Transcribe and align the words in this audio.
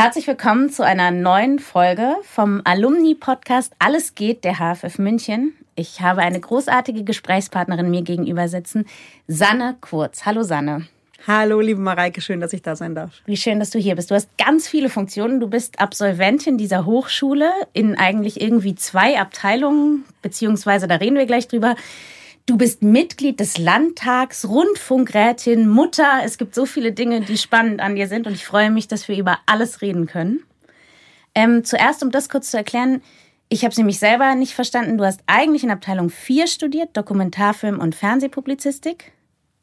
Herzlich 0.00 0.28
willkommen 0.28 0.70
zu 0.70 0.84
einer 0.84 1.10
neuen 1.10 1.58
Folge 1.58 2.14
vom 2.22 2.60
Alumni-Podcast 2.62 3.72
Alles 3.80 4.14
geht 4.14 4.44
der 4.44 4.60
HFF 4.60 5.00
München. 5.00 5.54
Ich 5.74 6.00
habe 6.00 6.20
eine 6.20 6.38
großartige 6.38 7.02
Gesprächspartnerin 7.02 7.90
mir 7.90 8.02
gegenüber 8.02 8.46
sitzen, 8.46 8.86
Sanne 9.26 9.76
Kurz. 9.80 10.24
Hallo 10.24 10.44
Sanne. 10.44 10.86
Hallo, 11.26 11.58
liebe 11.58 11.80
Mareike, 11.80 12.20
schön, 12.20 12.38
dass 12.38 12.52
ich 12.52 12.62
da 12.62 12.76
sein 12.76 12.94
darf. 12.94 13.10
Wie 13.26 13.36
schön, 13.36 13.58
dass 13.58 13.70
du 13.70 13.80
hier 13.80 13.96
bist. 13.96 14.12
Du 14.12 14.14
hast 14.14 14.28
ganz 14.38 14.68
viele 14.68 14.88
Funktionen. 14.88 15.40
Du 15.40 15.48
bist 15.48 15.80
Absolventin 15.80 16.58
dieser 16.58 16.86
Hochschule 16.86 17.50
in 17.72 17.98
eigentlich 17.98 18.40
irgendwie 18.40 18.76
zwei 18.76 19.18
Abteilungen, 19.18 20.04
beziehungsweise 20.22 20.86
da 20.86 20.94
reden 20.94 21.16
wir 21.16 21.26
gleich 21.26 21.48
drüber. 21.48 21.74
Du 22.48 22.56
bist 22.56 22.82
Mitglied 22.82 23.40
des 23.40 23.58
Landtags, 23.58 24.48
Rundfunkrätin, 24.48 25.68
Mutter. 25.68 26.22
Es 26.24 26.38
gibt 26.38 26.54
so 26.54 26.64
viele 26.64 26.92
Dinge, 26.92 27.20
die 27.20 27.36
spannend 27.36 27.82
an 27.82 27.94
dir 27.94 28.08
sind 28.08 28.26
und 28.26 28.32
ich 28.32 28.46
freue 28.46 28.70
mich, 28.70 28.88
dass 28.88 29.06
wir 29.06 29.18
über 29.18 29.40
alles 29.44 29.82
reden 29.82 30.06
können. 30.06 30.40
Ähm, 31.34 31.62
zuerst, 31.62 32.02
um 32.02 32.10
das 32.10 32.30
kurz 32.30 32.50
zu 32.50 32.56
erklären, 32.56 33.02
ich 33.50 33.64
habe 33.64 33.72
es 33.72 33.76
nämlich 33.76 33.98
selber 33.98 34.34
nicht 34.34 34.54
verstanden. 34.54 34.96
Du 34.96 35.04
hast 35.04 35.20
eigentlich 35.26 35.62
in 35.62 35.70
Abteilung 35.70 36.08
4 36.08 36.46
studiert, 36.46 36.96
Dokumentarfilm 36.96 37.78
und 37.80 37.94
Fernsehpublizistik, 37.94 39.12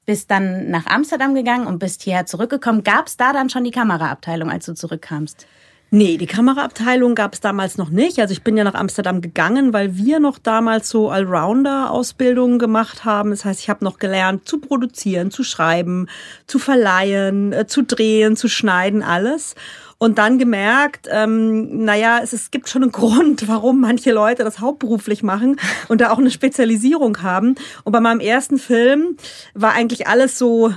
bist 0.05 0.29
dann 0.29 0.69
nach 0.69 0.85
Amsterdam 0.85 1.33
gegangen 1.33 1.65
und 1.65 1.79
bist 1.79 2.03
hierher 2.03 2.27
zurückgekommen. 2.27 2.83
Gab 2.83 3.07
es 3.07 3.17
da 3.17 3.33
dann 3.33 3.49
schon 3.49 3.63
die 3.63 3.71
Kameraabteilung, 3.71 4.51
als 4.51 4.67
du 4.67 4.75
zurückkamst? 4.75 5.47
Nee, 5.95 6.17
die 6.17 6.27
Kameraabteilung 6.27 7.15
gab 7.15 7.35
es 7.35 7.39
damals 7.39 7.77
noch 7.77 7.87
nicht. 7.87 8.19
Also 8.19 8.33
ich 8.33 8.43
bin 8.43 8.57
ja 8.57 8.65
nach 8.65 8.73
Amsterdam 8.73 9.21
gegangen, 9.21 9.71
weil 9.71 9.95
wir 9.95 10.19
noch 10.19 10.37
damals 10.37 10.89
so 10.89 11.09
Allrounder-Ausbildungen 11.09 12.59
gemacht 12.59 13.05
haben. 13.05 13.29
Das 13.29 13.45
heißt, 13.45 13.61
ich 13.61 13.69
habe 13.69 13.85
noch 13.85 13.97
gelernt 13.97 14.45
zu 14.45 14.59
produzieren, 14.59 15.31
zu 15.31 15.45
schreiben, 15.45 16.09
zu 16.47 16.59
verleihen, 16.59 17.53
äh, 17.53 17.65
zu 17.65 17.81
drehen, 17.81 18.35
zu 18.35 18.49
schneiden, 18.49 19.03
alles. 19.03 19.55
Und 19.97 20.17
dann 20.17 20.37
gemerkt, 20.37 21.07
ähm, 21.09 21.85
naja, 21.85 22.19
es, 22.21 22.33
es 22.33 22.51
gibt 22.51 22.67
schon 22.67 22.83
einen 22.83 22.91
Grund, 22.91 23.47
warum 23.47 23.79
manche 23.79 24.11
Leute 24.11 24.43
das 24.43 24.59
hauptberuflich 24.59 25.23
machen 25.23 25.55
und 25.87 26.01
da 26.01 26.11
auch 26.11 26.17
eine 26.17 26.29
Spezialisierung 26.29 27.21
haben. 27.21 27.55
Und 27.85 27.93
bei 27.93 28.01
meinem 28.01 28.19
ersten 28.19 28.57
Film 28.57 29.15
war 29.53 29.71
eigentlich 29.71 30.07
alles 30.07 30.37
so 30.37 30.73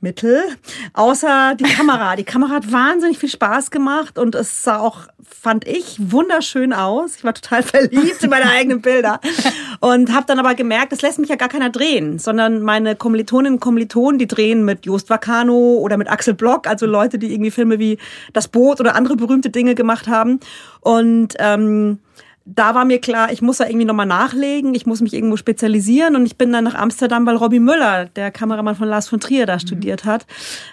Mittel, 0.00 0.42
außer 0.94 1.54
die 1.58 1.64
Kamera. 1.76 2.16
Die 2.16 2.24
Kamera 2.24 2.54
hat 2.54 2.72
wahnsinnig 2.72 3.18
viel 3.18 3.28
Spaß 3.28 3.70
gemacht 3.70 4.18
und 4.18 4.34
es 4.34 4.64
sah 4.64 4.78
auch, 4.78 5.08
fand 5.22 5.66
ich, 5.66 5.96
wunderschön 5.98 6.72
aus. 6.72 7.16
Ich 7.16 7.24
war 7.24 7.34
total 7.34 7.62
verliebt 7.62 8.22
in 8.22 8.30
meine 8.30 8.50
eigenen 8.50 8.80
Bilder 8.80 9.20
und 9.80 10.12
habe 10.12 10.26
dann 10.26 10.38
aber 10.38 10.54
gemerkt, 10.54 10.92
das 10.92 11.02
lässt 11.02 11.18
mich 11.18 11.28
ja 11.28 11.36
gar 11.36 11.48
keiner 11.48 11.70
drehen, 11.70 12.18
sondern 12.18 12.62
meine 12.62 12.96
Kommilitoninnen 12.96 13.54
und 13.54 13.60
Kommilitonen, 13.60 14.18
die 14.18 14.28
drehen 14.28 14.64
mit 14.64 14.86
Jost 14.86 15.10
Vacano 15.10 15.78
oder 15.78 15.96
mit 15.96 16.08
Axel 16.08 16.34
Block, 16.34 16.66
also 16.66 16.86
Leute, 16.86 17.18
die 17.18 17.32
irgendwie 17.32 17.50
Filme 17.50 17.78
wie 17.78 17.98
Das 18.32 18.48
Boot 18.48 18.80
oder 18.80 18.94
andere 18.94 19.16
berühmte 19.16 19.50
Dinge 19.50 19.74
gemacht 19.74 20.08
haben 20.08 20.40
und 20.80 21.34
ähm, 21.38 21.98
da 22.46 22.74
war 22.74 22.84
mir 22.84 23.00
klar, 23.00 23.30
ich 23.32 23.42
muss 23.42 23.58
da 23.58 23.66
irgendwie 23.66 23.84
nochmal 23.84 24.06
nachlegen, 24.06 24.74
ich 24.74 24.86
muss 24.86 25.00
mich 25.00 25.12
irgendwo 25.12 25.36
spezialisieren 25.36 26.16
und 26.16 26.24
ich 26.24 26.36
bin 26.36 26.52
dann 26.52 26.64
nach 26.64 26.74
Amsterdam, 26.74 27.26
weil 27.26 27.36
Robbie 27.36 27.60
Müller, 27.60 28.06
der 28.06 28.30
Kameramann 28.30 28.76
von 28.76 28.88
Lars 28.88 29.08
von 29.08 29.20
Trier, 29.20 29.46
da 29.46 29.54
mhm. 29.54 29.60
studiert 29.60 30.04
hat. 30.04 30.26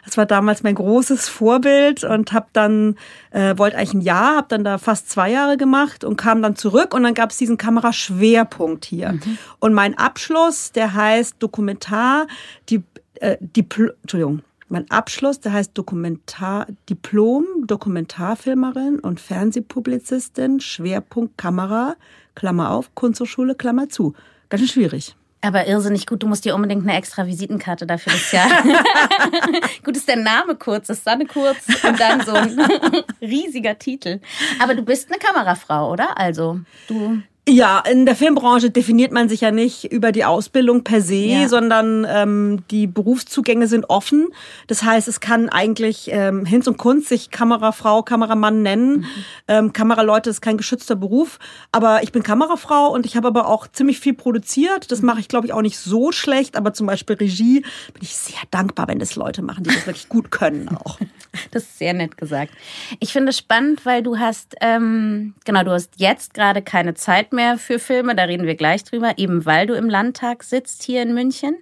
Das 0.06 0.18
war 0.18 0.26
damals 0.26 0.64
mein 0.64 0.76
großes 0.76 1.28
Vorbild 1.28 2.04
und 2.04 2.32
habe 2.32 2.48
dann, 2.54 2.96
äh, 3.32 3.58
wollte 3.58 3.78
eigentlich 3.78 3.94
ein 3.96 4.02
Jahr, 4.02 4.38
habe 4.38 4.48
dann 4.50 4.64
da 4.64 4.78
fast 4.78 5.10
zwei 5.10 5.30
Jahre 5.30 5.58
gemacht 5.58 6.04
und 6.04 6.16
kam 6.16 6.42
dann 6.42 6.56
zurück 6.56 6.94
und 6.94 7.04
dann 7.04 7.14
gab 7.14 7.32
es 7.32 7.38
diesen 7.38 7.58
Kameraschwerpunkt 7.58 8.86
hier. 8.86 9.14
Mhm. 9.14 9.38
Und 9.60 9.74
mein 9.74 9.98
Abschluss, 9.98 10.72
der 10.72 10.94
heißt 10.94 11.36
Dokumentar, 11.40 12.28
die, 12.70 12.82
äh, 13.16 13.38
Dipl 13.42 13.96
Entschuldigung, 14.02 14.42
mein 14.70 14.90
Abschluss, 14.92 15.40
der 15.40 15.54
heißt 15.54 15.72
Dokumentar, 15.78 16.68
Diplom, 16.90 17.46
Dokumentarfilmerin 17.66 19.00
und 19.00 19.20
Fernsehpublizistin, 19.20 20.60
Schwerpunkt 20.60 21.38
Kamera, 21.38 21.96
Klammer 22.36 22.72
auf, 22.72 22.94
Kunsthochschule, 22.96 23.56
Klammer 23.56 23.90
zu. 23.90 24.14
Ganz 24.50 24.62
schön 24.62 24.70
schwierig. 24.70 25.16
Aber 25.42 25.68
irrsinnig 25.68 26.08
gut, 26.08 26.24
du 26.24 26.28
musst 26.28 26.46
dir 26.46 26.56
unbedingt 26.56 26.84
eine 26.84 26.98
extra 26.98 27.28
Visitenkarte 27.28 27.86
dafür 27.86 28.12
das 28.12 28.32
Jahr. 28.32 28.50
gut 29.84 29.96
ist 29.96 30.08
der 30.08 30.16
Name 30.16 30.56
kurz, 30.56 30.90
ist 30.90 31.04
Sanne 31.04 31.26
kurz 31.26 31.60
und 31.84 32.00
dann 32.00 32.22
so 32.26 32.34
ein 32.34 32.60
riesiger 33.22 33.78
Titel. 33.78 34.20
Aber 34.60 34.74
du 34.74 34.82
bist 34.82 35.10
eine 35.10 35.20
Kamerafrau, 35.20 35.92
oder? 35.92 36.18
Also, 36.18 36.60
du. 36.88 37.22
Ja, 37.50 37.80
in 37.80 38.06
der 38.06 38.18
Filmbranche 38.18 38.70
definiert 38.70 39.14
man 39.14 39.30
sich 39.30 39.40
ja 39.40 39.52
nicht 39.52 39.90
über 39.90 40.12
die 40.12 40.26
Ausbildung 40.26 40.84
per 40.84 41.02
se, 41.02 41.16
ja. 41.16 41.48
sondern 41.48 42.06
ähm, 42.10 42.64
die 42.70 42.88
Berufszugänge 42.88 43.68
sind 43.68 43.90
offen. 43.90 44.28
Das 44.68 44.84
heißt, 44.84 45.08
es 45.08 45.22
kann 45.22 45.48
eigentlich 45.48 46.10
ähm, 46.12 46.44
Hinz 46.44 46.68
und 46.68 46.78
Kunst 46.78 47.08
sich 47.08 47.32
Kamerafrau, 47.32 48.04
Kameramann 48.04 48.64
nennen. 48.64 48.98
Mhm. 48.98 49.06
Ähm, 49.48 49.74
Kameraleute 49.74 50.30
ist 50.30 50.42
kein 50.42 50.58
geschützter 50.58 50.98
Beruf, 50.98 51.40
aber 51.72 52.04
ich 52.04 52.12
bin 52.12 52.22
Kamerafrau 52.22 52.90
und 52.90 53.06
ich 53.06 53.16
habe 53.16 53.30
aber 53.30 53.48
auch 53.48 53.66
ziemlich 53.68 54.02
viel 54.02 54.14
produziert. 54.14 54.92
Das 54.92 55.02
mache 55.02 55.22
ich, 55.22 55.30
glaube 55.30 55.48
ich, 55.48 55.54
auch 55.54 55.62
nicht 55.62 55.80
so 55.80 56.12
schlecht, 56.12 56.58
aber 56.58 56.74
zum 56.74 56.86
Beispiel 56.86 57.16
Regie 57.16 57.62
bin 57.94 58.02
ich 58.02 58.14
sehr 58.14 58.42
dankbar, 58.52 58.90
wenn 58.90 59.00
das 59.00 59.16
Leute 59.16 59.42
machen, 59.42 59.64
die 59.64 59.70
das 59.70 59.88
wirklich 59.88 60.10
gut 60.10 60.32
können 60.32 60.68
auch. 60.70 61.00
Das 61.52 61.64
ist 61.64 61.78
sehr 61.78 61.94
nett 61.94 62.18
gesagt. 62.18 62.52
Ich 63.00 63.14
finde 63.14 63.30
es 63.30 63.38
spannend, 63.38 63.86
weil 63.86 64.02
du 64.02 64.18
hast, 64.18 64.56
ähm, 64.60 65.36
genau, 65.46 65.64
du 65.64 65.72
hast 65.72 65.92
jetzt 65.98 66.34
gerade 66.34 66.64
keine 66.64 66.96
Zeit 66.96 67.32
mehr 67.32 67.37
mehr 67.38 67.58
für 67.58 67.80
Filme, 67.80 68.16
da 68.16 68.24
reden 68.24 68.46
wir 68.46 68.56
gleich 68.56 68.84
drüber, 68.84 69.14
eben 69.18 69.46
weil 69.46 69.66
du 69.66 69.76
im 69.76 69.90
Landtag 69.90 70.44
sitzt 70.44 70.84
hier 70.84 71.02
in 71.02 71.14
München. 71.14 71.56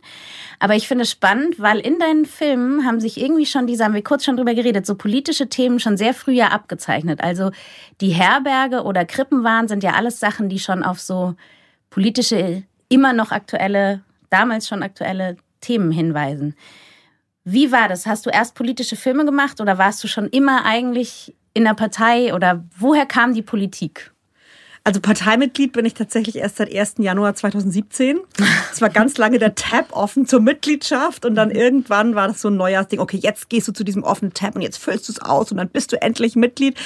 Aber 0.60 0.76
ich 0.76 0.88
finde 0.88 1.04
es 1.04 1.12
spannend, 1.12 1.60
weil 1.60 1.80
in 1.80 2.00
deinen 2.00 2.26
Filmen 2.26 2.86
haben 2.86 3.00
sich 3.00 3.22
irgendwie 3.22 3.46
schon, 3.46 3.68
diese 3.68 3.86
haben 3.86 3.94
wir 3.94 4.04
kurz 4.04 4.26
schon 4.26 4.38
drüber 4.38 4.56
geredet, 4.56 4.88
so 4.88 4.96
politische 4.96 5.48
Themen 5.48 5.80
schon 5.80 5.98
sehr 5.98 6.16
früh 6.16 6.32
ja 6.32 6.48
abgezeichnet. 6.48 7.22
Also 7.22 7.52
die 8.02 8.10
Herberge 8.10 8.84
oder 8.84 9.06
Krippenwahn 9.06 9.68
sind 9.68 9.84
ja 9.84 9.92
alles 9.92 10.20
Sachen, 10.20 10.50
die 10.50 10.60
schon 10.60 10.82
auf 10.82 11.00
so 11.00 11.36
politische, 11.92 12.64
immer 12.90 13.14
noch 13.14 13.32
aktuelle, 13.32 14.02
damals 14.32 14.68
schon 14.68 14.82
aktuelle 14.82 15.38
Themen 15.62 15.92
hinweisen. 15.92 16.56
Wie 17.44 17.72
war 17.72 17.88
das? 17.88 18.08
Hast 18.08 18.26
du 18.26 18.32
erst 18.32 18.56
politische 18.56 18.96
Filme 18.96 19.24
gemacht 19.24 19.62
oder 19.62 19.78
warst 19.78 20.04
du 20.04 20.08
schon 20.08 20.28
immer 20.30 20.66
eigentlich 20.66 21.36
in 21.54 21.64
der 21.64 21.76
Partei 21.76 22.34
oder 22.34 22.66
woher 22.78 23.06
kam 23.06 23.34
die 23.34 23.44
Politik? 23.44 24.12
Also 24.88 25.02
Parteimitglied 25.02 25.74
bin 25.74 25.84
ich 25.84 25.96
tatsächlich 25.96 26.36
erst 26.36 26.58
seit 26.58 26.72
1. 26.72 26.96
Januar 27.00 27.34
2017. 27.34 28.20
Es 28.72 28.82
war 28.82 28.92
ganz 28.92 29.18
lange 29.18 29.40
der 29.40 29.56
Tab 29.56 29.88
offen 29.94 30.28
zur 30.28 30.42
Mitgliedschaft 30.42 31.26
und 31.26 31.34
dann 31.34 31.50
irgendwann 31.50 32.14
war 32.14 32.28
das 32.28 32.40
so 32.40 32.50
ein 32.50 32.58
Neujahrsding, 32.58 33.00
okay, 33.00 33.18
jetzt 33.20 33.50
gehst 33.50 33.68
du 33.68 33.72
zu 33.72 33.84
diesem 33.84 34.04
offenen 34.04 34.36
Tab 34.36 34.56
und 34.56 34.62
jetzt 34.62 34.78
füllst 34.78 35.10
du 35.10 35.14
es 35.14 35.20
aus 35.20 35.52
und 35.52 35.58
dann 35.58 35.70
bist 35.70 35.92
du 35.92 36.00
endlich 36.00 36.36
Mitglied. 36.36 36.78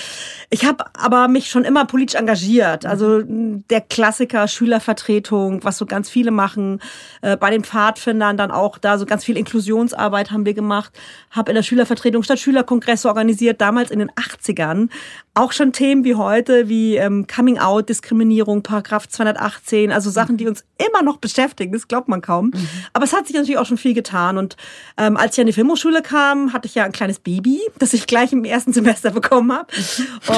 Ich 0.49 0.63
habe 0.63 0.85
aber 0.93 1.27
mich 1.27 1.49
schon 1.49 1.65
immer 1.65 1.83
politisch 1.83 2.17
engagiert. 2.17 2.85
Also 2.85 3.21
der 3.25 3.81
Klassiker 3.81 4.47
Schülervertretung, 4.47 5.65
was 5.65 5.77
so 5.77 5.85
ganz 5.85 6.09
viele 6.09 6.31
machen. 6.31 6.79
Äh, 7.21 7.35
bei 7.35 7.49
den 7.49 7.65
Pfadfindern 7.65 8.37
dann 8.37 8.51
auch 8.51 8.77
da 8.77 8.97
so 8.97 9.05
ganz 9.05 9.25
viel 9.25 9.35
Inklusionsarbeit 9.35 10.31
haben 10.31 10.45
wir 10.45 10.53
gemacht. 10.53 10.93
Habe 11.31 11.51
in 11.51 11.55
der 11.55 11.63
Schülervertretung 11.63 12.23
statt 12.23 12.39
Schülerkongresse 12.39 13.09
organisiert, 13.09 13.59
damals 13.59 13.91
in 13.91 13.99
den 13.99 14.11
80ern. 14.11 14.87
Auch 15.33 15.51
schon 15.51 15.73
Themen 15.73 16.05
wie 16.05 16.15
heute, 16.15 16.69
wie 16.69 16.95
ähm, 16.95 17.27
Coming 17.27 17.59
Out, 17.59 17.88
Diskriminierung, 17.89 18.63
Paragraph 18.63 19.07
218, 19.07 19.91
also 19.91 20.09
Sachen, 20.09 20.37
die 20.37 20.47
uns 20.47 20.63
immer 20.77 21.03
noch 21.03 21.17
beschäftigen, 21.17 21.73
das 21.73 21.87
glaubt 21.87 22.07
man 22.07 22.21
kaum. 22.21 22.47
Mhm. 22.47 22.67
Aber 22.93 23.03
es 23.03 23.13
hat 23.13 23.27
sich 23.27 23.35
natürlich 23.35 23.57
auch 23.57 23.65
schon 23.65 23.77
viel 23.77 23.93
getan. 23.93 24.37
Und 24.37 24.55
ähm, 24.97 25.17
als 25.17 25.35
ich 25.35 25.41
an 25.41 25.47
die 25.47 25.53
Filmhochschule 25.53 26.01
kam, 26.01 26.53
hatte 26.53 26.67
ich 26.67 26.75
ja 26.75 26.85
ein 26.85 26.91
kleines 26.91 27.19
Baby, 27.19 27.59
das 27.79 27.93
ich 27.93 28.07
gleich 28.07 28.31
im 28.31 28.45
ersten 28.45 28.71
Semester 28.73 29.11
bekommen 29.11 29.51
habe. 29.51 29.67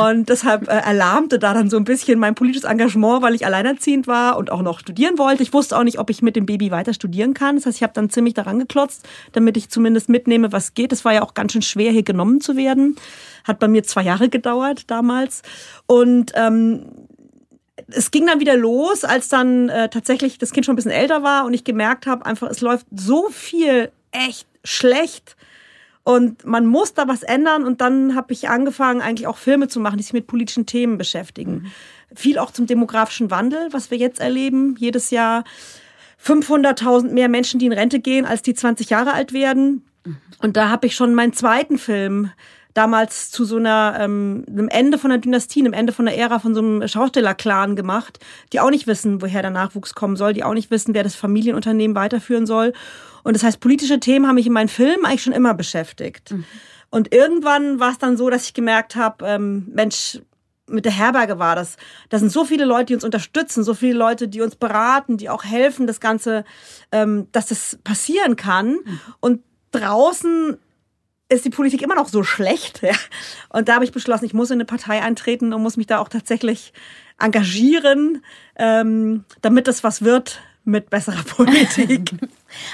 Und 0.02 0.30
deshalb 0.30 0.68
äh, 0.68 0.78
erlahmte 0.78 1.38
da 1.38 1.54
dann 1.54 1.70
so 1.70 1.78
ein 1.78 1.84
bisschen 1.84 2.20
mein 2.20 2.36
politisches 2.36 2.70
Engagement, 2.70 3.22
weil 3.22 3.36
ich 3.36 3.46
alleinerziehend 3.46 4.08
war 4.08 4.38
und 4.38 4.52
auch 4.52 4.62
noch 4.62 4.80
studieren 4.80 5.18
wollte. 5.18 5.44
Ich 5.44 5.54
wusste 5.54 5.78
auch 5.78 5.84
nicht, 5.84 6.00
ob 6.00 6.10
ich 6.10 6.22
mit 6.22 6.36
dem 6.36 6.46
Baby 6.46 6.72
weiter 6.72 6.94
studieren 6.94 7.34
kann. 7.34 7.56
Das 7.56 7.66
heißt, 7.66 7.78
ich 7.78 7.84
habe 7.84 7.94
dann 7.94 8.10
ziemlich 8.10 8.34
daran 8.34 8.60
geklotzt, 8.60 9.08
damit 9.34 9.58
ich 9.58 9.70
zumindest 9.70 10.10
mitnehme, 10.10 10.52
was 10.52 10.74
geht. 10.74 10.92
Es 10.92 11.06
war 11.06 11.14
ja 11.14 11.22
auch 11.22 11.34
ganz 11.34 11.52
schön 11.52 11.62
schwer, 11.62 11.92
hier 11.92 12.04
genommen 12.04 12.42
zu 12.42 12.56
werden. 12.56 12.96
Hat 13.44 13.60
bei 13.60 13.68
mir 13.68 13.84
zwei 13.84 14.04
Jahre 14.04 14.30
gedauert 14.30 14.90
damals. 14.90 15.42
Und 15.88 16.32
ähm, 16.36 16.86
es 17.94 18.12
ging 18.12 18.28
dann 18.28 18.40
wieder 18.40 18.56
los, 18.56 19.04
als 19.04 19.30
dann 19.30 19.70
äh, 19.70 19.90
tatsächlich 19.90 20.38
das 20.38 20.52
Kind 20.52 20.66
schon 20.66 20.74
ein 20.74 20.76
bisschen 20.76 20.92
älter 20.92 21.24
war 21.24 21.46
und 21.46 21.54
ich 21.54 21.64
gemerkt 21.64 22.08
habe, 22.08 22.26
einfach, 22.26 22.50
es 22.50 22.62
läuft 22.62 22.86
so 22.92 23.30
viel 23.30 23.92
echt 24.12 24.48
schlecht. 24.64 25.36
Und 26.04 26.46
man 26.46 26.66
muss 26.66 26.96
da 26.96 27.08
was 27.08 27.22
ändern. 27.22 27.64
Und 27.64 27.80
dann 27.80 28.16
habe 28.16 28.34
ich 28.34 28.50
angefangen, 28.50 29.02
eigentlich 29.02 29.28
auch 29.28 29.38
Filme 29.38 29.68
zu 29.68 29.80
machen, 29.80 29.98
die 29.98 30.04
sich 30.04 30.14
mit 30.14 30.28
politischen 30.28 30.66
Themen 30.66 30.98
beschäftigen. 30.98 31.54
Mhm. 31.54 31.72
Viel 32.16 32.40
auch 32.40 32.52
zum 32.52 32.66
demografischen 32.66 33.30
Wandel, 33.30 33.68
was 33.72 33.92
wir 33.92 33.98
jetzt 33.98 34.20
erleben. 34.20 34.76
Jedes 34.80 35.12
Jahr 35.12 35.44
500.000 36.24 37.12
mehr 37.12 37.30
Menschen, 37.30 37.60
die 37.60 37.68
in 37.68 37.74
Rente 37.74 38.00
gehen, 38.00 38.26
als 38.26 38.42
die 38.42 38.54
20 38.54 38.90
Jahre 38.90 39.14
alt 39.14 39.32
werden. 39.32 39.86
Mhm. 40.04 40.18
Und 40.40 40.58
da 40.58 40.70
habe 40.70 40.88
ich 40.88 40.96
schon 40.96 41.14
meinen 41.14 41.34
zweiten 41.34 41.78
Film 41.78 42.32
damals 42.74 43.32
zu 43.32 43.46
so 43.46 43.58
einer, 43.58 43.98
ähm, 44.00 44.46
einem 44.48 44.70
Ende 44.70 44.98
von 44.98 45.12
einer 45.12 45.20
Dynastie, 45.20 45.60
einem 45.60 45.74
Ende 45.74 45.94
von 45.94 46.06
der 46.06 46.18
Ära 46.18 46.40
von 46.40 46.54
so 46.54 46.62
einem 46.62 46.88
Schaustellerclan 46.88 47.76
gemacht, 47.76 48.20
die 48.54 48.60
auch 48.60 48.70
nicht 48.70 48.88
wissen, 48.88 49.22
woher 49.22 49.42
der 49.42 49.52
Nachwuchs 49.52 49.96
kommen 49.96 50.16
soll, 50.16 50.34
die 50.34 50.44
auch 50.44 50.54
nicht 50.54 50.72
wissen, 50.72 50.94
wer 50.94 51.04
das 51.04 51.16
Familienunternehmen 51.16 51.96
weiterführen 51.96 52.46
soll. 52.46 52.74
Und 53.24 53.36
das 53.36 53.44
heißt, 53.44 53.60
politische 53.60 54.00
Themen 54.00 54.28
haben 54.28 54.36
mich 54.36 54.48
in 54.48 54.54
meinen 54.54 54.70
Filmen 54.70 55.06
eigentlich 55.06 55.24
schon 55.24 55.34
immer 55.34 55.54
beschäftigt. 55.54 56.32
Mhm. 56.32 56.46
Und 56.90 57.14
irgendwann 57.14 57.80
war 57.80 57.92
es 57.92 57.98
dann 57.98 58.18
so, 58.18 58.30
dass 58.30 58.46
ich 58.46 58.54
gemerkt 58.54 58.96
habe, 58.96 59.26
ähm, 59.26 59.68
Mensch, 59.74 60.20
mit 60.68 60.86
der 60.86 60.92
Herberge 60.92 61.38
war 61.38 61.56
das. 61.56 61.78
Da 62.10 62.18
sind 62.18 62.32
so 62.32 62.46
viele 62.46 62.66
Leute, 62.66 62.86
die 62.86 62.96
uns 62.96 63.04
unterstützen, 63.04 63.64
so 63.64 63.74
viele 63.74 63.98
Leute, 63.98 64.28
die 64.28 64.42
uns 64.42 64.56
beraten, 64.56 65.18
die 65.18 65.30
auch 65.30 65.44
helfen, 65.44 65.86
das 65.86 66.00
Ganze, 66.00 66.46
ähm, 66.92 67.28
dass 67.32 67.48
das 67.48 67.78
passieren 67.84 68.36
kann. 68.36 68.72
Mhm. 68.72 69.00
Und 69.20 69.44
draußen 69.72 70.58
ist 71.32 71.46
die 71.46 71.50
Politik 71.50 71.82
immer 71.82 71.96
noch 71.96 72.08
so 72.08 72.24
schlecht. 72.24 72.82
Ja. 72.82 72.94
Und 73.50 73.70
da 73.70 73.76
habe 73.76 73.86
ich 73.86 73.92
beschlossen, 73.92 74.26
ich 74.26 74.34
muss 74.34 74.50
in 74.50 74.56
eine 74.56 74.66
Partei 74.66 75.02
eintreten 75.02 75.54
und 75.54 75.62
muss 75.62 75.78
mich 75.78 75.88
da 75.88 76.00
auch 76.00 76.10
tatsächlich 76.10 76.74
engagieren, 77.20 78.24
ähm, 78.58 79.24
damit 79.42 79.68
das 79.68 79.84
was 79.84 80.02
wird 80.02 80.42
mit 80.64 80.90
besserer 80.90 81.24
Politik. 81.28 82.12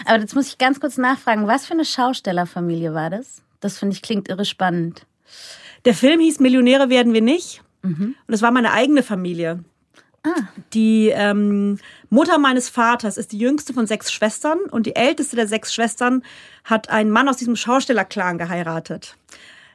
Aber 0.05 0.19
jetzt 0.19 0.35
muss 0.35 0.47
ich 0.47 0.57
ganz 0.57 0.79
kurz 0.79 0.97
nachfragen, 0.97 1.47
was 1.47 1.65
für 1.65 1.73
eine 1.73 1.85
Schaustellerfamilie 1.85 2.93
war 2.93 3.09
das? 3.09 3.41
Das 3.59 3.77
finde 3.77 3.95
ich 3.95 4.01
klingt 4.01 4.27
irre 4.29 4.45
spannend. 4.45 5.05
Der 5.85 5.93
Film 5.93 6.19
hieß 6.19 6.39
Millionäre 6.39 6.89
werden 6.89 7.13
wir 7.13 7.21
nicht. 7.21 7.61
Mhm. 7.83 8.15
Und 8.27 8.33
es 8.33 8.41
war 8.41 8.51
meine 8.51 8.71
eigene 8.71 9.03
Familie. 9.03 9.63
Ah. 10.23 10.41
Die 10.73 11.09
ähm, 11.09 11.77
Mutter 12.09 12.37
meines 12.37 12.69
Vaters 12.69 13.17
ist 13.17 13.31
die 13.31 13.37
jüngste 13.37 13.73
von 13.73 13.87
sechs 13.87 14.11
Schwestern 14.11 14.59
und 14.71 14.85
die 14.85 14.95
älteste 14.95 15.35
der 15.35 15.47
sechs 15.47 15.73
Schwestern 15.73 16.23
hat 16.63 16.89
einen 16.89 17.11
Mann 17.11 17.29
aus 17.29 17.37
diesem 17.37 17.55
Schaustellerclan 17.55 18.37
geheiratet. 18.37 19.15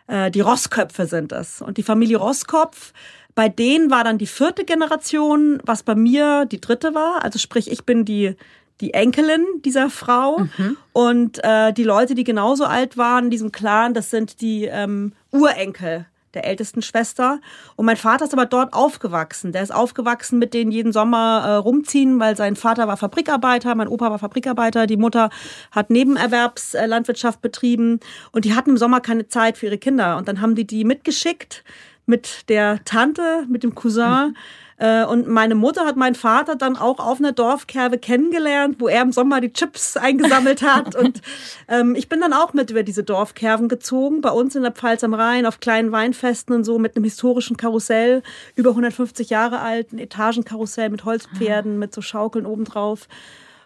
Äh, 0.06 0.30
die 0.30 0.40
Rossköpfe 0.40 1.06
sind 1.06 1.32
es. 1.32 1.62
Und 1.62 1.78
die 1.78 1.82
Familie 1.82 2.18
Rosskopf, 2.18 2.92
bei 3.34 3.48
denen 3.48 3.90
war 3.90 4.04
dann 4.04 4.18
die 4.18 4.26
vierte 4.26 4.64
Generation, 4.64 5.60
was 5.64 5.82
bei 5.82 5.94
mir 5.94 6.44
die 6.44 6.60
dritte 6.60 6.94
war. 6.94 7.24
Also 7.24 7.38
sprich, 7.38 7.70
ich 7.70 7.84
bin 7.84 8.04
die 8.04 8.36
die 8.80 8.94
Enkelin 8.94 9.46
dieser 9.64 9.90
Frau 9.90 10.40
mhm. 10.40 10.76
und 10.92 11.44
äh, 11.44 11.72
die 11.72 11.84
Leute, 11.84 12.16
die 12.16 12.24
genauso 12.24 12.64
alt 12.64 12.96
waren 12.96 13.26
in 13.26 13.30
diesem 13.30 13.52
Clan, 13.52 13.94
das 13.94 14.10
sind 14.10 14.40
die 14.40 14.64
ähm, 14.64 15.12
Urenkel 15.30 16.06
der 16.34 16.44
ältesten 16.44 16.82
Schwester. 16.82 17.40
Und 17.76 17.86
mein 17.86 17.96
Vater 17.96 18.24
ist 18.24 18.32
aber 18.32 18.46
dort 18.46 18.72
aufgewachsen. 18.72 19.52
Der 19.52 19.62
ist 19.62 19.74
aufgewachsen 19.74 20.38
mit 20.38 20.54
denen 20.54 20.70
jeden 20.70 20.92
Sommer 20.92 21.42
äh, 21.44 21.54
rumziehen, 21.54 22.18
weil 22.20 22.36
sein 22.36 22.56
Vater 22.56 22.88
war 22.88 22.96
Fabrikarbeiter, 22.96 23.74
mein 23.74 23.88
Opa 23.88 24.10
war 24.10 24.18
Fabrikarbeiter, 24.18 24.86
die 24.86 24.96
Mutter 24.96 25.30
hat 25.70 25.90
Nebenerwerbslandwirtschaft 25.90 27.40
betrieben 27.40 28.00
und 28.32 28.44
die 28.44 28.54
hatten 28.54 28.70
im 28.70 28.76
Sommer 28.76 29.00
keine 29.00 29.28
Zeit 29.28 29.58
für 29.58 29.66
ihre 29.66 29.78
Kinder. 29.78 30.16
Und 30.16 30.28
dann 30.28 30.40
haben 30.40 30.54
die 30.54 30.66
die 30.66 30.84
mitgeschickt 30.84 31.64
mit 32.06 32.48
der 32.48 32.84
Tante, 32.84 33.46
mit 33.48 33.62
dem 33.62 33.74
Cousin. 33.74 34.28
Mhm 34.28 34.36
äh, 34.71 34.71
und 35.04 35.28
meine 35.28 35.54
Mutter 35.54 35.84
hat 35.86 35.96
meinen 35.96 36.16
Vater 36.16 36.56
dann 36.56 36.76
auch 36.76 36.98
auf 36.98 37.18
einer 37.18 37.30
Dorfkerbe 37.30 37.98
kennengelernt, 37.98 38.76
wo 38.80 38.88
er 38.88 39.02
im 39.02 39.12
Sommer 39.12 39.40
die 39.40 39.52
Chips 39.52 39.96
eingesammelt 39.96 40.62
hat. 40.62 40.96
und 40.96 41.22
ähm, 41.68 41.94
ich 41.94 42.08
bin 42.08 42.20
dann 42.20 42.32
auch 42.32 42.52
mit 42.52 42.70
über 42.70 42.82
diese 42.82 43.04
Dorfkerven 43.04 43.68
gezogen, 43.68 44.22
bei 44.22 44.30
uns 44.30 44.56
in 44.56 44.62
der 44.62 44.72
Pfalz 44.72 45.04
am 45.04 45.14
Rhein, 45.14 45.46
auf 45.46 45.60
kleinen 45.60 45.92
Weinfesten 45.92 46.54
und 46.54 46.64
so 46.64 46.80
mit 46.80 46.96
einem 46.96 47.04
historischen 47.04 47.56
Karussell, 47.56 48.22
über 48.56 48.70
150 48.70 49.30
Jahre 49.30 49.60
alt, 49.60 49.92
ein 49.92 49.98
Etagenkarussell 49.98 50.90
mit 50.90 51.04
Holzpferden, 51.04 51.78
mit 51.78 51.94
so 51.94 52.02
Schaukeln 52.02 52.44
obendrauf. 52.44 53.06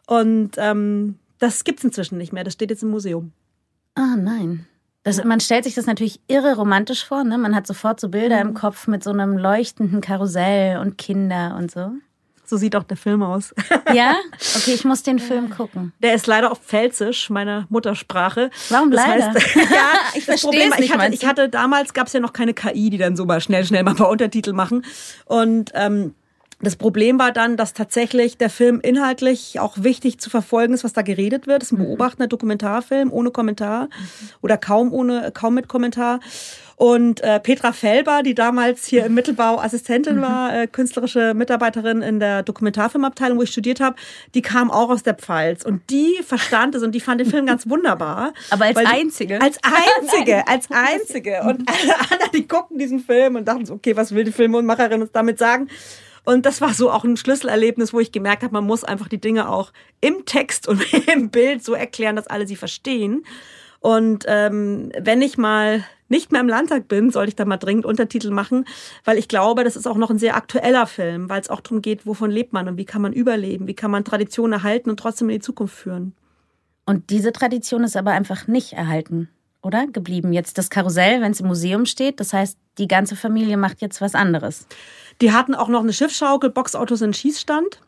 Und 0.06 0.52
ähm, 0.58 1.18
das 1.38 1.64
gibt's 1.64 1.84
inzwischen 1.84 2.18
nicht 2.18 2.34
mehr. 2.34 2.44
Das 2.44 2.52
steht 2.52 2.70
jetzt 2.70 2.82
im 2.82 2.90
Museum. 2.90 3.32
Ah, 3.94 4.16
nein. 4.16 4.66
Das, 5.06 5.22
man 5.22 5.38
stellt 5.38 5.62
sich 5.62 5.76
das 5.76 5.86
natürlich 5.86 6.18
irre 6.26 6.56
romantisch 6.56 7.04
vor. 7.04 7.22
Ne? 7.22 7.38
Man 7.38 7.54
hat 7.54 7.64
sofort 7.64 8.00
so 8.00 8.08
Bilder 8.08 8.42
mhm. 8.42 8.48
im 8.48 8.54
Kopf 8.54 8.88
mit 8.88 9.04
so 9.04 9.10
einem 9.10 9.38
leuchtenden 9.38 10.00
Karussell 10.00 10.78
und 10.78 10.98
Kinder 10.98 11.54
und 11.56 11.70
so. 11.70 11.92
So 12.44 12.56
sieht 12.56 12.74
auch 12.74 12.82
der 12.82 12.96
Film 12.96 13.22
aus. 13.22 13.54
Ja? 13.94 14.16
Okay, 14.56 14.74
ich 14.74 14.84
muss 14.84 15.04
den 15.04 15.20
Film 15.20 15.48
gucken. 15.50 15.92
Der 16.02 16.14
ist 16.14 16.26
leider 16.26 16.50
auf 16.50 16.58
Pfälzisch, 16.58 17.30
meiner 17.30 17.66
Muttersprache. 17.68 18.50
Warum 18.68 18.90
das 18.90 19.06
leider? 19.06 19.34
Heißt, 19.34 19.54
ja, 19.56 19.90
ich 20.14 20.24
verstehe 20.24 20.70
es 20.70 20.78
nicht. 20.78 20.90
Ich 20.90 20.98
hatte, 20.98 21.14
ich 21.14 21.24
hatte 21.24 21.48
damals 21.48 21.94
gab 21.94 22.08
es 22.08 22.12
ja 22.12 22.18
noch 22.18 22.32
keine 22.32 22.52
KI, 22.52 22.90
die 22.90 22.98
dann 22.98 23.14
so 23.14 23.26
mal 23.26 23.40
schnell, 23.40 23.64
schnell 23.64 23.84
mal 23.84 23.92
ein 23.92 23.96
paar 23.96 24.08
Untertitel 24.08 24.54
machen. 24.54 24.84
Und 25.24 25.70
ähm, 25.74 26.16
das 26.60 26.76
Problem 26.76 27.18
war 27.18 27.32
dann, 27.32 27.58
dass 27.58 27.74
tatsächlich 27.74 28.38
der 28.38 28.48
Film 28.48 28.80
inhaltlich 28.80 29.60
auch 29.60 29.76
wichtig 29.78 30.18
zu 30.18 30.30
verfolgen 30.30 30.72
ist, 30.72 30.84
was 30.84 30.94
da 30.94 31.02
geredet 31.02 31.46
wird. 31.46 31.62
Es 31.62 31.70
ist 31.70 31.78
ein 31.78 31.82
mhm. 31.82 31.88
beobachtender 31.88 32.28
Dokumentarfilm 32.28 33.12
ohne 33.12 33.30
Kommentar 33.30 33.88
oder 34.40 34.56
kaum 34.56 34.92
ohne, 34.92 35.32
kaum 35.32 35.54
mit 35.54 35.68
Kommentar. 35.68 36.20
Und 36.76 37.22
äh, 37.22 37.40
Petra 37.40 37.72
Felber, 37.72 38.22
die 38.22 38.34
damals 38.34 38.86
hier 38.86 39.06
im 39.06 39.14
Mittelbau 39.14 39.58
Assistentin 39.58 40.16
mhm. 40.16 40.22
war, 40.22 40.54
äh, 40.54 40.66
künstlerische 40.66 41.34
Mitarbeiterin 41.34 42.00
in 42.00 42.20
der 42.20 42.42
Dokumentarfilmabteilung, 42.42 43.38
wo 43.38 43.42
ich 43.42 43.50
studiert 43.50 43.80
habe, 43.80 43.96
die 44.34 44.42
kam 44.42 44.70
auch 44.70 44.90
aus 44.90 45.02
der 45.02 45.14
Pfalz 45.14 45.64
und 45.64 45.88
die 45.90 46.20
verstand 46.22 46.74
es 46.74 46.82
und 46.82 46.94
die 46.94 47.00
fand 47.00 47.20
den 47.20 47.28
Film 47.30 47.46
ganz 47.46 47.68
wunderbar. 47.68 48.32
Aber 48.50 48.64
als 48.66 48.78
einzige? 48.78 49.40
Als 49.40 49.58
einzige, 50.00 50.48
als 50.48 50.68
einzige. 50.70 51.40
Und 51.42 51.66
alle 51.68 51.94
anderen, 52.10 52.32
die 52.34 52.46
gucken 52.46 52.78
diesen 52.78 53.00
Film 53.00 53.36
und 53.36 53.46
dachten 53.46 53.66
so, 53.66 53.74
okay, 53.74 53.96
was 53.96 54.14
will 54.14 54.24
die 54.24 54.32
Filmemacherin 54.32 55.02
uns 55.02 55.12
damit 55.12 55.38
sagen? 55.38 55.68
Und 56.26 56.44
das 56.44 56.60
war 56.60 56.74
so 56.74 56.90
auch 56.90 57.04
ein 57.04 57.16
Schlüsselerlebnis, 57.16 57.92
wo 57.92 58.00
ich 58.00 58.10
gemerkt 58.10 58.42
habe, 58.42 58.52
man 58.52 58.66
muss 58.66 58.82
einfach 58.82 59.06
die 59.06 59.20
Dinge 59.20 59.48
auch 59.48 59.72
im 60.00 60.26
Text 60.26 60.66
und 60.66 60.82
im 61.14 61.30
Bild 61.30 61.62
so 61.64 61.72
erklären, 61.72 62.16
dass 62.16 62.26
alle 62.26 62.48
sie 62.48 62.56
verstehen. 62.56 63.24
Und 63.78 64.24
ähm, 64.26 64.90
wenn 64.98 65.22
ich 65.22 65.38
mal 65.38 65.84
nicht 66.08 66.32
mehr 66.32 66.40
im 66.40 66.48
Landtag 66.48 66.88
bin, 66.88 67.10
sollte 67.10 67.28
ich 67.28 67.36
da 67.36 67.44
mal 67.44 67.58
dringend 67.58 67.86
Untertitel 67.86 68.32
machen, 68.32 68.64
weil 69.04 69.18
ich 69.18 69.28
glaube, 69.28 69.62
das 69.62 69.76
ist 69.76 69.86
auch 69.86 69.96
noch 69.96 70.10
ein 70.10 70.18
sehr 70.18 70.34
aktueller 70.34 70.88
Film, 70.88 71.28
weil 71.28 71.40
es 71.40 71.48
auch 71.48 71.60
darum 71.60 71.80
geht, 71.80 72.06
wovon 72.06 72.32
lebt 72.32 72.52
man 72.52 72.66
und 72.66 72.76
wie 72.76 72.84
kann 72.84 73.02
man 73.02 73.12
überleben, 73.12 73.68
wie 73.68 73.74
kann 73.74 73.92
man 73.92 74.04
Traditionen 74.04 74.54
erhalten 74.54 74.90
und 74.90 74.98
trotzdem 74.98 75.30
in 75.30 75.36
die 75.36 75.44
Zukunft 75.44 75.76
führen. 75.76 76.12
Und 76.86 77.10
diese 77.10 77.30
Tradition 77.30 77.84
ist 77.84 77.96
aber 77.96 78.10
einfach 78.10 78.48
nicht 78.48 78.72
erhalten, 78.72 79.28
oder? 79.66 79.86
Geblieben. 79.88 80.32
Jetzt 80.32 80.56
das 80.56 80.70
Karussell, 80.70 81.20
wenn 81.20 81.32
es 81.32 81.40
im 81.40 81.48
Museum 81.48 81.84
steht, 81.84 82.20
das 82.20 82.32
heißt, 82.32 82.56
die 82.78 82.88
ganze 82.88 83.16
Familie 83.16 83.56
macht 83.56 83.82
jetzt 83.82 84.00
was 84.00 84.14
anderes. 84.14 84.66
Die 85.20 85.32
hatten 85.32 85.54
auch 85.54 85.68
noch 85.68 85.80
eine 85.80 85.92
Schiffsschaukel, 85.92 86.50
Boxautos 86.50 87.02
und 87.02 87.16
Schießstand. 87.16 87.80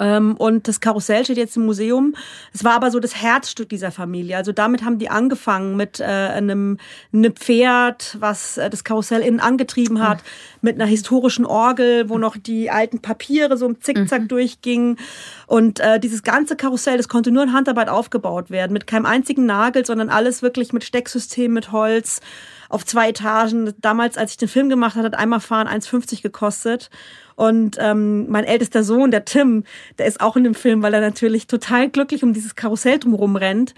Ähm, 0.00 0.36
und 0.36 0.68
das 0.68 0.80
Karussell 0.80 1.24
steht 1.24 1.38
jetzt 1.38 1.56
im 1.56 1.66
Museum. 1.66 2.14
Es 2.52 2.62
war 2.64 2.74
aber 2.74 2.90
so 2.90 3.00
das 3.00 3.16
Herzstück 3.20 3.68
dieser 3.68 3.90
Familie. 3.90 4.36
Also 4.36 4.52
damit 4.52 4.84
haben 4.84 4.98
die 4.98 5.08
angefangen 5.10 5.76
mit 5.76 6.00
äh, 6.00 6.04
einem, 6.04 6.78
einem 7.12 7.34
Pferd, 7.34 8.16
was 8.20 8.58
äh, 8.58 8.70
das 8.70 8.84
Karussell 8.84 9.22
innen 9.22 9.40
angetrieben 9.40 10.00
hat, 10.00 10.22
mit 10.62 10.76
einer 10.76 10.86
historischen 10.86 11.44
Orgel, 11.44 12.08
wo 12.08 12.18
noch 12.18 12.36
die 12.36 12.70
alten 12.70 13.00
Papiere 13.00 13.56
so 13.56 13.66
im 13.66 13.80
Zickzack 13.80 14.22
mhm. 14.22 14.28
durchgingen. 14.28 14.98
Und 15.46 15.80
äh, 15.80 15.98
dieses 15.98 16.22
ganze 16.22 16.56
Karussell, 16.56 16.96
das 16.96 17.08
konnte 17.08 17.32
nur 17.32 17.42
in 17.42 17.52
Handarbeit 17.52 17.88
aufgebaut 17.88 18.50
werden, 18.50 18.72
mit 18.72 18.86
keinem 18.86 19.06
einzigen 19.06 19.46
Nagel, 19.46 19.84
sondern 19.84 20.10
alles 20.10 20.42
wirklich 20.42 20.72
mit 20.72 20.84
Stecksystem, 20.84 21.52
mit 21.52 21.72
Holz 21.72 22.20
auf 22.68 22.84
zwei 22.84 23.10
Etagen. 23.10 23.74
Damals, 23.78 24.16
als 24.16 24.32
ich 24.32 24.36
den 24.36 24.48
Film 24.48 24.68
gemacht 24.68 24.96
habe, 24.96 25.06
hat 25.06 25.14
einmal 25.14 25.40
fahren 25.40 25.68
1,50 25.68 26.22
gekostet. 26.22 26.90
Und 27.36 27.76
ähm, 27.78 28.28
mein 28.28 28.44
ältester 28.44 28.82
Sohn, 28.82 29.10
der 29.10 29.24
Tim, 29.24 29.64
der 29.98 30.06
ist 30.06 30.20
auch 30.20 30.36
in 30.36 30.44
dem 30.44 30.54
Film, 30.54 30.82
weil 30.82 30.94
er 30.94 31.00
natürlich 31.00 31.46
total 31.46 31.88
glücklich 31.88 32.24
um 32.24 32.32
dieses 32.32 32.56
Karussell 32.56 32.98
drumherum 32.98 33.36
rennt. 33.36 33.74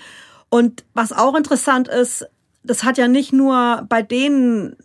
Und 0.49 0.85
was 0.95 1.13
auch 1.13 1.35
interessant 1.37 1.89
ist, 1.89 2.27
das 2.63 2.85
hat 2.85 2.99
ja 2.99 3.09
nicht 3.09 3.33
nur 3.33 3.87
bei 3.89 4.03
denen 4.03 4.77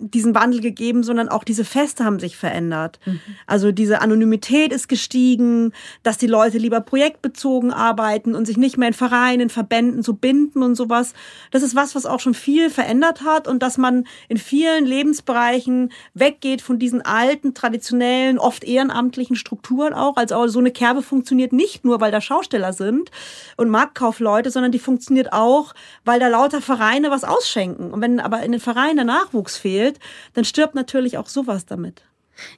diesen 0.00 0.34
Wandel 0.34 0.60
gegeben, 0.60 1.02
sondern 1.02 1.28
auch 1.28 1.42
diese 1.42 1.64
Feste 1.64 2.04
haben 2.04 2.20
sich 2.20 2.36
verändert. 2.36 3.00
Mhm. 3.06 3.20
Also 3.46 3.72
diese 3.72 4.02
Anonymität 4.02 4.72
ist 4.72 4.88
gestiegen, 4.88 5.72
dass 6.02 6.18
die 6.18 6.26
Leute 6.26 6.58
lieber 6.58 6.80
projektbezogen 6.80 7.72
arbeiten 7.72 8.34
und 8.34 8.46
sich 8.46 8.58
nicht 8.58 8.76
mehr 8.76 8.88
in 8.88 8.94
Vereinen, 8.94 9.48
Verbänden 9.48 10.02
so 10.02 10.12
binden 10.12 10.62
und 10.62 10.74
sowas. 10.74 11.14
Das 11.50 11.62
ist 11.62 11.74
was, 11.74 11.94
was 11.94 12.04
auch 12.04 12.20
schon 12.20 12.34
viel 12.34 12.68
verändert 12.68 13.22
hat 13.22 13.48
und 13.48 13.62
dass 13.62 13.78
man 13.78 14.06
in 14.28 14.36
vielen 14.36 14.84
Lebensbereichen 14.84 15.90
weggeht 16.12 16.60
von 16.60 16.78
diesen 16.78 17.00
alten, 17.00 17.54
traditionellen, 17.54 18.38
oft 18.38 18.64
ehrenamtlichen 18.64 19.36
Strukturen 19.36 19.94
auch. 19.94 20.16
Also 20.16 20.46
so 20.48 20.58
eine 20.58 20.72
Kerbe 20.72 21.02
funktioniert 21.02 21.54
nicht 21.54 21.86
nur, 21.86 22.02
weil 22.02 22.12
da 22.12 22.20
Schausteller 22.20 22.74
sind 22.74 23.10
und 23.56 23.70
Marktkaufleute, 23.70 24.50
sondern 24.50 24.72
die 24.72 24.78
funktioniert 24.78 25.32
auch, 25.32 25.74
weil 26.04 26.20
da 26.20 26.28
lauter 26.28 26.60
Vereine 26.60 26.97
was 27.04 27.24
ausschenken. 27.24 27.92
Und 27.92 28.00
wenn 28.00 28.20
aber 28.20 28.42
in 28.42 28.52
den 28.52 28.60
Vereinen 28.60 28.96
der 28.96 29.04
Nachwuchs 29.04 29.56
fehlt, 29.56 29.98
dann 30.34 30.44
stirbt 30.44 30.74
natürlich 30.74 31.18
auch 31.18 31.28
sowas 31.28 31.66
damit. 31.66 32.02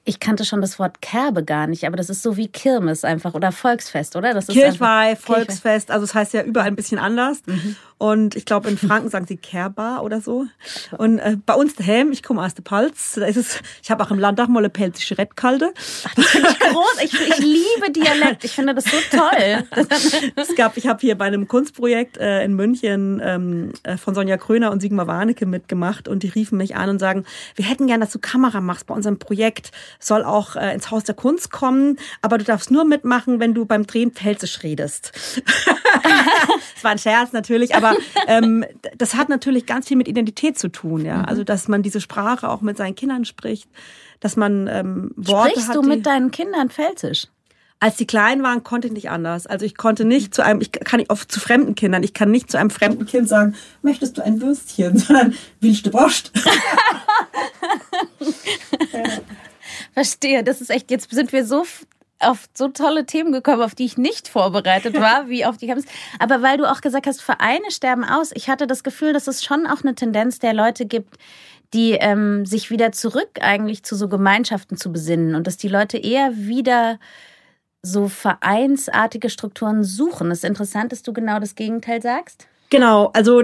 Ich 0.04 0.20
kannte 0.20 0.44
schon 0.44 0.60
das 0.60 0.78
Wort 0.78 1.00
Kerbe 1.02 1.44
gar 1.44 1.66
nicht, 1.66 1.86
aber 1.86 1.96
das 1.96 2.10
ist 2.10 2.22
so 2.22 2.36
wie 2.36 2.48
Kirmes 2.48 3.04
einfach 3.04 3.34
oder 3.34 3.52
Volksfest, 3.52 4.16
oder? 4.16 4.34
Das 4.34 4.48
ist 4.48 4.54
Kirchweih, 4.54 5.16
Volksfest, 5.16 5.90
also 5.90 6.04
es 6.04 6.10
das 6.10 6.14
heißt 6.14 6.34
ja 6.34 6.42
überall 6.42 6.66
ein 6.66 6.76
bisschen 6.76 6.98
anders. 6.98 7.42
Mhm. 7.46 7.76
Und 8.00 8.34
ich 8.34 8.46
glaube, 8.46 8.70
in 8.70 8.78
Franken 8.78 9.10
sagen 9.10 9.26
sie 9.26 9.36
Kerbar 9.36 10.02
oder 10.02 10.22
so. 10.22 10.46
Und 10.96 11.18
äh, 11.18 11.36
bei 11.44 11.52
uns 11.52 11.74
daheim, 11.74 12.12
ich 12.12 12.22
komme 12.22 12.42
aus 12.42 12.54
der 12.54 12.62
Palz, 12.62 13.12
da 13.16 13.26
ist 13.26 13.36
es, 13.36 13.60
ich 13.82 13.90
habe 13.90 14.02
auch 14.02 14.10
im 14.10 14.18
Landtag 14.18 14.48
mal 14.48 14.60
eine 14.60 14.70
pelzische 14.70 15.18
Rettkalte. 15.18 15.74
Ach, 16.08 16.14
das 16.14 16.26
finde 16.28 16.48
ich 16.48 16.58
groß. 16.60 17.02
Ich, 17.04 17.12
ich, 17.12 17.38
liebe 17.38 17.92
Dialekt. 17.92 18.44
Ich 18.44 18.52
finde 18.52 18.74
das 18.74 18.84
so 18.84 18.96
toll. 19.10 19.64
es 20.34 20.54
gab, 20.56 20.78
ich 20.78 20.86
habe 20.86 20.98
hier 20.98 21.18
bei 21.18 21.26
einem 21.26 21.46
Kunstprojekt 21.46 22.16
äh, 22.16 22.42
in 22.42 22.54
München 22.54 23.20
ähm, 23.22 23.72
äh, 23.82 23.98
von 23.98 24.14
Sonja 24.14 24.38
Kröner 24.38 24.70
und 24.70 24.80
Sigmar 24.80 25.06
Warnecke 25.06 25.44
mitgemacht 25.44 26.08
und 26.08 26.22
die 26.22 26.28
riefen 26.28 26.56
mich 26.56 26.76
an 26.76 26.88
und 26.88 27.00
sagen, 27.00 27.26
wir 27.54 27.66
hätten 27.66 27.86
gern, 27.86 28.00
dass 28.00 28.12
du 28.12 28.18
Kamera 28.18 28.62
machst 28.62 28.86
bei 28.86 28.94
unserem 28.94 29.18
Projekt. 29.18 29.69
Soll 29.98 30.24
auch 30.24 30.56
äh, 30.56 30.74
ins 30.74 30.90
Haus 30.90 31.04
der 31.04 31.14
Kunst 31.14 31.50
kommen, 31.50 31.96
aber 32.22 32.38
du 32.38 32.44
darfst 32.44 32.70
nur 32.70 32.84
mitmachen, 32.84 33.40
wenn 33.40 33.54
du 33.54 33.64
beim 33.64 33.86
Drehen 33.86 34.12
Pfälzisch 34.12 34.62
redest. 34.62 35.12
das 36.74 36.84
war 36.84 36.90
ein 36.90 36.98
Scherz 36.98 37.32
natürlich, 37.32 37.74
aber 37.74 37.96
ähm, 38.26 38.64
das 38.96 39.14
hat 39.14 39.28
natürlich 39.28 39.66
ganz 39.66 39.88
viel 39.88 39.96
mit 39.96 40.08
Identität 40.08 40.58
zu 40.58 40.68
tun, 40.68 41.04
ja. 41.04 41.18
Mhm. 41.18 41.24
Also 41.24 41.44
dass 41.44 41.68
man 41.68 41.82
diese 41.82 42.00
Sprache 42.00 42.48
auch 42.48 42.60
mit 42.60 42.76
seinen 42.76 42.94
Kindern 42.94 43.24
spricht, 43.24 43.68
dass 44.20 44.36
man 44.36 44.68
ähm, 44.68 45.10
Worte 45.16 45.50
Sprichst 45.50 45.68
hat. 45.68 45.76
du 45.76 45.82
mit 45.82 46.06
deinen 46.06 46.30
Kindern 46.30 46.70
Pfälzisch? 46.70 47.26
Als 47.82 47.96
die 47.96 48.06
klein 48.06 48.42
waren, 48.42 48.62
konnte 48.62 48.88
ich 48.88 48.92
nicht 48.92 49.08
anders. 49.08 49.46
Also 49.46 49.64
ich 49.64 49.74
konnte 49.74 50.04
nicht 50.04 50.34
zu 50.34 50.44
einem, 50.44 50.60
ich 50.60 50.70
kann 50.70 50.98
nicht 50.98 51.10
oft 51.10 51.32
zu 51.32 51.40
fremden 51.40 51.74
Kindern, 51.74 52.02
ich 52.02 52.12
kann 52.12 52.30
nicht 52.30 52.50
zu 52.50 52.58
einem 52.58 52.68
fremden 52.68 53.06
Kind 53.06 53.26
sagen, 53.26 53.54
möchtest 53.80 54.18
du 54.18 54.22
ein 54.22 54.42
Würstchen, 54.42 54.98
sondern 54.98 55.34
willst 55.60 55.86
du 55.86 55.92
Wurst? 55.94 56.30
Verstehe, 59.92 60.44
das 60.44 60.60
ist 60.60 60.70
echt, 60.70 60.90
jetzt 60.90 61.10
sind 61.10 61.32
wir 61.32 61.44
so 61.44 61.64
auf 62.20 62.48
so 62.54 62.68
tolle 62.68 63.06
Themen 63.06 63.32
gekommen, 63.32 63.62
auf 63.62 63.74
die 63.74 63.86
ich 63.86 63.96
nicht 63.96 64.28
vorbereitet 64.28 64.94
war, 65.00 65.28
wie 65.28 65.44
auf 65.44 65.56
die 65.56 65.66
Campus. 65.66 65.86
Aber 66.18 66.42
weil 66.42 66.58
du 66.58 66.70
auch 66.70 66.80
gesagt 66.80 67.06
hast, 67.06 67.22
Vereine 67.22 67.70
sterben 67.70 68.04
aus, 68.04 68.30
ich 68.34 68.48
hatte 68.48 68.66
das 68.66 68.84
Gefühl, 68.84 69.12
dass 69.12 69.26
es 69.26 69.42
schon 69.42 69.66
auch 69.66 69.82
eine 69.82 69.94
Tendenz 69.94 70.38
der 70.38 70.52
Leute 70.52 70.86
gibt, 70.86 71.16
die 71.72 71.92
ähm, 71.92 72.44
sich 72.46 72.70
wieder 72.70 72.92
zurück 72.92 73.30
eigentlich 73.40 73.84
zu 73.84 73.96
so 73.96 74.08
Gemeinschaften 74.08 74.76
zu 74.76 74.92
besinnen 74.92 75.34
und 75.34 75.46
dass 75.46 75.56
die 75.56 75.68
Leute 75.68 75.98
eher 75.98 76.36
wieder 76.36 76.98
so 77.82 78.08
vereinsartige 78.08 79.30
Strukturen 79.30 79.84
suchen. 79.84 80.30
Es 80.30 80.38
ist 80.38 80.44
interessant, 80.44 80.92
dass 80.92 81.02
du 81.02 81.12
genau 81.12 81.38
das 81.38 81.54
Gegenteil 81.54 82.02
sagst. 82.02 82.49
Genau, 82.70 83.10
also 83.14 83.42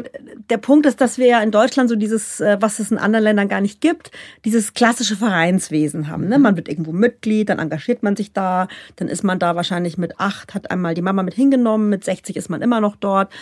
der 0.51 0.59
Punkt 0.59 0.87
ist, 0.87 1.01
dass 1.01 1.19
wir 1.19 1.27
ja 1.27 1.43
in 1.43 1.51
Deutschland 1.51 1.91
so 1.91 1.97
dieses, 1.97 2.41
äh, 2.41 2.59
was 2.61 2.79
es 2.79 2.93
in 2.93 2.99
anderen 2.99 3.25
Ländern 3.25 3.49
gar 3.49 3.61
nicht 3.61 3.81
gibt, 3.81 4.13
dieses 4.45 4.73
klassische 4.73 5.17
Vereinswesen 5.17 6.09
haben. 6.09 6.29
Ne? 6.29 6.39
Man 6.39 6.55
wird 6.55 6.69
irgendwo 6.69 6.93
Mitglied, 6.93 7.49
dann 7.49 7.59
engagiert 7.59 8.05
man 8.05 8.15
sich 8.15 8.33
da, 8.33 8.69
dann 8.95 9.09
ist 9.09 9.25
man 9.25 9.41
da 9.41 9.57
wahrscheinlich 9.57 9.99
mit 9.99 10.21
acht, 10.21 10.55
hat 10.55 10.71
einmal 10.71 10.95
die 10.95 11.03
Mama 11.03 11.25
mit 11.25 11.35
hingenommen, 11.35 11.89
mit 11.89 12.05
60 12.05 12.37
ist 12.37 12.49
man 12.49 12.63
immer 12.63 12.81
noch 12.81 12.95
dort. 12.95 13.33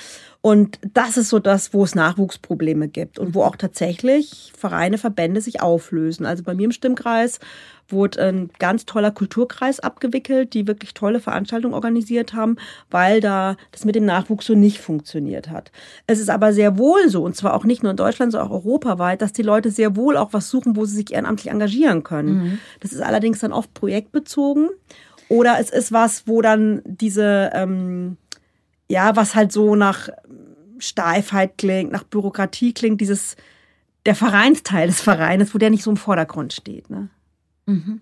Und 0.44 0.78
das 0.92 1.16
ist 1.16 1.30
so 1.30 1.38
das, 1.38 1.72
wo 1.72 1.84
es 1.84 1.94
Nachwuchsprobleme 1.94 2.86
gibt 2.88 3.18
und 3.18 3.34
wo 3.34 3.44
auch 3.44 3.56
tatsächlich 3.56 4.52
Vereine, 4.54 4.98
Verbände 4.98 5.40
sich 5.40 5.62
auflösen. 5.62 6.26
Also 6.26 6.42
bei 6.42 6.52
mir 6.52 6.66
im 6.66 6.72
Stimmkreis 6.72 7.40
wurde 7.88 8.20
ein 8.22 8.50
ganz 8.58 8.84
toller 8.84 9.10
Kulturkreis 9.10 9.80
abgewickelt, 9.80 10.52
die 10.52 10.66
wirklich 10.66 10.92
tolle 10.92 11.20
Veranstaltungen 11.20 11.72
organisiert 11.72 12.34
haben, 12.34 12.58
weil 12.90 13.22
da 13.22 13.56
das 13.72 13.86
mit 13.86 13.94
dem 13.94 14.04
Nachwuchs 14.04 14.44
so 14.44 14.54
nicht 14.54 14.80
funktioniert 14.80 15.48
hat. 15.48 15.72
Es 16.06 16.20
ist 16.20 16.28
aber 16.28 16.52
sehr 16.52 16.76
wohl 16.76 17.08
so, 17.08 17.24
und 17.24 17.34
zwar 17.34 17.54
auch 17.54 17.64
nicht 17.64 17.82
nur 17.82 17.92
in 17.92 17.96
Deutschland, 17.96 18.32
sondern 18.32 18.50
auch 18.50 18.66
europaweit, 18.66 19.22
dass 19.22 19.32
die 19.32 19.40
Leute 19.40 19.70
sehr 19.70 19.96
wohl 19.96 20.18
auch 20.18 20.34
was 20.34 20.50
suchen, 20.50 20.76
wo 20.76 20.84
sie 20.84 20.96
sich 20.96 21.14
ehrenamtlich 21.14 21.50
engagieren 21.50 22.02
können. 22.02 22.34
Mhm. 22.34 22.58
Das 22.80 22.92
ist 22.92 23.00
allerdings 23.00 23.38
dann 23.38 23.54
oft 23.54 23.72
projektbezogen. 23.72 24.68
Oder 25.30 25.56
es 25.58 25.70
ist 25.70 25.90
was, 25.90 26.26
wo 26.26 26.42
dann 26.42 26.82
diese 26.84 27.50
ähm, 27.54 28.18
ja, 28.88 29.16
was 29.16 29.34
halt 29.34 29.52
so 29.52 29.76
nach 29.76 30.08
Steifheit 30.78 31.58
klingt, 31.58 31.92
nach 31.92 32.04
Bürokratie 32.04 32.72
klingt, 32.72 33.00
dieses, 33.00 33.36
der 34.06 34.14
Vereinsteil 34.14 34.88
des 34.88 35.00
Vereines, 35.00 35.54
wo 35.54 35.58
der 35.58 35.70
nicht 35.70 35.82
so 35.82 35.90
im 35.90 35.96
Vordergrund 35.96 36.52
steht. 36.52 36.90
Ne? 36.90 37.08
Mhm. 37.66 38.00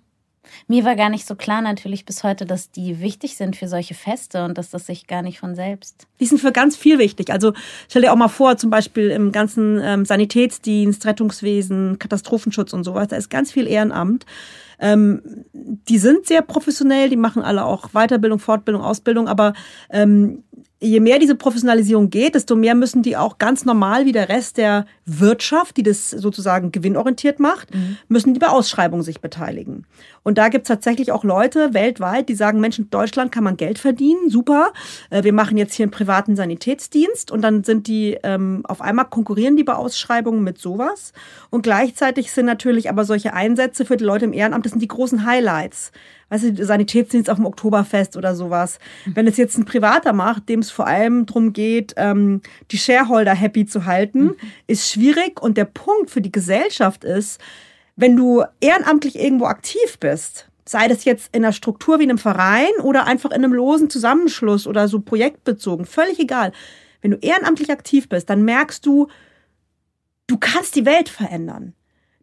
Mir 0.66 0.84
war 0.84 0.96
gar 0.96 1.08
nicht 1.08 1.26
so 1.26 1.34
klar 1.34 1.62
natürlich 1.62 2.04
bis 2.04 2.24
heute, 2.24 2.44
dass 2.44 2.70
die 2.70 3.00
wichtig 3.00 3.36
sind 3.36 3.56
für 3.56 3.68
solche 3.68 3.94
Feste 3.94 4.44
und 4.44 4.58
dass 4.58 4.70
das 4.70 4.86
sich 4.86 5.06
gar 5.06 5.22
nicht 5.22 5.38
von 5.38 5.54
selbst. 5.54 6.06
Die 6.18 6.26
sind 6.26 6.40
für 6.40 6.52
ganz 6.52 6.76
viel 6.76 6.98
wichtig. 6.98 7.30
Also 7.30 7.52
stell 7.88 8.02
dir 8.02 8.12
auch 8.12 8.16
mal 8.16 8.28
vor, 8.28 8.56
zum 8.56 8.68
Beispiel 8.68 9.10
im 9.10 9.30
ganzen 9.32 9.80
ähm, 9.82 10.04
Sanitätsdienst, 10.04 11.06
Rettungswesen, 11.06 11.98
Katastrophenschutz 11.98 12.72
und 12.72 12.84
sowas, 12.84 13.08
da 13.08 13.16
ist 13.16 13.30
ganz 13.30 13.52
viel 13.52 13.68
Ehrenamt. 13.68 14.26
Ähm, 14.80 15.22
die 15.52 15.98
sind 15.98 16.26
sehr 16.26 16.42
professionell, 16.42 17.08
die 17.08 17.16
machen 17.16 17.42
alle 17.42 17.64
auch 17.64 17.90
Weiterbildung, 17.90 18.40
Fortbildung, 18.40 18.82
Ausbildung, 18.82 19.28
aber 19.28 19.52
ähm, 19.90 20.42
je 20.82 21.00
mehr 21.00 21.18
diese 21.18 21.36
Professionalisierung 21.36 22.10
geht, 22.10 22.34
desto 22.34 22.56
mehr 22.56 22.74
müssen 22.74 23.02
die 23.02 23.16
auch 23.16 23.38
ganz 23.38 23.64
normal 23.64 24.04
wie 24.04 24.12
der 24.12 24.28
Rest 24.28 24.56
der 24.56 24.84
Wirtschaft, 25.06 25.76
die 25.76 25.84
das 25.84 26.10
sozusagen 26.10 26.72
gewinnorientiert 26.72 27.38
macht, 27.38 27.72
mhm. 27.72 27.98
müssen 28.08 28.34
die 28.34 28.40
bei 28.40 28.48
Ausschreibungen 28.48 29.04
sich 29.04 29.20
beteiligen. 29.20 29.86
Und 30.24 30.38
da 30.38 30.48
gibt's 30.48 30.68
tatsächlich 30.68 31.12
auch 31.12 31.24
Leute 31.24 31.72
weltweit, 31.72 32.28
die 32.28 32.34
sagen, 32.34 32.60
Mensch, 32.60 32.78
in 32.78 32.90
Deutschland 32.90 33.30
kann 33.32 33.44
man 33.44 33.56
Geld 33.56 33.78
verdienen, 33.78 34.28
super. 34.28 34.72
Äh, 35.10 35.22
wir 35.22 35.32
machen 35.32 35.56
jetzt 35.56 35.74
hier 35.74 35.84
einen 35.84 35.92
privaten 35.92 36.34
Sanitätsdienst 36.34 37.30
und 37.30 37.42
dann 37.42 37.62
sind 37.62 37.86
die 37.86 38.18
ähm, 38.22 38.62
auf 38.64 38.80
einmal 38.80 39.06
konkurrieren 39.06 39.56
die 39.56 39.64
bei 39.64 39.74
Ausschreibungen 39.74 40.42
mit 40.42 40.58
sowas. 40.58 41.12
Und 41.50 41.62
gleichzeitig 41.62 42.32
sind 42.32 42.46
natürlich 42.46 42.90
aber 42.90 43.04
solche 43.04 43.34
Einsätze 43.34 43.84
für 43.84 43.96
die 43.96 44.04
Leute 44.04 44.24
im 44.24 44.32
Ehrenamt, 44.32 44.64
das 44.64 44.72
sind 44.72 44.82
die 44.82 44.88
großen 44.88 45.24
Highlights 45.24 45.92
weißt 46.32 46.58
du, 46.58 46.64
Sanitätsdienst 46.64 47.28
auf 47.28 47.36
dem 47.36 47.44
Oktoberfest 47.44 48.16
oder 48.16 48.34
sowas. 48.34 48.78
Wenn 49.04 49.26
es 49.26 49.36
jetzt 49.36 49.58
ein 49.58 49.66
Privater 49.66 50.14
macht, 50.14 50.48
dem 50.48 50.60
es 50.60 50.70
vor 50.70 50.86
allem 50.86 51.26
darum 51.26 51.52
geht, 51.52 51.92
ähm, 51.98 52.40
die 52.70 52.78
Shareholder 52.78 53.34
happy 53.34 53.66
zu 53.66 53.84
halten, 53.84 54.24
mhm. 54.24 54.36
ist 54.66 54.90
schwierig. 54.90 55.42
Und 55.42 55.58
der 55.58 55.66
Punkt 55.66 56.10
für 56.10 56.22
die 56.22 56.32
Gesellschaft 56.32 57.04
ist, 57.04 57.38
wenn 57.96 58.16
du 58.16 58.44
ehrenamtlich 58.60 59.18
irgendwo 59.18 59.44
aktiv 59.44 59.98
bist, 60.00 60.48
sei 60.64 60.88
das 60.88 61.04
jetzt 61.04 61.36
in 61.36 61.44
einer 61.44 61.52
Struktur 61.52 61.98
wie 61.98 62.04
einem 62.04 62.16
Verein 62.16 62.72
oder 62.82 63.06
einfach 63.06 63.30
in 63.30 63.44
einem 63.44 63.52
losen 63.52 63.90
Zusammenschluss 63.90 64.66
oder 64.66 64.88
so 64.88 65.00
projektbezogen, 65.00 65.84
völlig 65.84 66.18
egal. 66.18 66.52
Wenn 67.02 67.10
du 67.10 67.18
ehrenamtlich 67.18 67.70
aktiv 67.70 68.08
bist, 68.08 68.30
dann 68.30 68.42
merkst 68.42 68.86
du, 68.86 69.08
du 70.28 70.38
kannst 70.38 70.76
die 70.76 70.86
Welt 70.86 71.10
verändern. 71.10 71.74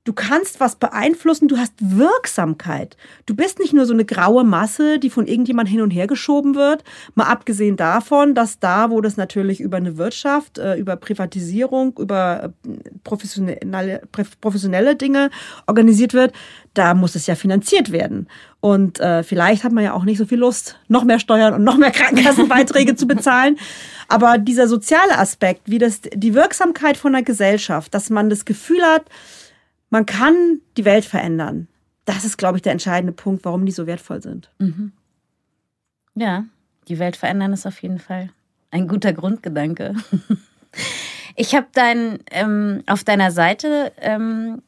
Du 0.09 0.15
kannst 0.15 0.59
was 0.59 0.75
beeinflussen, 0.75 1.47
du 1.47 1.57
hast 1.59 1.73
Wirksamkeit. 1.79 2.97
Du 3.27 3.35
bist 3.35 3.59
nicht 3.59 3.73
nur 3.73 3.85
so 3.85 3.93
eine 3.93 4.05
graue 4.05 4.43
Masse, 4.43 4.97
die 4.97 5.11
von 5.11 5.27
irgendjemand 5.27 5.69
hin 5.69 5.81
und 5.81 5.91
her 5.91 6.07
geschoben 6.07 6.55
wird. 6.55 6.83
Mal 7.13 7.25
abgesehen 7.25 7.77
davon, 7.77 8.33
dass 8.33 8.57
da, 8.57 8.89
wo 8.89 9.01
das 9.01 9.17
natürlich 9.17 9.61
über 9.61 9.77
eine 9.77 9.97
Wirtschaft, 9.97 10.57
äh, 10.57 10.77
über 10.77 10.95
Privatisierung, 10.95 11.95
über 11.99 12.45
äh, 12.65 12.71
professionelle, 13.03 14.01
professionelle 14.41 14.95
Dinge 14.95 15.29
organisiert 15.67 16.15
wird, 16.15 16.33
da 16.73 16.95
muss 16.95 17.13
es 17.13 17.27
ja 17.27 17.35
finanziert 17.35 17.91
werden. 17.91 18.27
Und 18.61 18.99
äh, 18.99 19.21
vielleicht 19.21 19.63
hat 19.63 19.73
man 19.73 19.83
ja 19.83 19.93
auch 19.93 20.05
nicht 20.05 20.17
so 20.17 20.25
viel 20.25 20.39
Lust, 20.39 20.79
noch 20.87 21.03
mehr 21.03 21.19
Steuern 21.19 21.53
und 21.53 21.63
noch 21.63 21.77
mehr 21.77 21.91
Krankenkassenbeiträge 21.91 22.95
zu 22.95 23.05
bezahlen. 23.05 23.59
Aber 24.07 24.39
dieser 24.39 24.67
soziale 24.67 25.19
Aspekt, 25.19 25.69
wie 25.69 25.77
das 25.77 26.01
die 26.01 26.33
Wirksamkeit 26.33 26.97
von 26.97 27.13
der 27.13 27.21
Gesellschaft, 27.21 27.93
dass 27.93 28.09
man 28.09 28.31
das 28.31 28.45
Gefühl 28.45 28.81
hat, 28.81 29.03
man 29.89 30.05
kann 30.05 30.62
die 30.77 30.86
Welt 30.86 31.05
verändern. 31.05 31.67
Das 32.05 32.25
ist, 32.25 32.38
glaube 32.38 32.58
ich, 32.58 32.62
der 32.62 32.72
entscheidende 32.72 33.13
Punkt, 33.13 33.46
warum 33.46 33.65
die 33.65 33.72
so 33.72 33.86
wertvoll 33.88 34.22
sind. 34.22 34.50
Mhm. 34.60 34.93
Ja, 36.15 36.46
die 36.88 37.00
Welt 37.00 37.15
verändern 37.15 37.53
ist 37.53 37.65
auf 37.65 37.81
jeden 37.81 38.00
Fall 38.00 38.29
ein 38.72 38.88
guter 38.88 39.13
Grundgedanke. 39.13 39.96
Ich 41.36 41.55
habe 41.55 41.67
dein 41.72 42.19
ähm, 42.31 42.84
auf 42.86 43.05
deiner 43.05 43.31
Seite 43.31 43.93
ähm, 44.01 44.62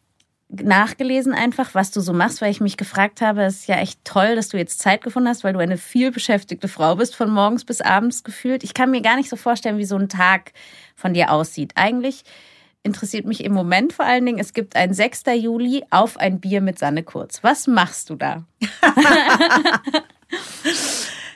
nachgelesen 0.47 1.33
einfach, 1.33 1.75
was 1.75 1.91
du 1.91 1.99
so 1.99 2.13
machst, 2.13 2.41
weil 2.41 2.49
ich 2.49 2.61
mich 2.61 2.77
gefragt 2.77 3.19
habe, 3.19 3.43
es 3.43 3.57
ist 3.57 3.67
ja 3.67 3.75
echt 3.75 3.99
toll, 4.05 4.37
dass 4.37 4.47
du 4.47 4.57
jetzt 4.57 4.79
Zeit 4.79 5.03
gefunden 5.03 5.27
hast, 5.27 5.43
weil 5.43 5.51
du 5.51 5.59
eine 5.59 5.77
viel 5.77 6.11
beschäftigte 6.11 6.69
Frau 6.69 6.95
bist, 6.95 7.13
von 7.13 7.29
morgens 7.29 7.65
bis 7.65 7.81
abends 7.81 8.23
gefühlt. 8.23 8.63
Ich 8.63 8.73
kann 8.73 8.89
mir 8.89 9.01
gar 9.01 9.17
nicht 9.17 9.29
so 9.29 9.35
vorstellen, 9.35 9.79
wie 9.79 9.85
so 9.85 9.97
ein 9.97 10.07
Tag 10.07 10.53
von 10.95 11.13
dir 11.13 11.31
aussieht. 11.31 11.73
Eigentlich 11.75 12.23
interessiert 12.83 13.25
mich 13.25 13.43
im 13.43 13.53
Moment 13.53 13.93
vor 13.93 14.05
allen 14.05 14.25
Dingen, 14.25 14.39
es 14.39 14.53
gibt 14.53 14.75
ein 14.75 14.93
6. 14.93 15.23
Juli 15.35 15.83
auf 15.89 16.17
ein 16.17 16.39
Bier 16.39 16.61
mit 16.61 16.79
Sanne 16.79 17.03
Kurz. 17.03 17.43
Was 17.43 17.67
machst 17.67 18.09
du 18.09 18.15
da? 18.15 18.43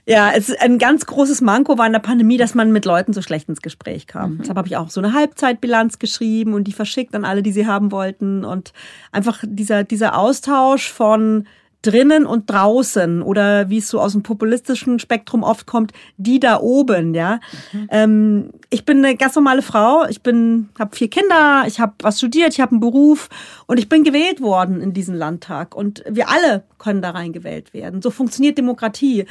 Ja, 0.07 0.31
es 0.35 0.49
ist 0.49 0.61
ein 0.61 0.77
ganz 0.77 1.07
großes 1.07 1.41
Manko 1.41 1.79
war 1.79 1.87
in 1.87 1.93
der 1.93 1.99
Pandemie, 1.99 2.37
dass 2.37 2.53
man 2.53 2.71
mit 2.71 2.85
Leuten 2.85 3.11
so 3.11 3.23
schlecht 3.23 3.49
ins 3.49 3.61
Gespräch 3.61 4.05
kam. 4.05 4.33
Mhm. 4.33 4.37
Deshalb 4.39 4.57
habe 4.57 4.67
ich 4.67 4.77
auch 4.77 4.91
so 4.91 5.01
eine 5.01 5.13
Halbzeitbilanz 5.13 5.97
geschrieben 5.97 6.53
und 6.53 6.65
die 6.65 6.73
verschickt 6.73 7.15
an 7.15 7.25
alle, 7.25 7.41
die 7.41 7.51
sie 7.51 7.65
haben 7.65 7.91
wollten. 7.91 8.45
Und 8.45 8.71
einfach 9.11 9.43
dieser, 9.43 9.83
dieser 9.83 10.17
Austausch 10.17 10.91
von 10.91 11.47
drinnen 11.81 12.25
und 12.25 12.49
draußen 12.49 13.21
oder 13.21 13.69
wie 13.69 13.77
es 13.77 13.87
so 13.87 13.99
aus 13.99 14.13
dem 14.13 14.23
populistischen 14.23 14.99
Spektrum 14.99 15.43
oft 15.43 15.65
kommt, 15.67 15.91
die 16.17 16.39
da 16.39 16.59
oben, 16.59 17.13
ja. 17.13 17.39
Mhm. 17.71 17.87
Ähm, 17.91 18.49
ich 18.75 18.83
bin 18.83 19.05
eine 19.05 19.15
ganz 19.15 19.35
normale 19.35 19.61
Frau, 19.61 20.05
ich 20.09 20.21
bin, 20.21 20.67
habe 20.77 20.93
vier 20.93 21.09
Kinder, 21.09 21.63
ich 21.65 21.79
habe 21.79 21.93
was 22.01 22.17
studiert, 22.17 22.51
ich 22.51 22.59
habe 22.59 22.71
einen 22.71 22.81
Beruf. 22.81 23.29
Und 23.67 23.79
ich 23.79 23.87
bin 23.87 24.03
gewählt 24.03 24.41
worden 24.41 24.81
in 24.81 24.91
diesen 24.91 25.15
Landtag. 25.15 25.73
Und 25.73 26.03
wir 26.09 26.27
alle 26.27 26.65
können 26.77 27.01
da 27.01 27.11
reingewählt 27.11 27.73
werden. 27.73 28.01
So 28.01 28.11
funktioniert 28.11 28.57
Demokratie. 28.57 29.27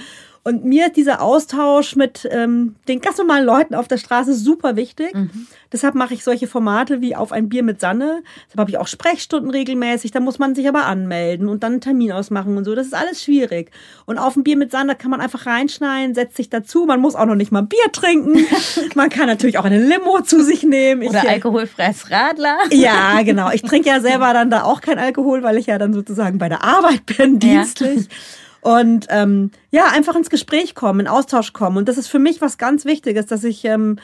Und 0.46 0.62
mir 0.62 0.88
ist 0.88 0.96
dieser 0.96 1.22
Austausch 1.22 1.96
mit 1.96 2.28
ähm, 2.30 2.76
den 2.86 3.00
ganz 3.00 3.16
normalen 3.16 3.46
Leuten 3.46 3.74
auf 3.74 3.88
der 3.88 3.96
Straße 3.96 4.34
super 4.34 4.76
wichtig. 4.76 5.14
Mhm. 5.14 5.46
Deshalb 5.72 5.94
mache 5.94 6.12
ich 6.12 6.22
solche 6.22 6.46
Formate 6.46 7.00
wie 7.00 7.16
auf 7.16 7.32
ein 7.32 7.48
Bier 7.48 7.62
mit 7.62 7.80
Sanne. 7.80 8.22
Deshalb 8.46 8.60
habe 8.60 8.70
ich 8.70 8.76
auch 8.76 8.86
Sprechstunden 8.86 9.50
regelmäßig. 9.50 10.10
Da 10.10 10.20
muss 10.20 10.38
man 10.38 10.54
sich 10.54 10.68
aber 10.68 10.84
anmelden 10.84 11.48
und 11.48 11.62
dann 11.62 11.72
einen 11.72 11.80
Termin 11.80 12.12
ausmachen 12.12 12.58
und 12.58 12.64
so. 12.66 12.74
Das 12.74 12.86
ist 12.86 12.94
alles 12.94 13.24
schwierig. 13.24 13.70
Und 14.04 14.18
auf 14.18 14.36
ein 14.36 14.44
Bier 14.44 14.58
mit 14.58 14.70
Sanne 14.70 14.96
kann 14.96 15.10
man 15.10 15.22
einfach 15.22 15.46
reinschneiden, 15.46 16.14
setzt 16.14 16.36
sich 16.36 16.50
dazu. 16.50 16.84
Man 16.84 17.00
muss 17.00 17.14
auch 17.14 17.24
noch 17.24 17.36
nicht 17.36 17.50
mal 17.50 17.62
Bier 17.62 17.90
trinken. 17.90 18.46
man 18.96 19.08
kann 19.08 19.28
natürlich 19.28 19.56
auch 19.56 19.64
eine 19.64 19.82
Limo 19.82 20.20
zu 20.20 20.42
sich 20.42 20.62
nehmen. 20.62 21.08
Oder 21.08 21.24
ich, 21.24 21.30
alkoholfreies 21.30 22.10
Radler. 22.10 22.58
Ja, 22.70 23.22
genau. 23.22 23.50
Ich 23.50 23.62
trinke 23.62 23.88
ja 23.88 24.00
selber 24.00 24.34
dann 24.34 24.50
da 24.50 24.64
auch 24.64 24.82
kein 24.82 24.98
Alkohol, 24.98 25.42
weil 25.42 25.56
ich 25.56 25.66
ja 25.66 25.78
dann 25.78 25.94
sozusagen 25.94 26.36
bei 26.36 26.50
der 26.50 26.62
Arbeit 26.62 27.06
bin, 27.06 27.38
dienstlich. 27.38 28.02
Ja. 28.02 28.16
Und 28.64 29.06
ähm, 29.10 29.50
ja, 29.70 29.88
einfach 29.88 30.16
ins 30.16 30.30
Gespräch 30.30 30.74
kommen, 30.74 31.00
in 31.00 31.06
Austausch 31.06 31.52
kommen. 31.52 31.76
Und 31.76 31.86
das 31.86 31.98
ist 31.98 32.08
für 32.08 32.18
mich 32.18 32.40
was 32.40 32.56
ganz 32.56 32.86
Wichtiges, 32.86 33.26
dass 33.26 33.44
ich 33.44 33.62
ähm, 33.66 33.98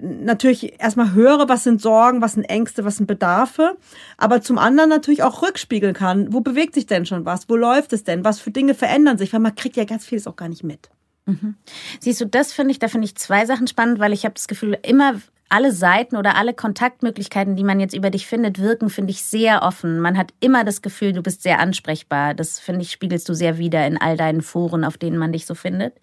natürlich 0.00 0.80
erstmal 0.80 1.12
höre, 1.12 1.48
was 1.48 1.62
sind 1.62 1.80
Sorgen, 1.80 2.20
was 2.20 2.32
sind 2.32 2.44
Ängste, 2.44 2.84
was 2.84 2.96
sind 2.96 3.06
Bedarfe, 3.06 3.76
aber 4.16 4.42
zum 4.42 4.58
anderen 4.58 4.90
natürlich 4.90 5.22
auch 5.22 5.42
rückspiegeln 5.42 5.94
kann, 5.94 6.32
wo 6.32 6.40
bewegt 6.40 6.74
sich 6.74 6.86
denn 6.86 7.06
schon 7.06 7.24
was, 7.24 7.48
wo 7.48 7.54
läuft 7.54 7.92
es 7.92 8.02
denn, 8.02 8.24
was 8.24 8.40
für 8.40 8.50
Dinge 8.50 8.74
verändern 8.74 9.18
sich, 9.18 9.32
weil 9.32 9.40
man 9.40 9.54
kriegt 9.54 9.76
ja 9.76 9.84
ganz 9.84 10.04
vieles 10.04 10.26
auch 10.26 10.36
gar 10.36 10.48
nicht 10.48 10.64
mit. 10.64 10.90
Mhm. 11.26 11.54
Siehst 12.00 12.20
du, 12.20 12.26
das 12.26 12.52
finde 12.52 12.72
ich, 12.72 12.80
da 12.80 12.88
finde 12.88 13.04
ich 13.04 13.14
zwei 13.14 13.46
Sachen 13.46 13.68
spannend, 13.68 14.00
weil 14.00 14.12
ich 14.12 14.24
habe 14.24 14.34
das 14.34 14.48
Gefühl, 14.48 14.76
immer 14.82 15.14
alle 15.52 15.70
Seiten 15.70 16.16
oder 16.16 16.36
alle 16.36 16.54
Kontaktmöglichkeiten, 16.54 17.56
die 17.56 17.64
man 17.64 17.78
jetzt 17.78 17.94
über 17.94 18.08
dich 18.08 18.26
findet, 18.26 18.58
wirken, 18.58 18.88
finde 18.88 19.10
ich, 19.10 19.22
sehr 19.22 19.62
offen. 19.62 20.00
Man 20.00 20.16
hat 20.16 20.32
immer 20.40 20.64
das 20.64 20.80
Gefühl, 20.80 21.12
du 21.12 21.22
bist 21.22 21.42
sehr 21.42 21.60
ansprechbar. 21.60 22.32
Das, 22.32 22.58
finde 22.58 22.80
ich, 22.80 22.90
spiegelst 22.90 23.28
du 23.28 23.34
sehr 23.34 23.58
wieder 23.58 23.86
in 23.86 24.00
all 24.00 24.16
deinen 24.16 24.40
Foren, 24.40 24.82
auf 24.82 24.96
denen 24.96 25.18
man 25.18 25.32
dich 25.32 25.44
so 25.44 25.54
findet. 25.54 25.94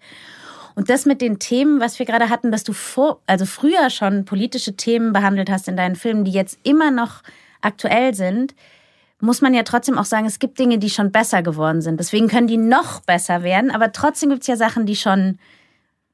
Und 0.76 0.88
das 0.88 1.04
mit 1.04 1.20
den 1.20 1.40
Themen, 1.40 1.80
was 1.80 1.98
wir 1.98 2.06
gerade 2.06 2.30
hatten, 2.30 2.52
dass 2.52 2.62
du 2.62 2.72
vor, 2.72 3.20
also 3.26 3.44
früher 3.44 3.90
schon 3.90 4.24
politische 4.24 4.76
Themen 4.76 5.12
behandelt 5.12 5.50
hast 5.50 5.66
in 5.66 5.76
deinen 5.76 5.96
Filmen, 5.96 6.24
die 6.24 6.30
jetzt 6.30 6.60
immer 6.62 6.92
noch 6.92 7.22
aktuell 7.60 8.14
sind, 8.14 8.54
muss 9.20 9.42
man 9.42 9.52
ja 9.52 9.64
trotzdem 9.64 9.98
auch 9.98 10.04
sagen, 10.04 10.26
es 10.26 10.38
gibt 10.38 10.60
Dinge, 10.60 10.78
die 10.78 10.90
schon 10.90 11.10
besser 11.10 11.42
geworden 11.42 11.82
sind. 11.82 11.98
Deswegen 11.98 12.28
können 12.28 12.46
die 12.46 12.56
noch 12.56 13.00
besser 13.00 13.42
werden, 13.42 13.72
aber 13.72 13.90
trotzdem 13.90 14.30
gibt 14.30 14.42
es 14.42 14.46
ja 14.46 14.56
Sachen, 14.56 14.86
die 14.86 14.96
schon 14.96 15.38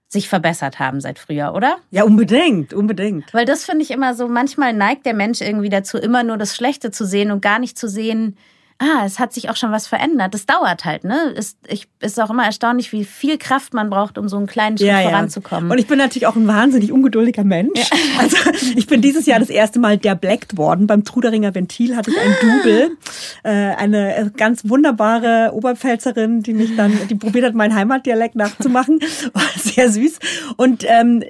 sich 0.08 0.28
verbessert 0.28 0.78
haben 0.78 1.00
seit 1.00 1.18
früher, 1.18 1.52
oder? 1.54 1.78
Ja, 1.90 2.04
unbedingt, 2.04 2.72
unbedingt. 2.72 3.32
Weil 3.34 3.44
das 3.44 3.64
finde 3.64 3.82
ich 3.82 3.90
immer 3.90 4.14
so, 4.14 4.28
manchmal 4.28 4.72
neigt 4.72 5.04
der 5.04 5.14
Mensch 5.14 5.40
irgendwie 5.40 5.68
dazu, 5.68 5.98
immer 5.98 6.22
nur 6.22 6.36
das 6.36 6.54
Schlechte 6.54 6.90
zu 6.90 7.04
sehen 7.04 7.30
und 7.30 7.42
gar 7.42 7.58
nicht 7.58 7.76
zu 7.76 7.88
sehen, 7.88 8.36
ah, 8.78 9.04
es 9.04 9.18
hat 9.18 9.33
sich 9.33 9.49
auch 9.49 9.56
schon 9.56 9.73
was 9.73 9.87
verändert. 9.87 10.35
Das 10.35 10.47
dauert 10.47 10.85
halt, 10.85 11.04
ne? 11.04 11.33
Ist, 11.35 11.59
ich, 11.66 11.88
ist 12.00 12.21
auch 12.21 12.30
immer 12.30 12.45
erstaunlich, 12.45 12.92
wie 12.92 13.04
viel 13.04 13.38
Kraft 13.38 13.73
man 13.75 13.88
braucht, 13.88 14.18
um 14.18 14.28
so 14.28 14.37
einen 14.37 14.47
kleinen 14.47 14.76
Schritt 14.76 14.88
ja, 14.88 15.00
voranzukommen. 15.00 15.68
Ja. 15.68 15.73
Und 15.73 15.78
ich 15.78 15.87
bin 15.87 15.99
natürlich 15.99 16.26
auch 16.26 16.37
ein 16.37 16.47
wahnsinnig 16.47 16.92
ungeduldiger 16.92 17.45
Mensch. 17.45 17.78
Ja. 17.78 17.87
Also 18.18 18.37
ich 18.75 18.87
bin 18.87 19.02
dieses 19.02 19.26
Jahr 19.26 19.38
das 19.38 19.50
erste 19.50 19.78
Mal 19.78 19.99
der 19.99 20.14
Blackt 20.14 20.56
worden. 20.56 20.87
Beim 20.87 21.04
Truderinger 21.04 21.54
Ventil 21.54 21.95
hatte 21.97 22.11
ich 22.11 22.16
ein 22.18 22.35
Double. 22.40 22.97
Äh, 23.42 23.50
eine 23.76 24.33
ganz 24.37 24.68
wunderbare 24.68 25.50
Oberpfälzerin, 25.52 26.42
die 26.42 26.54
mich 26.54 26.76
dann, 26.76 26.99
die 27.09 27.14
probiert 27.14 27.45
hat, 27.45 27.54
meinen 27.54 27.75
Heimatdialekt 27.75 28.35
nachzumachen. 28.35 29.00
War 29.33 29.42
sehr 29.56 29.90
süß. 29.90 30.18
Und 30.56 30.85
ähm, 30.88 31.25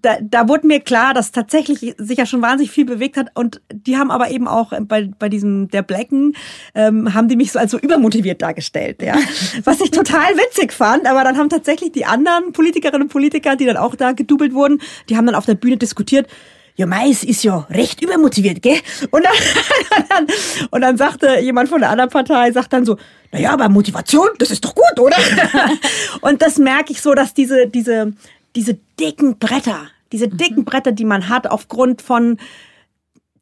da, 0.00 0.16
da 0.20 0.48
wurde 0.48 0.66
mir 0.66 0.80
klar, 0.80 1.14
dass 1.14 1.32
tatsächlich 1.32 1.94
sich 1.98 2.18
ja 2.18 2.26
schon 2.26 2.40
wahnsinnig 2.42 2.70
viel 2.70 2.84
bewegt 2.84 3.16
hat 3.16 3.28
und 3.34 3.60
die 3.70 3.96
haben 3.96 4.10
aber 4.10 4.30
eben 4.30 4.48
auch 4.48 4.72
bei, 4.82 5.10
bei 5.18 5.28
diesem 5.28 5.68
der 5.68 5.82
Blacken 5.82 6.34
ähm, 6.74 7.14
haben 7.14 7.28
die 7.28 7.36
mich 7.36 7.52
so 7.52 7.58
als 7.58 7.70
so 7.70 7.78
übermotiviert 7.78 8.40
dargestellt, 8.40 9.02
ja, 9.02 9.14
was 9.64 9.80
ich 9.80 9.90
total 9.90 10.36
witzig 10.36 10.72
fand. 10.72 11.06
Aber 11.06 11.24
dann 11.24 11.36
haben 11.36 11.48
tatsächlich 11.48 11.92
die 11.92 12.04
anderen 12.04 12.52
Politikerinnen 12.52 13.02
und 13.02 13.08
Politiker, 13.08 13.56
die 13.56 13.66
dann 13.66 13.76
auch 13.76 13.94
da 13.94 14.12
gedoubelt 14.12 14.54
wurden, 14.54 14.80
die 15.08 15.16
haben 15.16 15.26
dann 15.26 15.34
auf 15.34 15.46
der 15.46 15.54
Bühne 15.54 15.76
diskutiert. 15.76 16.28
Ja, 16.74 16.86
Mais 16.86 17.22
ist 17.22 17.44
ja 17.44 17.66
recht 17.68 18.02
übermotiviert, 18.02 18.62
gell? 18.62 18.78
Und 19.10 19.24
dann, 20.08 20.26
und 20.70 20.80
dann 20.80 20.96
sagte 20.96 21.38
jemand 21.40 21.68
von 21.68 21.80
der 21.80 21.90
anderen 21.90 22.08
Partei, 22.10 22.50
sagt 22.50 22.72
dann 22.72 22.86
so, 22.86 22.96
na 23.30 23.38
ja, 23.38 23.52
aber 23.52 23.68
Motivation, 23.68 24.28
das 24.38 24.50
ist 24.50 24.64
doch 24.64 24.74
gut, 24.74 24.98
oder? 24.98 25.16
und 26.22 26.40
das 26.40 26.56
merke 26.56 26.92
ich 26.92 27.02
so, 27.02 27.14
dass 27.14 27.34
diese, 27.34 27.66
diese, 27.66 28.14
diese 28.56 28.78
dicken 28.98 29.38
Bretter, 29.38 29.88
diese 30.12 30.28
mhm. 30.28 30.36
dicken 30.36 30.64
Bretter, 30.64 30.92
die 30.92 31.04
man 31.04 31.28
hat 31.28 31.46
aufgrund 31.46 32.02
von 32.02 32.38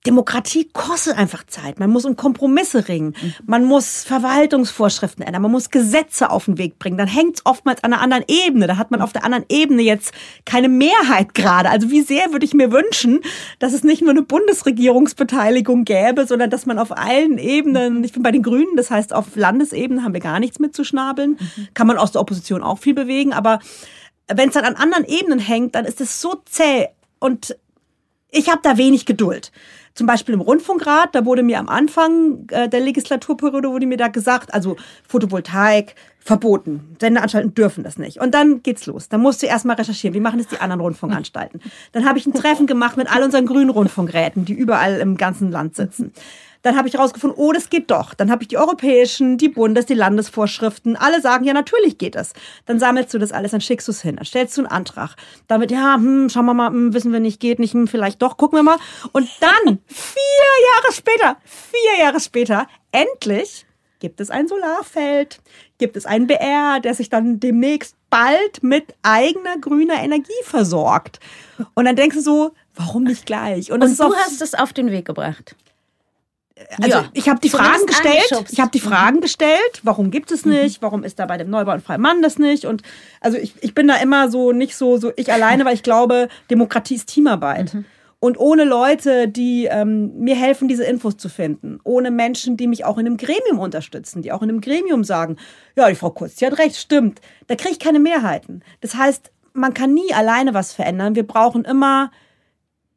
Demokratie 0.07 0.67
kostet 0.73 1.19
einfach 1.19 1.45
Zeit. 1.47 1.79
Man 1.79 1.91
muss 1.91 2.07
um 2.07 2.17
Kompromisse 2.17 2.89
ringen. 2.89 3.15
Mhm. 3.21 3.35
Man 3.45 3.65
muss 3.67 4.03
Verwaltungsvorschriften 4.05 5.23
ändern. 5.23 5.43
Man 5.43 5.51
muss 5.51 5.69
Gesetze 5.69 6.31
auf 6.31 6.47
den 6.47 6.57
Weg 6.57 6.79
bringen. 6.79 6.97
Dann 6.97 7.07
hängt 7.07 7.37
es 7.37 7.47
oftmals 7.47 7.85
an 7.85 7.93
einer 7.93 8.03
anderen 8.03 8.25
Ebene. 8.27 8.67
Da 8.67 8.79
hat 8.79 8.91
man 8.91 9.03
auf 9.03 9.13
der 9.13 9.25
anderen 9.25 9.45
Ebene 9.51 9.83
jetzt 9.83 10.15
keine 10.47 10.71
Mehrheit 10.71 11.35
gerade. 11.35 11.69
Also 11.69 11.91
wie 11.91 12.01
sehr 12.01 12.33
würde 12.33 12.47
ich 12.47 12.55
mir 12.55 12.73
wünschen, 12.73 13.21
dass 13.59 13.75
es 13.75 13.85
nicht 13.85 14.01
nur 14.01 14.11
eine 14.11 14.23
Bundesregierungsbeteiligung 14.23 15.85
gäbe, 15.85 16.25
sondern 16.25 16.49
dass 16.49 16.65
man 16.65 16.79
auf 16.79 16.97
allen 16.97 17.37
Ebenen, 17.37 18.03
ich 18.03 18.13
bin 18.13 18.23
bei 18.23 18.33
den 18.33 18.43
Grünen, 18.43 18.77
das 18.77 18.91
heißt 18.91 19.13
auf 19.13 19.37
Landesebene 19.37 20.03
haben 20.03 20.15
wir 20.15 20.21
gar 20.21 20.41
nichts 20.41 20.59
mit 20.59 20.75
zu 20.75 20.83
schnabeln. 20.83 21.33
Mhm. 21.33 21.69
Kann 21.75 21.87
man 21.87 21.99
aus 21.99 22.13
der 22.13 22.23
Opposition 22.23 22.63
auch 22.63 22.79
viel 22.79 22.95
bewegen. 22.95 23.35
Aber 23.35 23.59
wenn 24.35 24.49
es 24.49 24.55
dann 24.55 24.65
an 24.65 24.77
anderen 24.77 25.05
Ebenen 25.05 25.39
hängt, 25.39 25.75
dann 25.75 25.85
ist 25.85 26.01
es 26.01 26.21
so 26.21 26.37
zäh 26.45 26.89
und 27.19 27.57
ich 28.31 28.49
habe 28.49 28.61
da 28.63 28.77
wenig 28.77 29.07
Geduld. 29.07 29.51
Zum 29.95 30.07
Beispiel 30.07 30.35
im 30.35 30.41
Rundfunkrat, 30.41 31.15
da 31.15 31.25
wurde 31.25 31.43
mir 31.43 31.59
am 31.59 31.69
Anfang 31.69 32.47
äh, 32.51 32.69
der 32.69 32.81
Legislaturperiode 32.81 33.71
wurde 33.71 33.87
mir 33.87 33.97
da 33.97 34.09
gesagt, 34.09 34.55
also 34.55 34.77
Photovoltaik 35.07 35.97
verboten, 36.21 36.97
Sendeanstalten 37.01 37.55
dürfen 37.55 37.83
das 37.83 37.99
nicht. 37.99 38.21
Und 38.21 38.33
dann 38.33 38.63
geht's 38.63 38.87
los. 38.87 39.09
Dann 39.09 39.21
musst 39.21 39.43
du 39.43 39.47
erstmal 39.47 39.77
recherchieren, 39.77 40.15
wie 40.15 40.21
machen 40.21 40.39
das 40.39 40.47
die 40.47 40.61
anderen 40.61 40.81
Rundfunkanstalten. 40.81 41.61
Dann 41.93 42.09
habe 42.09 42.19
ich 42.19 42.27
ein 42.27 42.35
Treffen 42.35 42.67
gemacht 42.67 42.97
mit 42.97 43.13
all 43.13 43.23
unseren 43.23 43.47
grünen 43.47 43.71
Rundfunkräten, 43.71 44.45
die 44.45 44.53
überall 44.53 45.01
im 45.01 45.17
ganzen 45.17 45.51
Land 45.51 45.75
sitzen. 45.75 46.13
Dann 46.63 46.77
habe 46.77 46.89
ich 46.89 46.95
herausgefunden, 46.95 47.39
oh, 47.39 47.53
das 47.53 47.71
geht 47.71 47.91
doch. 47.91 48.13
Dann 48.13 48.31
habe 48.31 48.43
ich 48.43 48.49
die 48.49 48.59
europäischen, 48.59 49.39
die 49.39 49.49
Bundes-, 49.49 49.87
die 49.87 49.95
Landesvorschriften. 49.95 50.97
Alle 50.97 51.21
sagen, 51.21 51.45
ja, 51.45 51.55
natürlich 51.55 51.97
geht 51.97 52.17
es. 52.17 52.35
Dann 52.67 52.79
sammelst 52.79 53.15
du 53.15 53.19
das 53.19 53.33
alles, 53.33 53.53
dann 53.53 53.63
schickst 53.63 53.89
du 53.89 53.93
es 53.93 54.03
hin, 54.03 54.17
dann 54.17 54.27
stellst 54.27 54.57
du 54.57 54.63
einen 54.63 54.71
Antrag. 54.71 55.17
Damit, 55.49 55.71
ja, 55.71 55.95
hm, 55.95 56.29
schauen 56.29 56.47
wir 56.47 56.55
mal, 56.55 56.69
hm, 56.69 56.93
wissen 56.93 57.13
wir 57.13 57.21
nicht, 57.21 57.41
geht 57.41 57.59
nicht, 57.59 57.73
hm, 57.73 57.89
vielleicht 57.89 58.21
doch, 58.21 58.37
gucken 58.37 58.59
wir 58.59 58.63
mal. 58.63 58.79
Und 59.13 59.29
dann, 59.41 59.79
vier 59.87 60.55
Jahre 60.75 60.93
später, 60.93 61.37
vier 61.45 62.05
Jahre 62.05 62.21
später, 62.21 62.67
endlich 62.93 63.67
gibt 64.01 64.21
es 64.21 64.31
ein 64.31 64.49
Solarfeld, 64.49 65.41
gibt 65.79 65.97
es 65.97 66.07
einen 66.07 66.27
BR, 66.27 66.81
der 66.81 66.95
sich 66.95 67.09
dann 67.09 67.41
demnächst 67.41 67.97
bald 68.11 68.63
mit 68.63 68.95
eigener 69.03 69.59
grüner 69.59 70.03
Energie 70.03 70.33
versorgt. 70.45 71.21
Und 71.75 71.85
dann 71.85 71.97
denkst 71.97 72.17
du 72.17 72.23
so, 72.23 72.51
warum 72.75 73.05
nicht 73.05 73.27
gleich? 73.27 73.71
Und, 73.71 73.83
Und 73.83 73.99
du 73.99 74.15
hast 74.15 74.43
es 74.43 74.55
auf 74.55 74.73
den 74.73 74.91
Weg 74.91 75.07
gebracht 75.07 75.55
also 76.83 76.99
ja, 76.99 77.09
ich 77.13 77.29
habe 77.29 77.41
die 77.41 77.49
Fragen 77.49 77.87
gestellt. 77.87 78.45
Ich 78.51 78.61
habe 78.61 78.71
die 78.71 78.81
Fragen 78.81 79.17
mhm. 79.17 79.21
gestellt. 79.21 79.81
Warum 79.83 80.11
gibt 80.11 80.31
es 80.31 80.45
nicht? 80.45 80.81
Mhm. 80.81 80.85
Warum 80.85 81.05
ist 81.05 81.19
da 81.19 81.27
bei 81.27 81.37
dem 81.37 81.51
Neubau 81.51 81.73
und 81.73 81.83
freien 81.83 82.01
Mann 82.01 82.23
das 82.23 82.39
nicht? 82.39 82.65
Und 82.65 82.83
also 83.21 83.39
ich, 83.39 83.55
ich 83.61 83.75
bin 83.75 83.89
da 83.89 83.97
immer 83.97 84.31
so 84.31 84.53
nicht 84.53 84.77
so 84.77 84.97
so 84.97 85.13
ich 85.17 85.33
alleine, 85.33 85.65
weil 85.65 85.75
ich 85.75 85.83
glaube, 85.83 86.29
Demokratie 86.51 86.95
ist 86.97 87.09
Teamarbeit. 87.09 87.75
Mhm. 87.75 87.85
Und 88.23 88.39
ohne 88.39 88.65
Leute, 88.65 89.29
die 89.29 89.65
ähm, 89.65 90.19
mir 90.19 90.37
helfen, 90.37 90.69
diese 90.69 90.85
Infos 90.85 91.17
zu 91.17 91.31
finden, 91.31 91.81
ohne 91.85 92.11
Menschen, 92.11 92.59
die 92.59 92.67
mich 92.67 92.85
auch 92.85 92.99
in 92.99 93.07
einem 93.07 93.17
Gremium 93.17 93.59
unterstützen, 93.59 94.21
die 94.21 94.31
auch 94.31 94.43
in 94.43 94.51
einem 94.51 94.61
Gremium 94.61 95.05
sagen, 95.05 95.37
ja, 95.75 95.89
die 95.89 95.95
Frau 95.95 96.11
Kurz, 96.11 96.35
die 96.35 96.45
hat 96.45 96.59
recht, 96.59 96.77
stimmt, 96.77 97.23
da 97.47 97.55
kriege 97.55 97.73
ich 97.73 97.79
keine 97.79 97.99
Mehrheiten. 97.99 98.63
Das 98.83 98.95
heißt, 98.95 99.33
man 99.55 99.73
kann 99.73 99.95
nie 99.95 100.13
alleine 100.13 100.53
was 100.53 100.75
verändern. 100.75 101.15
Wir 101.15 101.27
brauchen 101.27 101.65
immer 101.65 102.11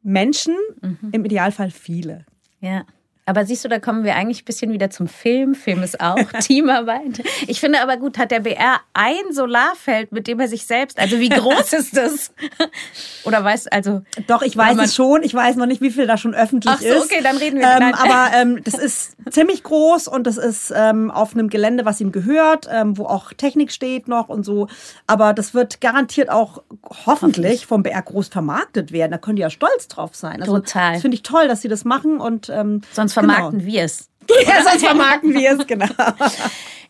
Menschen, 0.02 0.54
mhm. 0.82 1.08
im 1.12 1.24
Idealfall 1.24 1.70
viele. 1.70 2.26
Ja. 2.60 2.84
Aber 3.26 3.46
siehst 3.46 3.64
du, 3.64 3.68
da 3.68 3.78
kommen 3.78 4.04
wir 4.04 4.16
eigentlich 4.16 4.42
ein 4.42 4.44
bisschen 4.44 4.70
wieder 4.72 4.90
zum 4.90 5.08
Film. 5.08 5.54
Film 5.54 5.82
ist 5.82 5.98
auch 6.00 6.16
Teamarbeit. 6.40 7.22
Ich 7.46 7.58
finde 7.58 7.80
aber 7.80 7.96
gut, 7.96 8.18
hat 8.18 8.30
der 8.30 8.40
BR 8.40 8.80
ein 8.92 9.32
Solarfeld, 9.32 10.12
mit 10.12 10.26
dem 10.26 10.40
er 10.40 10.48
sich 10.48 10.66
selbst, 10.66 10.98
also 10.98 11.18
wie 11.18 11.30
groß 11.30 11.72
ist 11.72 11.96
das? 11.96 12.32
Oder 13.24 13.42
weißt 13.42 13.72
also. 13.72 14.02
Doch, 14.26 14.42
ich 14.42 14.56
weiß 14.56 14.76
es 14.78 14.94
schon. 14.94 15.22
Ich 15.22 15.32
weiß 15.32 15.56
noch 15.56 15.64
nicht, 15.64 15.80
wie 15.80 15.90
viel 15.90 16.06
da 16.06 16.18
schon 16.18 16.34
öffentlich 16.34 16.74
ist. 16.74 16.86
Ach 16.86 16.98
so, 16.98 17.04
okay, 17.04 17.20
dann 17.22 17.38
reden 17.38 17.60
wir. 17.60 17.66
Ähm, 17.66 17.94
aber 17.94 18.36
ähm, 18.36 18.62
das 18.64 18.74
ist 18.74 19.16
ziemlich 19.30 19.62
groß 19.62 20.06
und 20.06 20.26
das 20.26 20.36
ist 20.36 20.72
ähm, 20.76 21.10
auf 21.10 21.34
einem 21.34 21.48
Gelände, 21.48 21.86
was 21.86 22.02
ihm 22.02 22.12
gehört, 22.12 22.68
ähm, 22.70 22.98
wo 22.98 23.06
auch 23.06 23.32
Technik 23.32 23.72
steht 23.72 24.06
noch 24.06 24.28
und 24.28 24.44
so. 24.44 24.68
Aber 25.06 25.32
das 25.32 25.54
wird 25.54 25.80
garantiert 25.80 26.28
auch 26.28 26.62
hoffentlich 27.06 27.64
vom 27.64 27.82
BR 27.82 28.02
groß 28.02 28.28
vermarktet 28.28 28.92
werden. 28.92 29.12
Da 29.12 29.18
können 29.18 29.36
die 29.36 29.42
ja 29.42 29.50
stolz 29.50 29.88
drauf 29.88 30.14
sein. 30.14 30.42
Also, 30.42 30.58
Total. 30.58 30.92
Das 30.92 31.02
finde 31.02 31.14
ich 31.14 31.22
toll, 31.22 31.48
dass 31.48 31.62
sie 31.62 31.68
das 31.68 31.86
machen 31.86 32.20
und 32.20 32.50
ähm, 32.50 32.82
sonst 32.92 33.13
vermarkten 33.14 33.60
genau. 33.60 33.72
wir 33.72 33.82
es. 33.84 34.08
Ja, 34.46 34.62
sonst 34.62 34.84
vermarkten 34.84 35.34
wir 35.34 35.52
es, 35.52 35.66
genau. 35.66 35.86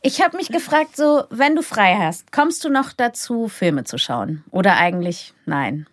Ich 0.06 0.20
habe 0.20 0.36
mich 0.36 0.48
gefragt, 0.48 0.98
so, 0.98 1.24
wenn 1.30 1.56
du 1.56 1.62
frei 1.62 1.96
hast, 1.98 2.30
kommst 2.30 2.62
du 2.62 2.68
noch 2.68 2.92
dazu, 2.92 3.48
Filme 3.48 3.84
zu 3.84 3.96
schauen? 3.96 4.44
Oder 4.50 4.76
eigentlich 4.76 5.32
nein? 5.46 5.86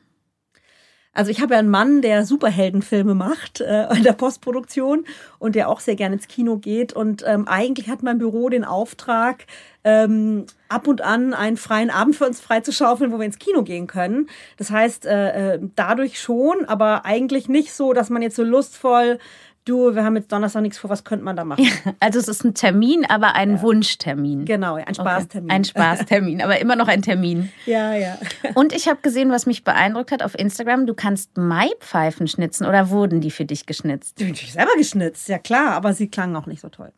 Also 1.13 1.30
ich 1.30 1.41
habe 1.41 1.54
ja 1.54 1.60
einen 1.60 1.70
Mann, 1.70 2.02
der 2.02 2.26
Superheldenfilme 2.26 3.15
macht 3.15 3.60
äh, 3.60 3.94
in 3.96 4.04
der 4.04 4.13
Postproduktion 4.13 5.06
und 5.39 5.56
der 5.56 5.67
auch 5.67 5.82
sehr 5.82 5.96
gerne 5.96 6.15
ins 6.15 6.30
Kino 6.30 6.58
geht. 6.58 6.94
Und 6.94 7.24
ähm, 7.26 7.48
eigentlich 7.48 7.89
hat 7.89 8.02
mein 8.02 8.17
Büro 8.17 8.50
den 8.50 8.63
Auftrag, 8.63 9.46
ähm, 9.84 10.46
ab 10.70 10.88
und 10.88 11.02
an 11.02 11.34
einen 11.34 11.58
freien 11.58 11.89
Abend 11.89 12.15
für 12.15 12.26
uns 12.26 12.39
freizuschaufeln, 12.39 13.12
wo 13.12 13.17
wir 13.17 13.26
ins 13.26 13.39
Kino 13.39 13.63
gehen 13.63 13.88
können. 13.88 14.30
Das 14.56 14.72
heißt, 14.72 15.06
äh, 15.06 15.56
äh 15.56 15.60
dadurch 15.76 16.20
schon, 16.20 16.65
aber 16.65 17.06
eigentlich 17.06 17.50
nicht 17.50 17.74
so, 17.74 17.91
dass 17.91 18.10
man 18.10 18.22
jetzt 18.22 18.36
so 18.36 18.44
lustvoll 18.44 19.20
du, 19.65 19.95
wir 19.95 20.04
haben 20.04 20.15
jetzt 20.15 20.32
Donnerstag 20.32 20.62
nichts 20.62 20.78
vor, 20.78 20.89
was 20.89 21.04
könnte 21.04 21.24
man 21.26 21.36
da 21.36 21.43
machen? 21.43 21.63
Ja, 21.63 21.93
also 22.00 22.19
es 22.19 22.28
ist 22.28 22.43
ein 22.43 22.54
Termin, 22.54 23.06
aber 23.06 23.36
ein 23.36 23.56
ja. 23.56 23.62
Wunschtermin. 23.62 24.45
Genau, 24.45 24.76
ein 24.76 24.93
Spaßtermin. 24.93 25.50
Okay. 25.50 25.56
Ein 25.56 25.63
Spaßtermin, 25.63 26.41
aber 26.41 26.60
immer 26.60 26.76
noch 26.76 26.88
ein 26.88 27.02
Termin. 27.02 27.52
Ja, 27.65 27.93
ja. 27.93 28.17
Und 28.56 28.74
ich 28.74 28.88
habe 28.88 29.00
gesehen, 29.02 29.30
was 29.30 29.45
mich 29.45 29.63
beeindruckt 29.63 30.12
hat 30.12 30.24
auf 30.24 30.38
Instagram, 30.38 30.88
du 30.88 30.93
kannst 30.93 31.38
Maipfeifen 31.38 32.28
schnitzen 32.28 32.65
oder 32.65 32.89
wurden 32.89 33.21
die 33.21 33.30
für 33.30 33.45
dich 33.45 33.65
geschnitzt? 33.65 34.19
Die 34.19 34.26
bin 34.26 34.34
ich 34.34 34.52
selber 34.52 34.71
geschnitzt, 34.78 35.30
ja 35.30 35.38
klar, 35.38 35.74
aber 35.74 35.93
sie 35.93 36.08
klangen 36.08 36.36
auch 36.36 36.47
nicht 36.47 36.62
so 36.62 36.69
toll. 36.69 36.91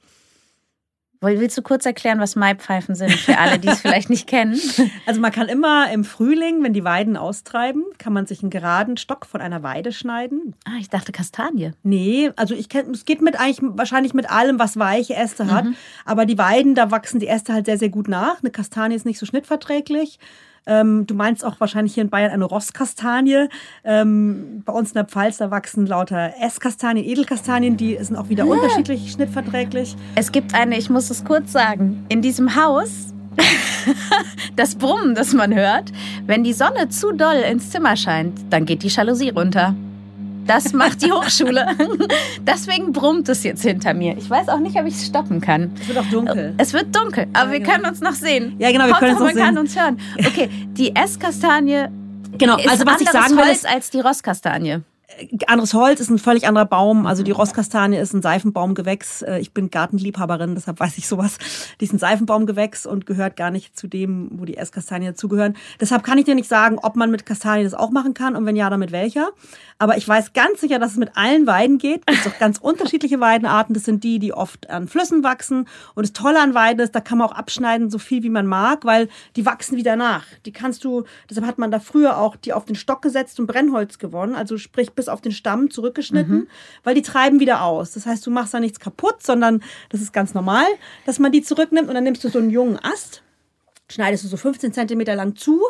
Willst 1.23 1.57
du 1.57 1.61
kurz 1.61 1.85
erklären, 1.85 2.19
was 2.19 2.35
Maipfeifen 2.35 2.95
sind 2.95 3.13
für 3.13 3.37
alle, 3.37 3.57
die 3.57 3.69
es 3.69 3.81
vielleicht 3.81 4.09
nicht 4.09 4.27
kennen? 4.27 4.59
Also 5.05 5.19
man 5.19 5.31
kann 5.31 5.47
immer 5.47 5.91
im 5.91 6.03
Frühling, 6.03 6.63
wenn 6.63 6.73
die 6.73 6.83
Weiden 6.83 7.17
austreiben, 7.17 7.83
kann 7.97 8.13
man 8.13 8.25
sich 8.25 8.41
einen 8.41 8.49
geraden 8.49 8.97
Stock 8.97 9.25
von 9.25 9.41
einer 9.41 9.63
Weide 9.63 9.91
schneiden. 9.91 10.55
Ah, 10.65 10.77
ich 10.79 10.89
dachte 10.89 11.11
Kastanie. 11.11 11.71
Nee, 11.83 12.31
also 12.35 12.53
ich 12.53 12.69
kenne, 12.69 12.91
es 12.91 13.05
geht 13.05 13.21
mit 13.21 13.39
eigentlich 13.39 13.59
wahrscheinlich 13.61 14.13
mit 14.13 14.29
allem, 14.29 14.59
was 14.59 14.77
weiche 14.77 15.15
Äste 15.15 15.51
hat. 15.51 15.65
Mhm. 15.65 15.75
Aber 16.05 16.25
die 16.25 16.37
Weiden, 16.37 16.75
da 16.75 16.91
wachsen 16.91 17.19
die 17.19 17.27
Äste 17.27 17.53
halt 17.53 17.65
sehr, 17.65 17.77
sehr 17.77 17.89
gut 17.89 18.07
nach. 18.07 18.39
Eine 18.41 18.51
Kastanie 18.51 18.95
ist 18.95 19.05
nicht 19.05 19.19
so 19.19 19.25
schnittverträglich. 19.25 20.19
Ähm, 20.65 21.05
du 21.07 21.13
meinst 21.13 21.43
auch 21.45 21.59
wahrscheinlich 21.59 21.93
hier 21.93 22.03
in 22.03 22.09
Bayern 22.09 22.31
eine 22.31 22.45
Rosskastanie. 22.45 23.47
Ähm, 23.83 24.63
bei 24.65 24.73
uns 24.73 24.89
in 24.89 24.95
der 24.95 25.05
Pfalz, 25.05 25.37
da 25.37 25.51
wachsen 25.51 25.85
lauter 25.85 26.33
Esskastanien, 26.41 27.05
Edelkastanien, 27.05 27.77
die 27.77 27.97
sind 28.01 28.15
auch 28.15 28.29
wieder 28.29 28.47
unterschiedlich 28.47 29.11
schnittverträglich. 29.11 29.95
Es 30.15 30.31
gibt 30.31 30.53
eine, 30.53 30.77
ich 30.77 30.89
muss 30.89 31.09
es 31.09 31.25
kurz 31.25 31.51
sagen, 31.51 32.05
in 32.09 32.21
diesem 32.21 32.55
Haus 32.55 33.13
das 34.55 34.75
Brummen, 34.75 35.15
das 35.15 35.33
man 35.33 35.53
hört, 35.53 35.91
wenn 36.25 36.43
die 36.43 36.53
Sonne 36.53 36.89
zu 36.89 37.11
doll 37.11 37.35
ins 37.35 37.69
Zimmer 37.71 37.95
scheint, 37.95 38.39
dann 38.49 38.65
geht 38.65 38.83
die 38.83 38.89
Jalousie 38.89 39.29
runter. 39.29 39.75
Das 40.45 40.73
macht 40.73 41.01
die 41.01 41.11
Hochschule. 41.11 41.67
Deswegen 42.41 42.91
brummt 42.91 43.29
es 43.29 43.43
jetzt 43.43 43.61
hinter 43.63 43.93
mir. 43.93 44.17
Ich 44.17 44.29
weiß 44.29 44.49
auch 44.49 44.59
nicht, 44.59 44.77
ob 44.77 44.85
ich 44.85 44.95
es 44.95 45.05
stoppen 45.05 45.41
kann. 45.41 45.71
Es 45.79 45.87
wird 45.87 45.97
auch 45.97 46.09
dunkel. 46.09 46.53
Es 46.57 46.73
wird 46.73 46.95
dunkel, 46.95 47.27
aber 47.33 47.53
ja, 47.53 47.59
wir 47.59 47.63
können 47.63 47.85
uns 47.85 48.01
noch 48.01 48.13
sehen. 48.13 48.55
Ja, 48.59 48.71
genau, 48.71 48.85
wir 48.85 48.93
Hauptsache, 48.93 48.99
können 48.99 49.11
uns 49.11 49.19
noch 49.19 49.25
man 49.25 49.35
sehen. 49.35 49.45
kann 49.45 49.57
uns 49.57 49.79
hören. 49.79 49.99
Okay, 50.27 50.49
die 50.77 50.95
Esskastanie 50.95 51.85
genau, 52.37 52.57
ist 52.57 52.69
also 52.69 52.85
was 52.85 53.01
ich 53.01 53.09
sagen 53.09 53.37
will, 53.37 53.45
Holz 53.45 53.65
als 53.65 53.89
die 53.89 53.99
Rosskastanie 53.99 54.81
anderes 55.47 55.73
Holz 55.73 55.99
ist 55.99 56.09
ein 56.09 56.19
völlig 56.19 56.47
anderer 56.47 56.65
Baum. 56.65 57.05
Also 57.05 57.23
die 57.23 57.31
Rosskastanie 57.31 57.97
ist 57.97 58.13
ein 58.13 58.21
Seifenbaumgewächs. 58.21 59.21
Äh, 59.21 59.39
ich 59.39 59.53
bin 59.53 59.69
Gartenliebhaberin, 59.69 60.55
deshalb 60.55 60.79
weiß 60.79 60.97
ich 60.97 61.07
sowas. 61.07 61.37
Die 61.79 61.85
ist 61.85 61.93
ein 61.93 61.99
Seifenbaumgewächs 61.99 62.85
und 62.85 63.05
gehört 63.05 63.35
gar 63.35 63.51
nicht 63.51 63.77
zu 63.77 63.87
dem, 63.87 64.29
wo 64.33 64.45
die 64.45 64.57
Esskastanien 64.57 65.13
dazugehören. 65.13 65.55
Deshalb 65.79 66.03
kann 66.03 66.17
ich 66.17 66.25
dir 66.25 66.35
nicht 66.35 66.49
sagen, 66.49 66.79
ob 66.81 66.95
man 66.95 67.11
mit 67.11 67.25
Kastanien 67.25 67.65
das 67.65 67.73
auch 67.73 67.91
machen 67.91 68.13
kann 68.13 68.35
und 68.35 68.45
wenn 68.45 68.55
ja, 68.55 68.69
damit 68.69 68.91
welcher. 68.91 69.29
Aber 69.79 69.97
ich 69.97 70.07
weiß 70.07 70.33
ganz 70.33 70.61
sicher, 70.61 70.79
dass 70.79 70.91
es 70.91 70.97
mit 70.97 71.11
allen 71.15 71.47
Weiden 71.47 71.77
geht. 71.77 72.03
Es 72.05 72.23
gibt 72.23 72.35
auch 72.35 72.39
ganz 72.39 72.57
unterschiedliche 72.57 73.19
Weidenarten. 73.19 73.73
Das 73.73 73.83
sind 73.83 74.03
die, 74.03 74.19
die 74.19 74.33
oft 74.33 74.69
an 74.69 74.87
Flüssen 74.87 75.23
wachsen. 75.23 75.67
Und 75.95 76.03
das 76.03 76.13
Tolle 76.13 76.41
an 76.41 76.53
Weiden 76.53 76.79
ist, 76.79 76.95
da 76.95 77.01
kann 77.01 77.17
man 77.17 77.27
auch 77.27 77.35
abschneiden, 77.35 77.89
so 77.89 77.97
viel 77.97 78.23
wie 78.23 78.29
man 78.29 78.47
mag, 78.47 78.85
weil 78.85 79.09
die 79.35 79.45
wachsen 79.45 79.77
wieder 79.77 79.95
nach. 79.95 80.25
Die 80.45 80.51
kannst 80.51 80.83
du, 80.83 81.03
deshalb 81.29 81.45
hat 81.45 81.57
man 81.57 81.71
da 81.71 81.79
früher 81.79 82.17
auch 82.17 82.35
die 82.35 82.53
auf 82.53 82.65
den 82.65 82.75
Stock 82.75 83.01
gesetzt 83.01 83.39
und 83.39 83.47
Brennholz 83.47 83.97
gewonnen. 83.97 84.35
Also 84.35 84.57
sprich 84.57 84.93
bis 84.93 85.02
auf 85.09 85.21
den 85.21 85.31
Stamm 85.31 85.69
zurückgeschnitten, 85.69 86.35
mhm. 86.35 86.47
weil 86.83 86.95
die 86.95 87.01
treiben 87.01 87.39
wieder 87.39 87.63
aus. 87.63 87.91
Das 87.91 88.05
heißt, 88.05 88.25
du 88.25 88.31
machst 88.31 88.53
da 88.53 88.59
nichts 88.59 88.79
kaputt, 88.79 89.21
sondern 89.21 89.63
das 89.89 90.01
ist 90.01 90.13
ganz 90.13 90.33
normal, 90.33 90.65
dass 91.05 91.19
man 91.19 91.31
die 91.31 91.41
zurücknimmt 91.41 91.87
und 91.87 91.95
dann 91.95 92.03
nimmst 92.03 92.23
du 92.23 92.29
so 92.29 92.39
einen 92.39 92.49
jungen 92.49 92.79
Ast, 92.79 93.23
schneidest 93.89 94.23
du 94.23 94.27
so 94.27 94.37
15 94.37 94.73
Zentimeter 94.73 95.15
lang 95.15 95.35
zu 95.35 95.61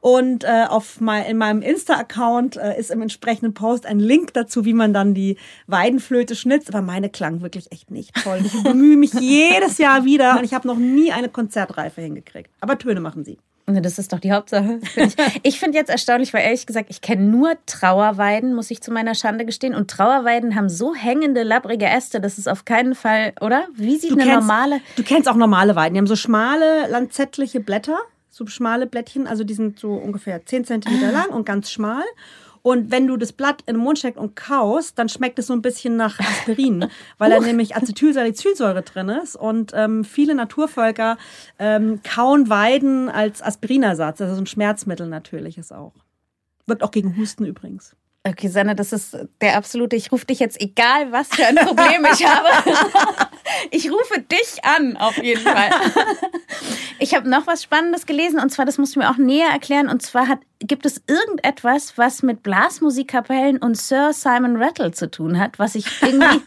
und 0.00 0.44
äh, 0.44 0.64
auf 0.68 1.00
mein, 1.00 1.26
in 1.26 1.36
meinem 1.36 1.60
Insta-Account 1.60 2.56
äh, 2.56 2.78
ist 2.78 2.90
im 2.90 3.02
entsprechenden 3.02 3.52
Post 3.52 3.84
ein 3.84 4.00
Link 4.00 4.32
dazu, 4.32 4.64
wie 4.64 4.72
man 4.72 4.94
dann 4.94 5.12
die 5.12 5.36
Weidenflöte 5.66 6.34
schnitzt. 6.34 6.68
Aber 6.70 6.80
meine 6.80 7.10
klang 7.10 7.42
wirklich 7.42 7.70
echt 7.70 7.90
nicht 7.90 8.14
toll. 8.14 8.40
Ich 8.42 8.62
bemühe 8.62 8.96
mich 8.96 9.12
jedes 9.20 9.78
Jahr 9.78 10.04
wieder 10.04 10.38
und 10.38 10.44
ich 10.44 10.54
habe 10.54 10.66
noch 10.66 10.78
nie 10.78 11.12
eine 11.12 11.28
Konzertreife 11.28 12.00
hingekriegt. 12.00 12.50
Aber 12.60 12.78
Töne 12.78 13.00
machen 13.00 13.24
sie. 13.24 13.38
Das 13.80 13.98
ist 13.98 14.12
doch 14.12 14.18
die 14.18 14.32
Hauptsache. 14.32 14.80
ich 14.96 15.16
ich 15.42 15.60
finde 15.60 15.78
jetzt 15.78 15.90
erstaunlich, 15.90 16.32
weil 16.34 16.42
ehrlich 16.42 16.66
gesagt, 16.66 16.86
ich 16.90 17.00
kenne 17.00 17.22
nur 17.22 17.52
Trauerweiden, 17.66 18.54
muss 18.54 18.70
ich 18.70 18.80
zu 18.80 18.90
meiner 18.90 19.14
Schande 19.14 19.44
gestehen. 19.44 19.74
Und 19.74 19.90
Trauerweiden 19.90 20.56
haben 20.56 20.68
so 20.68 20.94
hängende, 20.94 21.42
labbrige 21.42 21.86
Äste, 21.86 22.20
das 22.20 22.38
ist 22.38 22.48
auf 22.48 22.64
keinen 22.64 22.94
Fall, 22.94 23.32
oder? 23.40 23.66
Wie 23.74 23.96
sieht 23.96 24.10
du 24.10 24.14
eine 24.14 24.24
kennst, 24.24 24.40
normale. 24.40 24.80
Du 24.96 25.02
kennst 25.02 25.28
auch 25.28 25.36
normale 25.36 25.76
Weiden. 25.76 25.94
Die 25.94 25.98
haben 25.98 26.06
so 26.06 26.16
schmale, 26.16 26.88
lanzettliche 26.88 27.60
Blätter, 27.60 27.98
so 28.28 28.46
schmale 28.46 28.86
Blättchen. 28.86 29.26
Also 29.26 29.44
die 29.44 29.54
sind 29.54 29.78
so 29.78 29.92
ungefähr 29.92 30.44
10 30.44 30.64
Zentimeter 30.64 31.08
ah. 31.08 31.10
lang 31.12 31.28
und 31.28 31.44
ganz 31.44 31.70
schmal. 31.70 32.04
Und 32.62 32.90
wenn 32.90 33.06
du 33.06 33.16
das 33.16 33.32
Blatt 33.32 33.62
in 33.66 33.76
den 33.76 33.82
Mund 33.82 33.98
steckst 33.98 34.18
und 34.20 34.36
kaust, 34.36 34.98
dann 34.98 35.08
schmeckt 35.08 35.38
es 35.38 35.46
so 35.46 35.52
ein 35.54 35.62
bisschen 35.62 35.96
nach 35.96 36.18
Aspirin, 36.20 36.86
weil 37.18 37.30
da 37.30 37.40
nämlich 37.40 37.76
Acetylsalicylsäure 37.76 38.82
drin 38.82 39.08
ist. 39.08 39.36
Und 39.36 39.72
ähm, 39.74 40.04
viele 40.04 40.34
Naturvölker 40.34 41.16
ähm, 41.58 42.00
kauen 42.02 42.50
Weiden 42.50 43.08
als 43.08 43.42
Aspirinersatz. 43.42 44.20
Also 44.20 44.34
so 44.34 44.42
ein 44.42 44.46
Schmerzmittel 44.46 45.06
natürlich 45.06 45.56
ist 45.58 45.72
auch. 45.72 45.94
Wirkt 46.66 46.82
auch 46.82 46.90
gegen 46.90 47.16
Husten 47.16 47.44
übrigens. 47.44 47.96
Okay, 48.22 48.48
Sanne, 48.48 48.74
das 48.74 48.92
ist 48.92 49.16
der 49.40 49.56
absolute, 49.56 49.96
ich 49.96 50.12
rufe 50.12 50.26
dich 50.26 50.40
jetzt, 50.40 50.60
egal 50.60 51.10
was 51.10 51.28
für 51.28 51.46
ein 51.46 51.56
Problem 51.56 52.06
ich 52.12 52.26
habe. 52.26 52.48
Ich 53.72 53.90
rufe 53.90 54.20
dich 54.20 54.64
an, 54.64 54.96
auf 54.96 55.16
jeden 55.18 55.40
Fall. 55.40 55.70
Ich 56.98 57.14
habe 57.14 57.28
noch 57.28 57.46
was 57.46 57.62
Spannendes 57.62 58.06
gelesen 58.06 58.38
und 58.38 58.50
zwar, 58.50 58.64
das 58.64 58.78
musst 58.78 58.94
du 58.94 59.00
mir 59.00 59.10
auch 59.10 59.16
näher 59.16 59.48
erklären. 59.50 59.88
Und 59.88 60.02
zwar 60.02 60.28
hat, 60.28 60.38
gibt 60.60 60.86
es 60.86 61.02
irgendetwas, 61.06 61.98
was 61.98 62.22
mit 62.22 62.42
Blasmusikkapellen 62.42 63.58
und 63.58 63.76
Sir 63.76 64.12
Simon 64.12 64.56
Rattle 64.62 64.92
zu 64.92 65.10
tun 65.10 65.38
hat, 65.38 65.58
was 65.58 65.74
ich 65.74 65.86
irgendwie. 66.00 66.40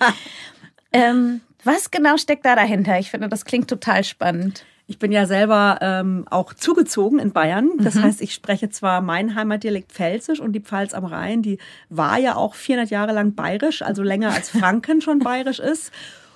ähm, 0.93 1.41
was 1.63 1.91
genau 1.91 2.17
steckt 2.17 2.45
da 2.45 2.55
dahinter? 2.55 2.99
Ich 2.99 3.11
finde, 3.11 3.29
das 3.29 3.45
klingt 3.45 3.69
total 3.69 4.03
spannend. 4.03 4.65
Ich 4.85 4.99
bin 4.99 5.13
ja 5.13 5.25
selber 5.25 5.79
ähm, 5.81 6.25
auch 6.29 6.53
zugezogen 6.53 7.19
in 7.19 7.31
Bayern. 7.31 7.71
Das 7.77 7.95
mhm. 7.95 8.03
heißt, 8.03 8.21
ich 8.21 8.33
spreche 8.33 8.69
zwar 8.69 9.01
mein 9.01 9.35
Heimatdialekt 9.35 9.93
Pfälzisch 9.93 10.41
und 10.41 10.51
die 10.53 10.59
Pfalz 10.59 10.93
am 10.93 11.05
Rhein, 11.05 11.41
die 11.41 11.57
war 11.89 12.17
ja 12.17 12.35
auch 12.35 12.53
400 12.55 12.89
Jahre 12.89 13.13
lang 13.13 13.33
bayerisch, 13.33 13.81
also 13.81 14.03
länger 14.03 14.31
als 14.31 14.49
Franken 14.49 15.01
schon 15.01 15.19
bayerisch 15.19 15.59
ist. 15.59 15.91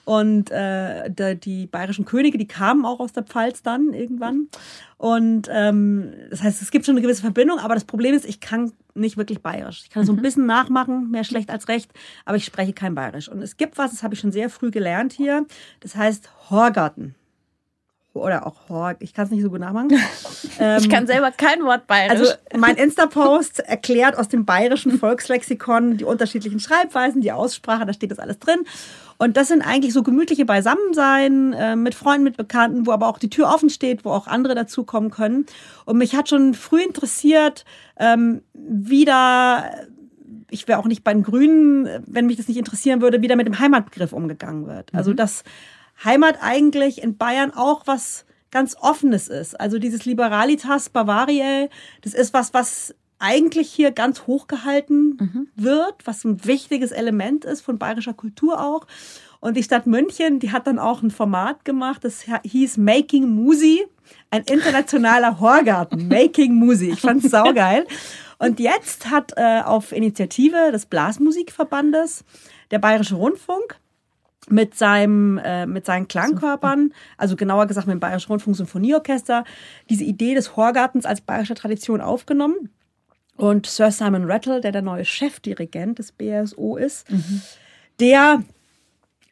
Und 0.06 0.52
äh, 0.52 1.12
die, 1.12 1.38
die 1.38 1.68
bayerischen 1.68 2.06
Könige, 2.06 2.38
die 2.38 2.48
kamen 2.48 2.86
auch 2.86 3.02
aus 3.02 3.12
der 3.12 3.24
Pfalz 3.24 3.62
dann 3.62 3.92
irgendwann. 3.92 4.48
Und 4.96 5.50
ähm, 5.52 6.14
das 6.30 6.42
heißt, 6.42 6.62
es 6.62 6.72
gibt 6.72 6.86
schon 6.86 6.94
eine 6.94 7.02
gewisse 7.02 7.24
Verbindung, 7.24 7.60
aber 7.60 7.74
das 7.74 7.84
Problem 7.84 8.16
ist, 8.16 8.24
ich 8.24 8.40
kann 8.40 8.72
nicht 8.96 9.18
wirklich 9.18 9.42
bayerisch. 9.42 9.82
Ich 9.84 9.90
kann 9.90 10.06
so 10.06 10.14
ein 10.14 10.16
mhm. 10.16 10.22
bisschen 10.22 10.46
nachmachen, 10.46 11.12
mehr 11.12 11.26
schlecht 11.26 11.50
als 11.50 11.68
recht, 11.68 11.92
aber 12.24 12.38
ich 12.38 12.46
spreche 12.46 12.72
kein 12.72 12.96
bayerisch. 12.96 13.28
Und 13.28 13.42
es 13.42 13.58
gibt 13.58 13.78
was, 13.78 13.92
das 13.92 14.02
habe 14.02 14.14
ich 14.14 14.22
schon 14.22 14.32
sehr 14.32 14.50
früh 14.50 14.72
gelernt 14.72 15.12
hier, 15.12 15.46
das 15.82 15.98
heißt 15.98 16.30
Horgarten 16.50 17.14
oder 18.21 18.45
auch 18.45 18.69
Horg, 18.69 18.97
ich 18.99 19.13
kann 19.13 19.25
es 19.25 19.32
nicht 19.32 19.41
so 19.41 19.49
gut 19.49 19.60
nachmachen. 19.60 19.91
Ähm, 20.60 20.77
ich 20.80 20.89
kann 20.89 21.08
selber 21.08 21.32
kein 21.32 21.63
Wort 21.63 21.88
bayerisch. 21.88 22.19
Also 22.19 22.34
mein 22.56 22.75
Insta-Post 22.75 23.60
erklärt 23.60 24.17
aus 24.17 24.27
dem 24.27 24.45
bayerischen 24.45 24.97
Volkslexikon 24.99 25.97
die 25.97 26.06
unterschiedlichen 26.06 26.60
Schreibweisen, 26.60 27.21
die 27.21 27.32
Aussprache, 27.32 27.86
da 27.86 27.93
steht 27.93 28.12
das 28.12 28.19
alles 28.19 28.39
drin. 28.39 28.60
Und 29.17 29.36
das 29.36 29.47
sind 29.47 29.62
eigentlich 29.62 29.93
so 29.93 30.03
gemütliche 30.03 30.45
Beisammensein 30.45 31.53
äh, 31.53 31.75
mit 31.75 31.95
Freunden, 31.95 32.23
mit 32.23 32.38
Bekannten, 32.38 32.86
wo 32.86 32.91
aber 32.91 33.08
auch 33.08 33.17
die 33.17 33.30
Tür 33.30 33.47
offen 33.47 33.69
steht, 33.69 34.06
wo 34.06 34.12
auch 34.12 34.27
andere 34.27 34.53
dazukommen 34.53 35.10
können. 35.10 35.47
Und 35.86 35.97
mich 35.97 36.15
hat 36.15 36.30
schon 36.30 36.53
früh 36.53 36.84
interessiert, 36.84 37.65
ähm, 37.97 38.41
wie 38.53 39.06
da 39.06 39.71
ich 40.49 40.67
wäre 40.67 40.80
auch 40.80 40.86
nicht 40.86 41.03
bei 41.03 41.13
den 41.13 41.23
Grünen, 41.23 41.89
wenn 42.06 42.25
mich 42.25 42.38
das 42.38 42.47
nicht 42.47 42.58
interessieren 42.58 43.01
würde, 43.01 43.21
wie 43.21 43.27
da 43.27 43.36
mit 43.36 43.47
dem 43.47 43.60
Heimatbegriff 43.60 44.13
umgegangen 44.13 44.67
wird. 44.67 44.93
Also 44.93 45.12
mhm. 45.12 45.17
Heimat 46.04 46.38
eigentlich 46.42 47.02
in 47.02 47.18
Bayern 47.18 47.54
auch 47.54 47.84
was 47.86 48.26
ganz 48.52 48.76
Offenes 48.80 49.28
ist. 49.28 49.60
Also 49.60 49.80
dieses 49.80 50.06
Liberalitas 50.06 50.90
Bavariae, 50.90 51.70
das 52.02 52.14
ist 52.14 52.34
was, 52.34 52.54
was 52.54 52.96
eigentlich 53.20 53.72
hier 53.72 53.92
ganz 53.92 54.28
hochgehalten 54.28 55.18
mhm. 55.20 55.48
wird, 55.56 55.96
was 56.06 56.24
ein 56.24 56.46
wichtiges 56.46 56.92
Element 56.92 57.46
ist 57.46 57.62
von 57.62 57.80
bayerischer 57.80 58.14
Kultur 58.14 58.64
auch. 58.64 58.86
Und 59.40 59.58
die 59.58 59.64
Stadt 59.64 59.86
München, 59.88 60.40
die 60.40 60.52
hat 60.52 60.68
dann 60.68 60.80
auch 60.80 61.02
ein 61.02 61.12
Format 61.12 61.66
gemacht, 61.66 62.04
das 62.04 62.26
hieß 62.44 62.78
Making 62.78 63.30
Musi, 63.30 63.86
ein 64.32 64.44
internationaler 64.44 65.40
Horgarten. 65.40 66.08
Making 66.10 66.56
Musi. 66.56 66.92
Ich 66.92 67.02
fand's 67.02 67.30
saugeil. 67.30 67.86
Und 68.40 68.60
jetzt 68.60 69.10
hat 69.10 69.34
äh, 69.36 69.62
auf 69.64 69.92
Initiative 69.92 70.72
des 70.72 70.86
Blasmusikverbandes 70.86 72.24
der 72.72 72.80
Bayerische 72.80 73.16
Rundfunk 73.16 73.80
mit 74.50 74.76
seinem 74.76 75.38
äh, 75.38 75.66
mit 75.66 75.86
seinen 75.86 76.08
Klangkörpern, 76.08 76.94
also 77.18 77.36
genauer 77.36 77.68
gesagt 77.68 77.88
mit 77.88 77.96
dem 77.96 78.00
Bayerischen 78.00 78.32
Rundfunk 78.32 78.56
Symphonieorchester, 78.56 79.44
diese 79.90 80.04
Idee 80.04 80.36
des 80.36 80.56
Horgartens 80.56 81.06
als 81.06 81.22
bayerische 81.22 81.56
Tradition 81.56 82.02
aufgenommen. 82.02 82.70
Und 83.36 83.68
Sir 83.68 83.92
Simon 83.92 84.30
Rattle, 84.30 84.62
der 84.62 84.72
der 84.72 84.82
neue 84.82 85.06
Chefdirigent 85.06 86.00
des 86.00 86.12
BSO 86.12 86.76
ist, 86.78 87.10
mhm. 87.12 87.42
der 88.00 88.44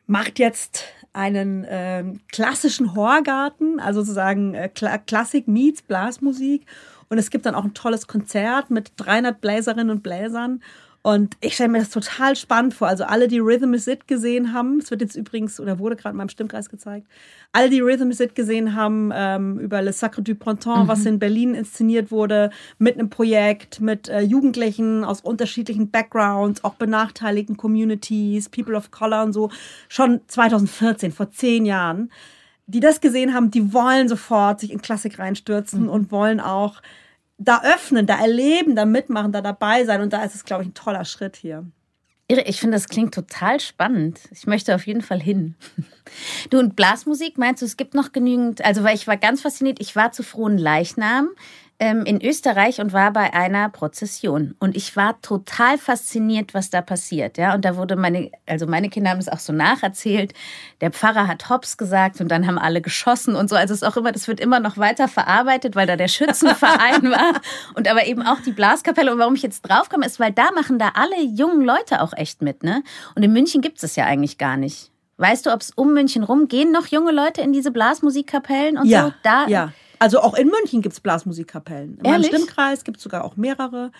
macht 0.06 0.38
jetzt 0.38 0.84
einen 1.14 1.64
äh, 1.64 2.04
klassischen 2.32 2.94
Horgarten, 2.94 3.80
also 3.80 4.02
sozusagen 4.02 4.54
äh, 4.54 4.70
Klassik 4.70 5.48
meets 5.48 5.82
Blasmusik. 5.82 6.66
Und 7.08 7.18
es 7.18 7.30
gibt 7.30 7.46
dann 7.46 7.56
auch 7.56 7.64
ein 7.64 7.74
tolles 7.74 8.08
Konzert 8.08 8.70
mit 8.70 8.92
300 8.98 9.40
Bläserinnen 9.40 9.90
und 9.90 10.04
Bläsern. 10.04 10.62
Und 11.06 11.38
ich 11.40 11.54
stelle 11.54 11.70
mir 11.70 11.78
das 11.78 11.92
total 11.92 12.36
spannend 12.36 12.74
vor. 12.74 12.88
Also 12.88 13.04
alle, 13.04 13.28
die 13.28 13.38
Rhythm 13.38 13.76
is 13.76 13.86
It 13.86 14.08
gesehen 14.08 14.54
haben, 14.54 14.80
es 14.80 14.90
wird 14.90 15.02
jetzt 15.02 15.16
übrigens, 15.16 15.60
oder 15.60 15.78
wurde 15.78 15.96
gerade 15.96 16.14
in 16.14 16.18
meinem 16.18 16.30
Stimmkreis 16.30 16.68
gezeigt, 16.68 17.06
alle, 17.52 17.70
die 17.70 17.80
Rhythm 17.80 18.10
is 18.10 18.20
It 18.20 18.34
gesehen 18.34 18.74
haben, 18.74 19.12
ähm, 19.14 19.60
über 19.60 19.84
Le 19.84 19.94
Sacre 19.94 20.24
du 20.24 20.34
Printemps, 20.34 20.86
mhm. 20.86 20.88
was 20.88 21.06
in 21.06 21.20
Berlin 21.20 21.54
inszeniert 21.54 22.10
wurde, 22.10 22.50
mit 22.80 22.96
einem 22.96 23.12
Projekt, 23.12 23.82
mit 23.82 24.10
äh, 24.10 24.22
Jugendlichen 24.22 25.04
aus 25.04 25.22
unterschiedlichen 25.22 25.92
Backgrounds, 25.92 26.64
auch 26.64 26.74
benachteiligten 26.74 27.56
Communities, 27.56 28.50
People 28.50 28.76
of 28.76 28.90
Color 28.90 29.26
und 29.26 29.34
so, 29.34 29.52
schon 29.88 30.22
2014, 30.26 31.12
vor 31.12 31.30
zehn 31.30 31.68
Jahren, 31.68 32.10
die 32.66 32.80
das 32.80 33.00
gesehen 33.00 33.36
haben, 33.36 33.52
die 33.52 33.74
wollen 33.74 34.10
sofort 34.10 34.60
sich 34.60 34.72
in 34.72 34.82
Klassik 34.82 35.20
reinstürzen 35.20 35.84
mhm. 35.84 35.90
und 35.90 36.12
wollen 36.12 36.40
auch 36.40 36.82
da 37.38 37.62
öffnen, 37.64 38.06
da 38.06 38.20
erleben, 38.20 38.76
da 38.76 38.86
mitmachen, 38.86 39.32
da 39.32 39.42
dabei 39.42 39.86
sein. 39.86 40.02
Und 40.02 40.14
da 40.14 40.24
ist 40.24 40.36
es, 40.36 40.46
glaube 40.46 40.64
ich, 40.64 40.70
ein 40.70 40.74
toller 40.74 41.06
Schritt 41.06 41.36
hier. 41.36 41.66
Irre, 42.28 42.42
ich 42.48 42.60
finde, 42.60 42.76
das 42.76 42.88
klingt 42.88 43.14
total 43.14 43.60
spannend. 43.60 44.20
Ich 44.32 44.48
möchte 44.48 44.74
auf 44.74 44.88
jeden 44.88 45.02
Fall 45.02 45.22
hin. 45.22 45.56
Du 46.50 46.60
und 46.60 46.76
Blasmusik, 46.76 47.38
meinst 47.38 47.62
du, 47.62 47.66
es 47.66 47.78
gibt 47.78 47.94
noch 47.94 48.12
genügend, 48.12 48.64
also 48.64 48.84
weil 48.84 48.96
ich 48.96 49.08
war 49.08 49.18
ganz 49.18 49.42
fasziniert, 49.42 49.80
ich 49.80 49.96
war 49.96 50.12
zu 50.12 50.24
frohen 50.24 50.58
Leichnam 50.58 51.30
ähm, 51.78 52.06
in 52.06 52.24
Österreich 52.24 52.80
und 52.80 52.94
war 52.94 53.12
bei 53.12 53.34
einer 53.34 53.70
Prozession. 53.70 54.56
Und 54.60 54.78
ich 54.78 54.96
war 54.96 55.22
total 55.22 55.78
fasziniert, 55.78 56.54
was 56.54 56.70
da 56.70 56.82
passiert. 56.82 57.38
Ja, 57.38 57.54
und 57.54 57.66
da 57.66 57.76
wurde 57.76 57.96
meine, 57.96 58.32
also 58.46 58.66
meine 58.66 58.90
Kinder 58.90 59.10
haben 59.10 59.20
es 59.20 59.28
auch 59.28 59.40
so 59.40 59.52
nacherzählt. 59.52 60.34
Der 60.80 60.92
Pfarrer 60.92 61.28
hat 61.28 61.50
Hops 61.50 61.78
gesagt 61.78 62.22
und 62.22 62.30
dann 62.30 62.48
haben 62.48 62.58
alle 62.58 62.82
geschossen 62.82 63.36
und 63.36 63.50
so. 63.50 63.56
Also 63.56 63.74
es 63.74 63.82
ist 63.82 63.88
auch 63.88 63.98
immer, 63.98 64.14
das 64.14 64.28
wird 64.28 64.40
immer 64.40 64.62
noch 64.62 64.78
weiter 64.78 65.08
verarbeitet, 65.08 65.76
weil 65.76 65.88
da 65.88 65.98
der 65.98 66.08
Schützenverein 66.08 67.04
war 67.12 67.42
und 67.76 67.90
aber 67.90 68.06
eben 68.06 68.22
auch 68.22 68.40
die 68.40 68.54
Blaskapelle. 68.54 69.12
Und 69.12 69.20
warum 69.20 69.36
ich 69.36 69.44
jetzt 69.44 69.62
draufkomme, 69.64 70.06
ist, 70.06 70.20
weil 70.20 70.32
da 70.32 70.52
machen 70.52 70.80
da 70.80 70.92
alle 70.96 71.22
jungen 71.22 71.62
Leute 71.62 72.02
auch 72.02 72.14
echt 72.14 72.42
mit, 72.42 72.64
ne? 72.64 72.84
Und 73.16 73.24
in 73.24 73.34
München 73.34 73.62
gibt 73.62 73.78
es 73.78 73.82
das 73.82 73.96
ja 73.98 74.06
eigentlich 74.06 74.38
gar 74.38 74.56
nicht. 74.56 74.92
Weißt 75.18 75.46
du, 75.46 75.54
ob 75.54 75.62
es 75.62 75.72
um 75.72 75.94
München 75.94 76.24
rum 76.24 76.48
gehen 76.48 76.72
noch 76.72 76.88
junge 76.88 77.12
Leute 77.12 77.42
in 77.42 77.54
diese 77.54 77.72
Blasmusikkapellen 77.72 78.78
und 78.78 78.86
ja, 78.86 79.06
so? 79.06 79.14
Da, 79.24 79.48
ja. 79.48 79.72
Also 80.00 80.20
auch 80.20 80.34
in 80.36 80.50
München 80.50 80.82
gibt 80.82 80.94
es 80.94 81.00
Blasmusikkapellen. 81.00 81.98
In 81.98 82.10
meinem 82.10 82.24
Stimmkreis 82.24 82.84
gibt 82.84 82.98
es 82.98 83.04
sogar 83.04 83.24
auch 83.24 83.36
mehrere. 83.38 83.92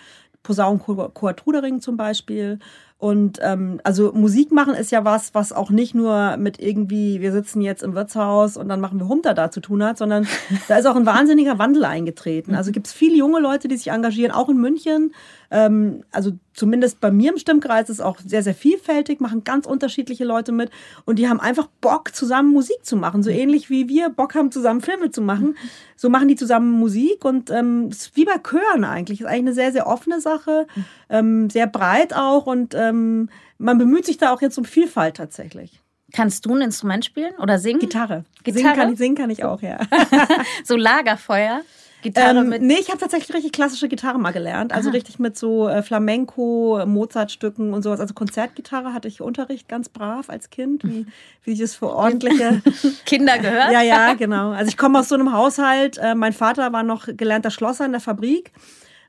Posaunenchor 0.42 1.34
Trudering 1.36 1.80
zum 1.80 1.96
Beispiel. 1.96 2.60
Und 2.98 3.40
ähm, 3.42 3.78
also 3.84 4.12
Musik 4.14 4.52
machen 4.52 4.74
ist 4.74 4.90
ja 4.90 5.04
was, 5.04 5.34
was 5.34 5.52
auch 5.52 5.68
nicht 5.68 5.94
nur 5.94 6.38
mit 6.38 6.58
irgendwie, 6.58 7.20
wir 7.20 7.30
sitzen 7.30 7.60
jetzt 7.60 7.82
im 7.82 7.94
Wirtshaus 7.94 8.56
und 8.56 8.70
dann 8.70 8.80
machen 8.80 8.98
wir 8.98 9.06
Humter 9.06 9.34
da 9.34 9.50
zu 9.50 9.60
tun 9.60 9.84
hat, 9.84 9.98
sondern 9.98 10.26
da 10.68 10.78
ist 10.78 10.86
auch 10.86 10.96
ein 10.96 11.04
wahnsinniger 11.04 11.58
Wandel 11.58 11.84
eingetreten. 11.84 12.54
Also 12.54 12.72
gibt 12.72 12.86
es 12.86 12.94
viele 12.94 13.16
junge 13.16 13.38
Leute, 13.38 13.68
die 13.68 13.76
sich 13.76 13.88
engagieren, 13.88 14.32
auch 14.32 14.48
in 14.48 14.56
München. 14.56 15.12
Ähm, 15.50 16.04
also 16.10 16.32
zumindest 16.54 17.00
bei 17.00 17.10
mir 17.10 17.32
im 17.32 17.38
Stimmkreis 17.38 17.90
ist 17.90 18.00
auch 18.00 18.18
sehr, 18.24 18.42
sehr 18.42 18.54
vielfältig, 18.54 19.20
machen 19.20 19.44
ganz 19.44 19.66
unterschiedliche 19.66 20.24
Leute 20.24 20.52
mit 20.52 20.70
und 21.04 21.18
die 21.18 21.28
haben 21.28 21.38
einfach 21.38 21.68
Bock, 21.82 22.14
zusammen 22.14 22.52
Musik 22.52 22.78
zu 22.82 22.96
machen. 22.96 23.22
So 23.22 23.30
ähnlich 23.30 23.68
wie 23.68 23.88
wir 23.88 24.08
Bock 24.08 24.34
haben, 24.34 24.50
zusammen 24.50 24.80
Filme 24.80 25.10
zu 25.10 25.20
machen. 25.20 25.56
So 25.96 26.08
machen 26.08 26.28
die 26.28 26.36
zusammen 26.36 26.72
Musik 26.72 27.24
und 27.24 27.50
ähm, 27.50 27.90
ist 27.90 28.16
wie 28.16 28.24
bei 28.24 28.38
Chören 28.38 28.84
eigentlich. 28.84 29.20
Ist 29.20 29.26
eigentlich 29.26 29.40
eine 29.40 29.54
sehr, 29.54 29.72
sehr 29.72 29.86
offene 29.86 30.20
Sache, 30.20 30.66
ähm, 31.10 31.50
sehr 31.50 31.66
breit 31.66 32.14
auch 32.14 32.46
und 32.46 32.74
ähm, 32.88 33.30
man 33.58 33.78
bemüht 33.78 34.06
sich 34.06 34.18
da 34.18 34.32
auch 34.32 34.42
jetzt 34.42 34.58
um 34.58 34.64
Vielfalt 34.64 35.16
tatsächlich. 35.16 35.80
Kannst 36.12 36.46
du 36.46 36.54
ein 36.54 36.62
Instrument 36.62 37.04
spielen 37.04 37.34
oder 37.40 37.58
singen? 37.58 37.80
Gitarre. 37.80 38.24
Gitarre? 38.44 38.62
Singen 38.62 38.76
kann 38.76 38.92
ich, 38.92 38.98
singen 38.98 39.14
kann 39.16 39.30
ich 39.30 39.44
auch, 39.44 39.60
ja. 39.60 39.78
so 40.64 40.76
Lagerfeuer? 40.76 41.62
Gitarre 42.02 42.38
ähm, 42.38 42.48
mit. 42.50 42.62
Nee, 42.62 42.76
ich 42.78 42.88
habe 42.88 42.98
tatsächlich 42.98 43.34
richtig 43.34 43.52
klassische 43.52 43.88
Gitarre 43.88 44.18
mal 44.18 44.30
gelernt. 44.30 44.72
Also 44.72 44.90
Aha. 44.90 44.94
richtig 44.94 45.18
mit 45.18 45.36
so 45.36 45.68
äh, 45.68 45.82
Flamenco, 45.82 46.80
Mozartstücken 46.86 47.72
und 47.72 47.82
sowas. 47.82 47.98
Also 47.98 48.14
Konzertgitarre 48.14 48.92
hatte 48.92 49.08
ich 49.08 49.20
Unterricht 49.20 49.68
ganz 49.68 49.88
brav 49.88 50.30
als 50.30 50.50
Kind, 50.50 50.84
wie, 50.84 51.06
wie 51.42 51.52
ich 51.52 51.60
es 51.60 51.74
für 51.74 51.88
ordentliche 51.88 52.62
Kinder 53.06 53.38
gehört. 53.38 53.72
ja, 53.72 53.82
ja, 53.82 54.14
genau. 54.14 54.50
Also 54.50 54.68
ich 54.68 54.76
komme 54.76 55.00
aus 55.00 55.08
so 55.08 55.16
einem 55.16 55.32
Haushalt. 55.32 55.98
Äh, 55.98 56.14
mein 56.14 56.32
Vater 56.32 56.72
war 56.72 56.84
noch 56.84 57.06
gelernter 57.08 57.50
Schlosser 57.50 57.86
in 57.86 57.92
der 57.92 58.00
Fabrik. 58.00 58.52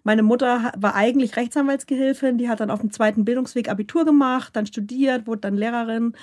Meine 0.08 0.24
Mutter 0.24 0.72
war 0.78 0.96
eigentlich 0.96 1.36
Rechtsanwaltsgehilfin, 1.36 2.38
die 2.38 2.48
hat 2.48 2.62
dann 2.62 2.72
auf 2.72 2.80
dem 2.80 2.92
zweiten 2.92 3.26
Bildungsweg 3.26 3.68
Abitur 3.70 4.06
gemacht, 4.06 4.56
dann 4.56 4.66
studiert, 4.66 5.28
wurde 5.28 5.42
dann 5.42 5.58
Lehrerin 5.58 6.14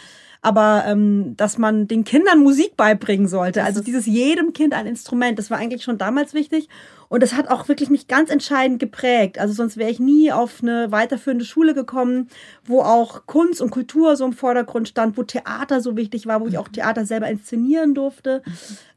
aber 0.45 0.85
ähm, 0.87 1.39
dass 1.39 1.57
man 1.57 1.89
den 1.89 2.05
Kindern 2.05 2.41
Musik 2.41 2.77
beibringen 2.77 3.29
sollte. 3.29 3.65
Also 3.65 3.81
dieses 3.81 4.05
jedem 4.05 4.53
Kind 4.53 4.75
ein 4.75 4.87
Instrument, 4.87 5.39
das 5.39 5.51
war 5.51 5.57
eigentlich 5.57 5.83
schon 5.83 5.97
damals 5.97 6.35
wichtig. 6.35 6.69
Und 7.09 7.23
das 7.23 7.33
hat 7.33 7.49
auch 7.49 7.67
wirklich 7.67 7.89
mich 7.89 8.09
ganz 8.09 8.29
entscheidend 8.29 8.79
geprägt. 8.79 9.39
Also 9.39 9.55
sonst 9.55 9.79
wäre 9.79 9.91
ich 9.91 10.01
nie 10.01 10.33
auf 10.33 10.63
eine 10.63 10.93
weiterführende 10.93 11.47
Schule 11.47 11.73
gekommen, 11.73 12.29
wo 12.63 12.83
auch 12.83 13.25
Kunst 13.25 13.63
und 13.63 13.71
Kultur 13.71 14.17
so 14.17 14.27
im 14.27 14.35
Vordergrund 14.35 14.87
stand, 14.87 15.17
wo 15.17 15.23
Theater 15.23 15.81
so 15.81 15.97
wichtig 15.97 16.27
war, 16.27 16.43
wo 16.43 16.47
ich 16.47 16.59
auch 16.59 16.69
Theater 16.69 17.07
selber 17.07 17.29
inszenieren 17.29 17.95
durfte, 17.95 18.43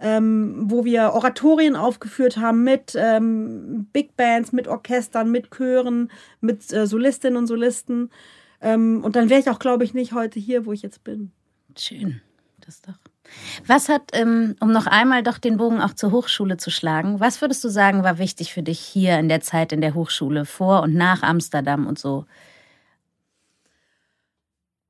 ähm, 0.01 0.65
wo 0.65 0.83
wir 0.83 1.13
Oratorien 1.13 1.77
aufgeführt 1.77 2.35
haben 2.35 2.65
mit 2.65 2.93
ähm, 2.97 3.87
Big 3.93 4.17
Bands, 4.17 4.51
mit 4.51 4.67
Orchestern, 4.67 5.31
mit 5.31 5.49
Chören, 5.49 6.11
mit 6.41 6.73
äh, 6.73 6.87
Solistinnen 6.87 7.37
und 7.37 7.47
Solisten. 7.47 8.09
Ähm, 8.59 9.01
und 9.01 9.15
dann 9.15 9.29
wäre 9.29 9.39
ich 9.39 9.49
auch, 9.49 9.59
glaube 9.59 9.85
ich, 9.85 9.93
nicht 9.93 10.11
heute 10.11 10.41
hier, 10.41 10.65
wo 10.65 10.73
ich 10.73 10.81
jetzt 10.81 11.05
bin. 11.05 11.31
Schön, 11.79 12.21
das 12.59 12.81
doch. 12.81 12.97
Was 13.65 13.89
hat, 13.89 14.11
ähm, 14.13 14.55
um 14.59 14.71
noch 14.71 14.87
einmal 14.87 15.21
doch 15.21 15.37
den 15.37 15.57
Bogen 15.57 15.81
auch 15.81 15.93
zur 15.93 16.11
Hochschule 16.11 16.57
zu 16.57 16.69
schlagen, 16.71 17.19
was 17.19 17.41
würdest 17.41 17.63
du 17.63 17.69
sagen, 17.69 18.03
war 18.03 18.17
wichtig 18.19 18.53
für 18.53 18.63
dich 18.63 18.79
hier 18.79 19.19
in 19.19 19.29
der 19.29 19.41
Zeit 19.41 19.71
in 19.71 19.81
der 19.81 19.93
Hochschule, 19.93 20.45
vor 20.45 20.81
und 20.81 20.95
nach 20.95 21.23
Amsterdam 21.23 21.87
und 21.87 21.99
so? 21.99 22.25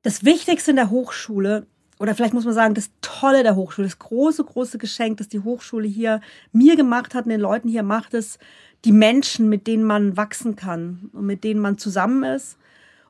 Das 0.03 0.23
Wichtigste 0.23 0.71
in 0.71 0.77
der 0.77 0.89
Hochschule, 0.89 1.65
oder 1.99 2.13
vielleicht 2.13 2.33
muss 2.33 2.45
man 2.45 2.53
sagen, 2.53 2.75
das 2.75 2.91
Tolle 3.01 3.43
der 3.43 3.55
Hochschule, 3.55 3.87
das 3.87 3.99
große, 3.99 4.43
große 4.43 4.77
Geschenk, 4.77 5.17
das 5.17 5.27
die 5.27 5.39
Hochschule 5.39 5.87
hier 5.87 6.21
mir 6.51 6.75
gemacht 6.75 7.15
hat 7.15 7.25
und 7.25 7.31
den 7.31 7.41
Leuten 7.41 7.67
hier 7.67 7.83
macht, 7.83 8.13
ist 8.13 8.39
die 8.85 8.91
Menschen, 8.91 9.49
mit 9.49 9.65
denen 9.65 9.83
man 9.83 10.15
wachsen 10.15 10.55
kann 10.55 11.09
und 11.13 11.25
mit 11.25 11.43
denen 11.43 11.59
man 11.59 11.79
zusammen 11.79 12.23
ist 12.23 12.57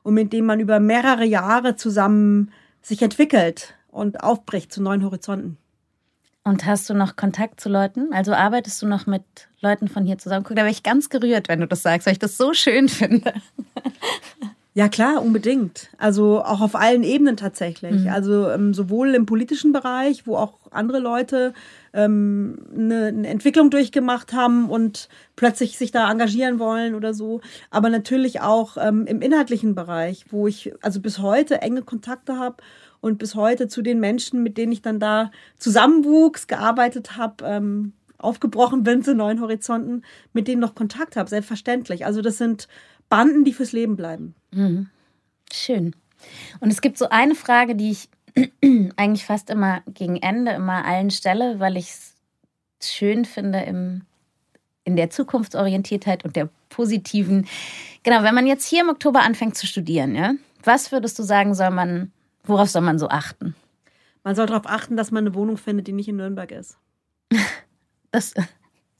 und 0.02 0.14
mit 0.14 0.32
denen 0.32 0.46
man 0.46 0.58
über 0.58 0.80
mehrere 0.80 1.24
Jahre 1.24 1.76
zusammen 1.76 2.50
sich 2.88 3.02
entwickelt 3.02 3.74
und 3.88 4.22
aufbricht 4.22 4.72
zu 4.72 4.82
neuen 4.82 5.04
Horizonten. 5.04 5.58
Und 6.44 6.64
hast 6.64 6.88
du 6.88 6.94
noch 6.94 7.16
Kontakt 7.16 7.60
zu 7.60 7.68
Leuten? 7.68 8.12
Also 8.12 8.32
arbeitest 8.32 8.80
du 8.80 8.86
noch 8.86 9.06
mit 9.06 9.22
Leuten 9.60 9.86
von 9.88 10.06
hier 10.06 10.16
zusammen? 10.18 10.44
Guck, 10.44 10.56
da 10.56 10.62
wäre 10.62 10.72
ich 10.72 10.82
ganz 10.82 11.10
gerührt, 11.10 11.48
wenn 11.48 11.60
du 11.60 11.66
das 11.66 11.82
sagst, 11.82 12.06
weil 12.06 12.14
ich 12.14 12.18
das 12.18 12.38
so 12.38 12.54
schön 12.54 12.88
finde. 12.88 13.34
Ja, 14.78 14.88
klar, 14.88 15.24
unbedingt. 15.24 15.88
Also 15.98 16.40
auch 16.40 16.60
auf 16.60 16.76
allen 16.76 17.02
Ebenen 17.02 17.36
tatsächlich. 17.36 18.04
Mhm. 18.04 18.10
Also 18.10 18.48
ähm, 18.48 18.72
sowohl 18.72 19.12
im 19.16 19.26
politischen 19.26 19.72
Bereich, 19.72 20.24
wo 20.24 20.36
auch 20.36 20.54
andere 20.70 21.00
Leute 21.00 21.52
ähm, 21.92 22.60
eine, 22.72 23.06
eine, 23.06 23.26
Entwicklung 23.26 23.70
durchgemacht 23.70 24.32
haben 24.32 24.70
und 24.70 25.08
plötzlich 25.34 25.76
sich 25.78 25.90
da 25.90 26.08
engagieren 26.08 26.60
wollen 26.60 26.94
oder 26.94 27.12
so. 27.12 27.40
Aber 27.70 27.90
natürlich 27.90 28.40
auch 28.40 28.76
ähm, 28.80 29.04
im 29.06 29.20
inhaltlichen 29.20 29.74
Bereich, 29.74 30.26
wo 30.30 30.46
ich 30.46 30.72
also 30.80 31.00
bis 31.00 31.18
heute 31.18 31.60
enge 31.60 31.82
Kontakte 31.82 32.38
habe 32.38 32.58
und 33.00 33.18
bis 33.18 33.34
heute 33.34 33.66
zu 33.66 33.82
den 33.82 33.98
Menschen, 33.98 34.44
mit 34.44 34.56
denen 34.56 34.70
ich 34.70 34.82
dann 34.82 35.00
da 35.00 35.32
zusammenwuchs, 35.56 36.46
gearbeitet 36.46 37.16
habe, 37.16 37.44
ähm, 37.44 37.94
aufgebrochen 38.16 38.84
bin 38.84 39.02
zu 39.02 39.16
neuen 39.16 39.40
Horizonten, 39.40 40.02
mit 40.32 40.46
denen 40.46 40.60
noch 40.60 40.76
Kontakt 40.76 41.16
habe, 41.16 41.28
selbstverständlich. 41.28 42.06
Also 42.06 42.22
das 42.22 42.38
sind 42.38 42.68
Banden, 43.08 43.44
die 43.44 43.52
fürs 43.52 43.72
Leben 43.72 43.96
bleiben. 43.96 44.34
Mhm. 44.50 44.88
Schön. 45.52 45.94
Und 46.60 46.70
es 46.70 46.80
gibt 46.80 46.98
so 46.98 47.08
eine 47.08 47.34
Frage, 47.34 47.74
die 47.74 47.90
ich 47.90 48.08
eigentlich 48.96 49.24
fast 49.24 49.50
immer 49.50 49.82
gegen 49.86 50.16
Ende 50.16 50.52
immer 50.52 50.84
allen 50.84 51.10
stelle, 51.10 51.60
weil 51.60 51.76
ich 51.76 51.90
es 51.90 52.14
schön 52.80 53.24
finde 53.24 53.60
im, 53.60 54.02
in 54.84 54.96
der 54.96 55.10
Zukunftsorientiertheit 55.10 56.24
und 56.24 56.36
der 56.36 56.48
positiven. 56.68 57.46
Genau, 58.02 58.22
wenn 58.22 58.34
man 58.34 58.46
jetzt 58.46 58.66
hier 58.66 58.82
im 58.82 58.88
Oktober 58.88 59.20
anfängt 59.20 59.56
zu 59.56 59.66
studieren, 59.66 60.14
ja, 60.14 60.34
was 60.62 60.92
würdest 60.92 61.18
du 61.18 61.22
sagen, 61.22 61.54
soll 61.54 61.70
man, 61.70 62.12
worauf 62.44 62.68
soll 62.68 62.82
man 62.82 62.98
so 62.98 63.08
achten? 63.08 63.54
Man 64.24 64.34
soll 64.34 64.46
darauf 64.46 64.66
achten, 64.66 64.96
dass 64.96 65.10
man 65.10 65.26
eine 65.26 65.34
Wohnung 65.34 65.56
findet, 65.56 65.86
die 65.86 65.92
nicht 65.92 66.08
in 66.08 66.16
Nürnberg 66.16 66.50
ist. 66.52 66.76
Das, 68.10 68.32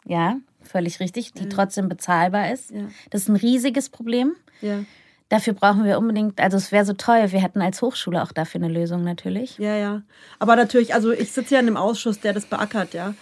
ja, 0.05 0.37
völlig 0.69 1.01
richtig, 1.01 1.33
die 1.33 1.45
ja. 1.45 1.49
trotzdem 1.49 1.89
bezahlbar 1.89 2.53
ist. 2.53 2.71
Ja. 2.71 2.89
Das 3.11 3.23
ist 3.23 3.29
ein 3.29 3.37
riesiges 3.37 3.89
Problem. 3.89 4.35
Ja. 4.61 4.85
Dafür 5.29 5.53
brauchen 5.53 5.85
wir 5.85 5.99
unbedingt, 5.99 6.41
also 6.41 6.57
es 6.57 6.73
wäre 6.73 6.87
so 6.87 6.95
toll, 6.95 7.33
wir 7.33 7.43
hätten 7.43 7.61
als 7.61 7.83
Hochschule 7.83 8.23
auch 8.23 8.33
dafür 8.33 8.63
eine 8.63 8.73
Lösung 8.73 9.05
natürlich. 9.05 9.59
Ja, 9.59 9.77
ja. 9.77 10.03
Aber 10.39 10.57
natürlich, 10.57 10.95
also 10.95 11.13
ich 11.13 11.33
sitze 11.33 11.55
ja 11.55 11.61
in 11.61 11.67
einem 11.67 11.77
Ausschuss, 11.77 12.21
der 12.21 12.33
das 12.33 12.47
beackert, 12.47 12.95
ja. 12.95 13.15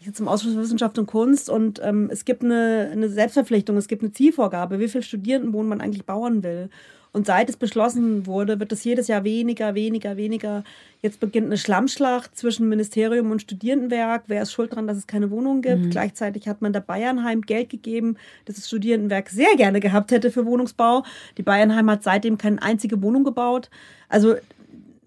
Ich 0.00 0.06
sitze 0.06 0.22
im 0.24 0.28
Ausschuss 0.28 0.54
für 0.54 0.60
Wissenschaft 0.60 0.98
und 0.98 1.06
Kunst 1.06 1.48
und 1.48 1.80
ähm, 1.84 2.08
es 2.10 2.24
gibt 2.24 2.42
eine, 2.42 2.88
eine 2.90 3.08
Selbstverpflichtung, 3.08 3.76
es 3.76 3.86
gibt 3.86 4.02
eine 4.02 4.10
Zielvorgabe, 4.10 4.80
wie 4.80 4.88
viele 4.88 5.04
Studierendenwohnen 5.04 5.68
man 5.68 5.80
eigentlich 5.80 6.04
bauen 6.04 6.42
will. 6.42 6.70
Und 7.14 7.26
seit 7.26 7.50
es 7.50 7.56
beschlossen 7.56 8.26
wurde, 8.26 8.58
wird 8.58 8.72
es 8.72 8.84
jedes 8.84 9.06
Jahr 9.06 9.22
weniger, 9.22 9.74
weniger, 9.74 10.16
weniger. 10.16 10.64
Jetzt 11.02 11.20
beginnt 11.20 11.46
eine 11.46 11.58
Schlammschlacht 11.58 12.34
zwischen 12.36 12.70
Ministerium 12.70 13.30
und 13.30 13.42
Studierendenwerk. 13.42 14.24
Wer 14.28 14.42
ist 14.42 14.52
schuld 14.52 14.72
daran, 14.72 14.86
dass 14.86 14.96
es 14.96 15.06
keine 15.06 15.30
Wohnungen 15.30 15.60
gibt? 15.60 15.82
Mhm. 15.82 15.90
Gleichzeitig 15.90 16.48
hat 16.48 16.62
man 16.62 16.72
der 16.72 16.80
Bayernheim 16.80 17.42
Geld 17.42 17.68
gegeben, 17.68 18.16
das 18.46 18.56
das 18.56 18.66
Studierendenwerk 18.66 19.28
sehr 19.28 19.54
gerne 19.56 19.80
gehabt 19.80 20.10
hätte 20.10 20.30
für 20.30 20.46
Wohnungsbau. 20.46 21.04
Die 21.36 21.42
Bayernheim 21.42 21.90
hat 21.90 22.02
seitdem 22.02 22.38
keine 22.38 22.62
einzige 22.62 23.02
Wohnung 23.02 23.24
gebaut. 23.24 23.68
Also 24.08 24.36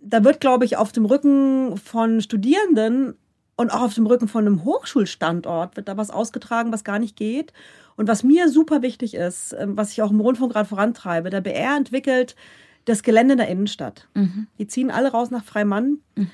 da 0.03 0.23
wird, 0.23 0.39
glaube 0.39 0.65
ich, 0.65 0.77
auf 0.77 0.91
dem 0.91 1.05
Rücken 1.05 1.75
von 1.77 2.21
Studierenden 2.21 3.15
und 3.55 3.71
auch 3.71 3.81
auf 3.81 3.93
dem 3.93 4.05
Rücken 4.05 4.27
von 4.27 4.45
einem 4.45 4.63
Hochschulstandort 4.63 5.77
wird 5.77 5.87
da 5.87 5.97
was 5.97 6.09
ausgetragen, 6.09 6.73
was 6.73 6.83
gar 6.83 6.99
nicht 6.99 7.15
geht. 7.15 7.53
Und 7.95 8.07
was 8.09 8.23
mir 8.23 8.49
super 8.49 8.81
wichtig 8.81 9.13
ist, 9.13 9.55
ähm, 9.57 9.77
was 9.77 9.91
ich 9.91 10.01
auch 10.01 10.11
im 10.11 10.19
Rundfunk 10.19 10.51
gerade 10.51 10.67
vorantreibe, 10.67 11.29
der 11.29 11.41
BR 11.41 11.77
entwickelt 11.77 12.35
das 12.83 13.01
Gelände 13.01 13.33
in 13.33 13.37
der 13.39 13.47
Innenstadt. 13.47 14.07
Mhm. 14.13 14.47
Die 14.59 14.67
ziehen 14.67 14.91
alle 14.91 15.11
raus 15.11 15.31
nach 15.31 15.43
Freimann. 15.43 15.99
Mhm. 16.15 16.29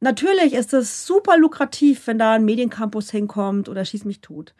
Natürlich 0.00 0.52
ist 0.52 0.74
es 0.74 1.06
super 1.06 1.38
lukrativ, 1.38 2.06
wenn 2.06 2.18
da 2.18 2.32
ein 2.32 2.44
Mediencampus 2.44 3.10
hinkommt 3.10 3.68
oder 3.68 3.84
Schieß 3.84 4.04
mich 4.04 4.20
tot. 4.20 4.54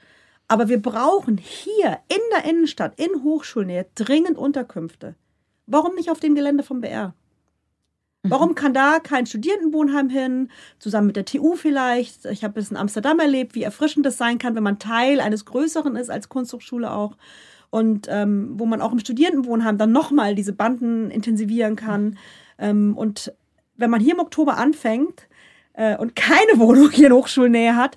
Aber 0.49 0.69
wir 0.69 0.81
brauchen 0.81 1.37
hier 1.37 1.99
in 2.09 2.21
der 2.35 2.49
Innenstadt, 2.51 2.99
in 2.99 3.23
Hochschulnähe, 3.23 3.87
dringend 3.95 4.39
Unterkünfte. 4.39 5.17
Warum 5.67 5.95
nicht 5.97 6.11
auf 6.11 6.21
dem 6.21 6.35
Gelände 6.35 6.63
vom 6.63 6.81
BR? 6.81 7.15
Mhm. 8.27 8.31
Warum 8.31 8.55
kann 8.55 8.75
da 8.75 8.99
kein 8.99 9.27
Studierendenwohnheim 9.27 10.09
hin, 10.09 10.51
zusammen 10.79 11.09
mit 11.09 11.17
der 11.17 11.25
TU 11.25 11.55
vielleicht? 11.55 12.25
Ich 12.27 12.45
habe 12.45 12.61
es 12.61 12.71
in 12.71 12.77
Amsterdam 12.77 13.19
erlebt, 13.19 13.55
wie 13.55 13.63
erfrischend 13.63 14.07
das 14.07 14.17
sein 14.17 14.39
kann, 14.39 14.55
wenn 14.55 14.63
man 14.63 14.79
Teil 14.79 15.21
eines 15.21 15.45
Größeren 15.45 15.97
ist, 15.97 16.11
als 16.11 16.29
Kunsthochschule 16.29 16.91
auch. 16.91 17.17
Und 17.71 18.07
ähm, 18.11 18.55
wo 18.55 18.67
man 18.67 18.81
auch 18.81 18.93
im 18.93 18.99
Studierendenwohnheim 18.99 19.77
dann 19.77 19.93
nochmal 19.93 20.35
diese 20.35 20.53
Banden 20.53 21.11
intensivieren 21.11 21.77
kann. 21.77 22.17
Ähm, 22.59 22.97
und 22.97 23.33
wenn 23.77 23.91
man 23.91 24.01
hier 24.01 24.15
im 24.15 24.21
Oktober 24.21 24.57
anfängt 24.57 25.29
äh, 25.75 25.97
und 25.97 26.17
keine 26.17 26.53
Wohnung 26.59 26.91
hier 26.91 27.09
in 27.09 27.13
Hochschulnähe 27.13 27.77
hat, 27.77 27.97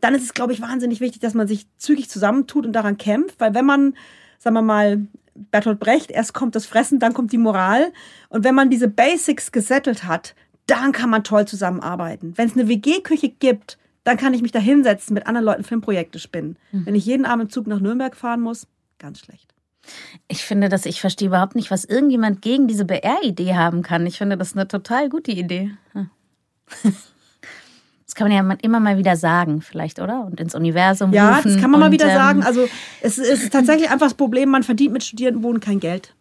dann 0.00 0.14
ist 0.14 0.24
es, 0.24 0.34
glaube 0.34 0.52
ich, 0.52 0.60
wahnsinnig 0.60 1.00
wichtig, 1.00 1.20
dass 1.20 1.32
man 1.32 1.48
sich 1.48 1.66
zügig 1.78 2.10
zusammentut 2.10 2.66
und 2.66 2.72
daran 2.72 2.98
kämpft. 2.98 3.40
Weil 3.40 3.54
wenn 3.54 3.64
man, 3.64 3.94
sagen 4.38 4.54
wir 4.54 4.62
mal, 4.62 5.06
Bertolt 5.34 5.80
Brecht, 5.80 6.10
erst 6.10 6.34
kommt 6.34 6.54
das 6.54 6.66
Fressen, 6.66 6.98
dann 6.98 7.14
kommt 7.14 7.32
die 7.32 7.38
Moral. 7.38 7.92
Und 8.28 8.44
wenn 8.44 8.54
man 8.54 8.70
diese 8.70 8.88
Basics 8.88 9.52
gesettelt 9.52 10.04
hat, 10.04 10.34
dann 10.66 10.92
kann 10.92 11.10
man 11.10 11.24
toll 11.24 11.46
zusammenarbeiten. 11.46 12.32
Wenn 12.36 12.48
es 12.48 12.54
eine 12.54 12.68
WG-Küche 12.68 13.28
gibt, 13.28 13.78
dann 14.04 14.16
kann 14.16 14.34
ich 14.34 14.42
mich 14.42 14.52
da 14.52 14.58
hinsetzen, 14.58 15.14
mit 15.14 15.26
anderen 15.26 15.44
Leuten 15.44 15.64
Filmprojekte 15.64 16.18
spinnen. 16.18 16.58
Mhm. 16.72 16.86
Wenn 16.86 16.94
ich 16.94 17.06
jeden 17.06 17.24
Abend 17.24 17.44
im 17.44 17.50
Zug 17.50 17.66
nach 17.66 17.80
Nürnberg 17.80 18.16
fahren 18.16 18.40
muss, 18.40 18.66
ganz 18.98 19.20
schlecht. 19.20 19.54
Ich 20.28 20.44
finde, 20.44 20.68
dass 20.68 20.86
ich 20.86 21.00
verstehe 21.00 21.28
überhaupt 21.28 21.54
nicht, 21.54 21.70
was 21.70 21.84
irgendjemand 21.84 22.40
gegen 22.40 22.68
diese 22.68 22.84
BR-Idee 22.84 23.54
haben 23.54 23.82
kann. 23.82 24.06
Ich 24.06 24.18
finde, 24.18 24.38
das 24.38 24.48
ist 24.48 24.56
eine 24.56 24.68
total 24.68 25.08
gute 25.08 25.32
Idee. 25.32 25.72
Hm. 25.92 26.10
Das 28.14 28.18
kann 28.20 28.28
man 28.28 28.48
ja 28.48 28.56
immer 28.62 28.78
mal 28.78 28.96
wieder 28.96 29.16
sagen, 29.16 29.60
vielleicht, 29.60 29.98
oder? 29.98 30.24
Und 30.24 30.38
ins 30.38 30.54
Universum 30.54 31.12
Ja, 31.12 31.34
rufen 31.34 31.52
das 31.52 31.60
kann 31.60 31.72
man 31.72 31.82
und, 31.82 31.88
mal 31.88 31.92
wieder 31.92 32.06
ähm, 32.06 32.14
sagen. 32.14 32.42
Also 32.44 32.68
es 33.00 33.18
ist 33.18 33.52
tatsächlich 33.52 33.90
einfach 33.90 34.06
das 34.06 34.14
Problem, 34.14 34.50
man 34.50 34.62
verdient 34.62 34.92
mit 34.92 35.02
Studierendenwohnen 35.02 35.58
kein 35.58 35.80
Geld. 35.80 36.14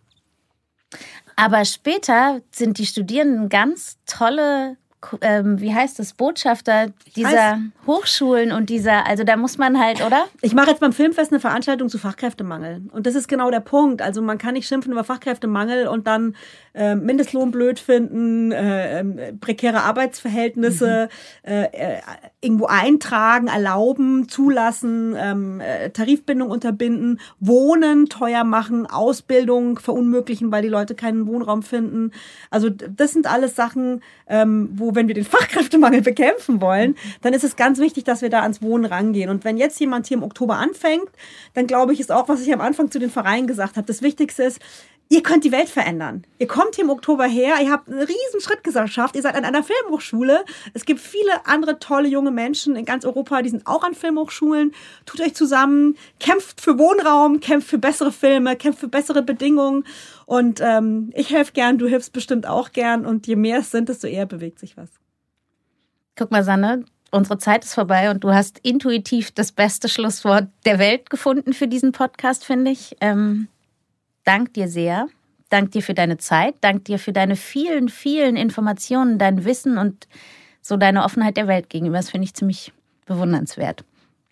Aber 1.35 1.63
später 1.65 2.41
sind 2.49 2.79
die 2.79 2.87
Studierenden 2.87 3.47
ganz 3.47 3.97
tolle 4.07 4.77
ähm, 5.21 5.59
wie 5.59 5.73
heißt 5.73 5.99
das, 5.99 6.13
Botschafter 6.13 6.87
dieser 7.15 7.59
Hochschulen 7.85 8.51
und 8.53 8.69
dieser, 8.69 9.05
also 9.05 9.23
da 9.23 9.35
muss 9.35 9.57
man 9.57 9.77
halt, 9.77 10.03
oder? 10.03 10.25
Ich 10.41 10.53
mache 10.53 10.69
jetzt 10.69 10.79
beim 10.79 10.93
Filmfest 10.93 11.31
eine 11.31 11.41
Veranstaltung 11.41 11.89
zu 11.89 11.97
Fachkräftemangel. 11.97 12.83
Und 12.91 13.05
das 13.05 13.15
ist 13.15 13.27
genau 13.27 13.51
der 13.51 13.59
Punkt. 13.59 14.01
Also 14.01 14.21
man 14.21 14.37
kann 14.37 14.53
nicht 14.53 14.67
schimpfen 14.67 14.93
über 14.93 15.03
Fachkräftemangel 15.03 15.87
und 15.87 16.07
dann 16.07 16.35
äh, 16.73 16.95
Mindestlohn 16.95 17.51
blöd 17.51 17.79
finden, 17.79 18.51
äh, 18.51 18.99
äh, 18.99 19.33
prekäre 19.33 19.81
Arbeitsverhältnisse 19.81 21.09
mhm. 21.45 21.51
äh, 21.51 21.63
äh 21.65 22.01
irgendwo 22.41 22.65
eintragen, 22.65 23.47
erlauben, 23.47 24.27
zulassen, 24.27 25.15
ähm, 25.17 25.61
äh, 25.61 25.91
Tarifbindung 25.91 26.49
unterbinden, 26.49 27.21
Wohnen 27.39 28.07
teuer 28.07 28.43
machen, 28.43 28.85
Ausbildung 28.85 29.79
verunmöglichen, 29.79 30.51
weil 30.51 30.61
die 30.61 30.67
Leute 30.67 30.93
keinen 30.93 31.25
Wohnraum 31.25 31.63
finden. 31.63 32.11
Also 32.49 32.69
das 32.69 33.13
sind 33.13 33.27
alles 33.27 33.55
Sachen, 33.55 34.01
ähm, 34.27 34.69
wo 34.73 34.93
wenn 34.93 35.07
wir 35.07 35.15
den 35.15 35.23
Fachkräftemangel 35.23 36.01
bekämpfen 36.01 36.59
wollen, 36.59 36.95
dann 37.21 37.33
ist 37.33 37.45
es 37.45 37.55
ganz 37.55 37.79
wichtig, 37.79 38.03
dass 38.03 38.21
wir 38.21 38.29
da 38.29 38.41
ans 38.41 38.61
Wohnen 38.61 38.83
rangehen. 38.83 39.29
Und 39.29 39.45
wenn 39.45 39.55
jetzt 39.55 39.79
jemand 39.79 40.07
hier 40.07 40.17
im 40.17 40.23
Oktober 40.23 40.57
anfängt, 40.57 41.09
dann 41.53 41.65
glaube 41.65 41.93
ich, 41.93 42.01
ist 42.01 42.11
auch, 42.11 42.27
was 42.27 42.41
ich 42.41 42.53
am 42.53 42.59
Anfang 42.59 42.91
zu 42.91 42.99
den 42.99 43.09
Vereinen 43.09 43.47
gesagt 43.47 43.77
habe, 43.77 43.87
das 43.87 44.01
Wichtigste 44.01 44.43
ist, 44.43 44.59
Ihr 45.13 45.21
könnt 45.21 45.43
die 45.43 45.51
Welt 45.51 45.69
verändern. 45.69 46.23
Ihr 46.39 46.47
kommt 46.47 46.73
hier 46.73 46.85
im 46.85 46.89
Oktober 46.89 47.25
her, 47.25 47.57
ihr 47.61 47.69
habt 47.71 47.87
einen 47.87 47.99
riesen 47.99 48.41
Schritt 48.41 48.63
geschafft, 48.63 49.15
ihr 49.15 49.21
seid 49.21 49.35
an 49.35 49.45
einer 49.45 49.61
Filmhochschule. 49.63 50.43
Es 50.73 50.85
gibt 50.85 50.99
viele 50.99 51.45
andere 51.45 51.77
tolle 51.77 52.07
junge 52.07 52.31
Menschen 52.31 52.75
in 52.75 52.83
ganz 52.83 53.05
Europa, 53.05 53.43
die 53.43 53.49
sind 53.49 53.67
auch 53.67 53.83
an 53.83 53.93
Filmhochschulen. 53.93 54.73
Tut 55.05 55.21
euch 55.21 55.35
zusammen, 55.35 55.97
kämpft 56.19 56.61
für 56.61 56.79
Wohnraum, 56.79 57.41
kämpft 57.41 57.69
für 57.69 57.77
bessere 57.77 58.11
Filme, 58.11 58.55
kämpft 58.55 58.79
für 58.79 58.87
bessere 58.87 59.21
Bedingungen. 59.21 59.85
Und 60.25 60.61
ähm, 60.61 61.11
ich 61.13 61.29
helfe 61.29 61.53
gern, 61.53 61.77
du 61.77 61.85
hilfst 61.85 62.11
bestimmt 62.11 62.47
auch 62.47 62.71
gern. 62.71 63.05
Und 63.05 63.27
je 63.27 63.35
mehr 63.35 63.59
es 63.59 63.69
sind, 63.69 63.89
desto 63.89 64.07
eher 64.07 64.25
bewegt 64.25 64.57
sich 64.57 64.77
was. 64.77 64.89
Guck 66.15 66.31
mal, 66.31 66.43
Sanne, 66.43 66.85
unsere 67.11 67.37
Zeit 67.37 67.65
ist 67.65 67.75
vorbei 67.75 68.09
und 68.09 68.23
du 68.23 68.33
hast 68.33 68.57
intuitiv 68.63 69.29
das 69.29 69.51
beste 69.51 69.89
Schlusswort 69.89 70.47
der 70.65 70.79
Welt 70.79 71.11
gefunden 71.11 71.53
für 71.53 71.67
diesen 71.67 71.91
Podcast, 71.91 72.45
finde 72.45 72.71
ich. 72.71 72.95
Ähm 72.99 73.47
danke 74.23 74.51
dir 74.51 74.67
sehr. 74.67 75.07
Dank 75.49 75.71
dir 75.71 75.83
für 75.83 75.93
deine 75.93 76.17
Zeit, 76.17 76.55
dank 76.61 76.85
dir 76.85 76.97
für 76.97 77.13
deine 77.13 77.35
vielen, 77.35 77.87
vielen 77.89 78.35
Informationen, 78.35 79.19
dein 79.19 79.45
Wissen 79.45 79.77
und 79.77 80.07
so 80.61 80.77
deine 80.77 81.03
Offenheit 81.03 81.37
der 81.37 81.47
Welt 81.47 81.69
gegenüber. 81.69 81.97
Das 81.97 82.09
finde 82.09 82.25
ich 82.25 82.33
ziemlich 82.33 82.73
bewundernswert. 83.05 83.83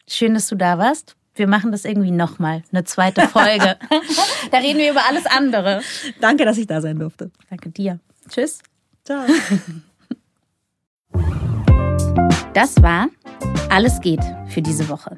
Schön, 0.08 0.34
dass 0.34 0.48
du 0.48 0.56
da 0.56 0.80
warst. 0.80 1.16
Wir 1.36 1.48
machen 1.48 1.72
das 1.72 1.86
irgendwie 1.86 2.12
nochmal, 2.12 2.64
eine 2.72 2.84
zweite 2.86 3.28
Folge. 3.28 3.78
da 4.52 4.58
reden 4.58 4.80
wir 4.80 4.92
über 4.92 5.02
alles 5.08 5.26
andere. 5.28 5.82
Danke, 6.20 6.44
dass 6.44 6.58
ich 6.58 6.68
da 6.68 6.82
sein 6.82 6.98
durfte. 6.98 7.32
Danke 7.50 7.70
dir. 7.70 8.00
Tschüss. 8.28 8.60
Ciao. 9.06 9.24
Das 12.54 12.82
war 12.82 13.08
Alles 13.70 14.02
geht 14.02 14.24
für 14.48 14.62
diese 14.62 14.90
Woche. 14.90 15.18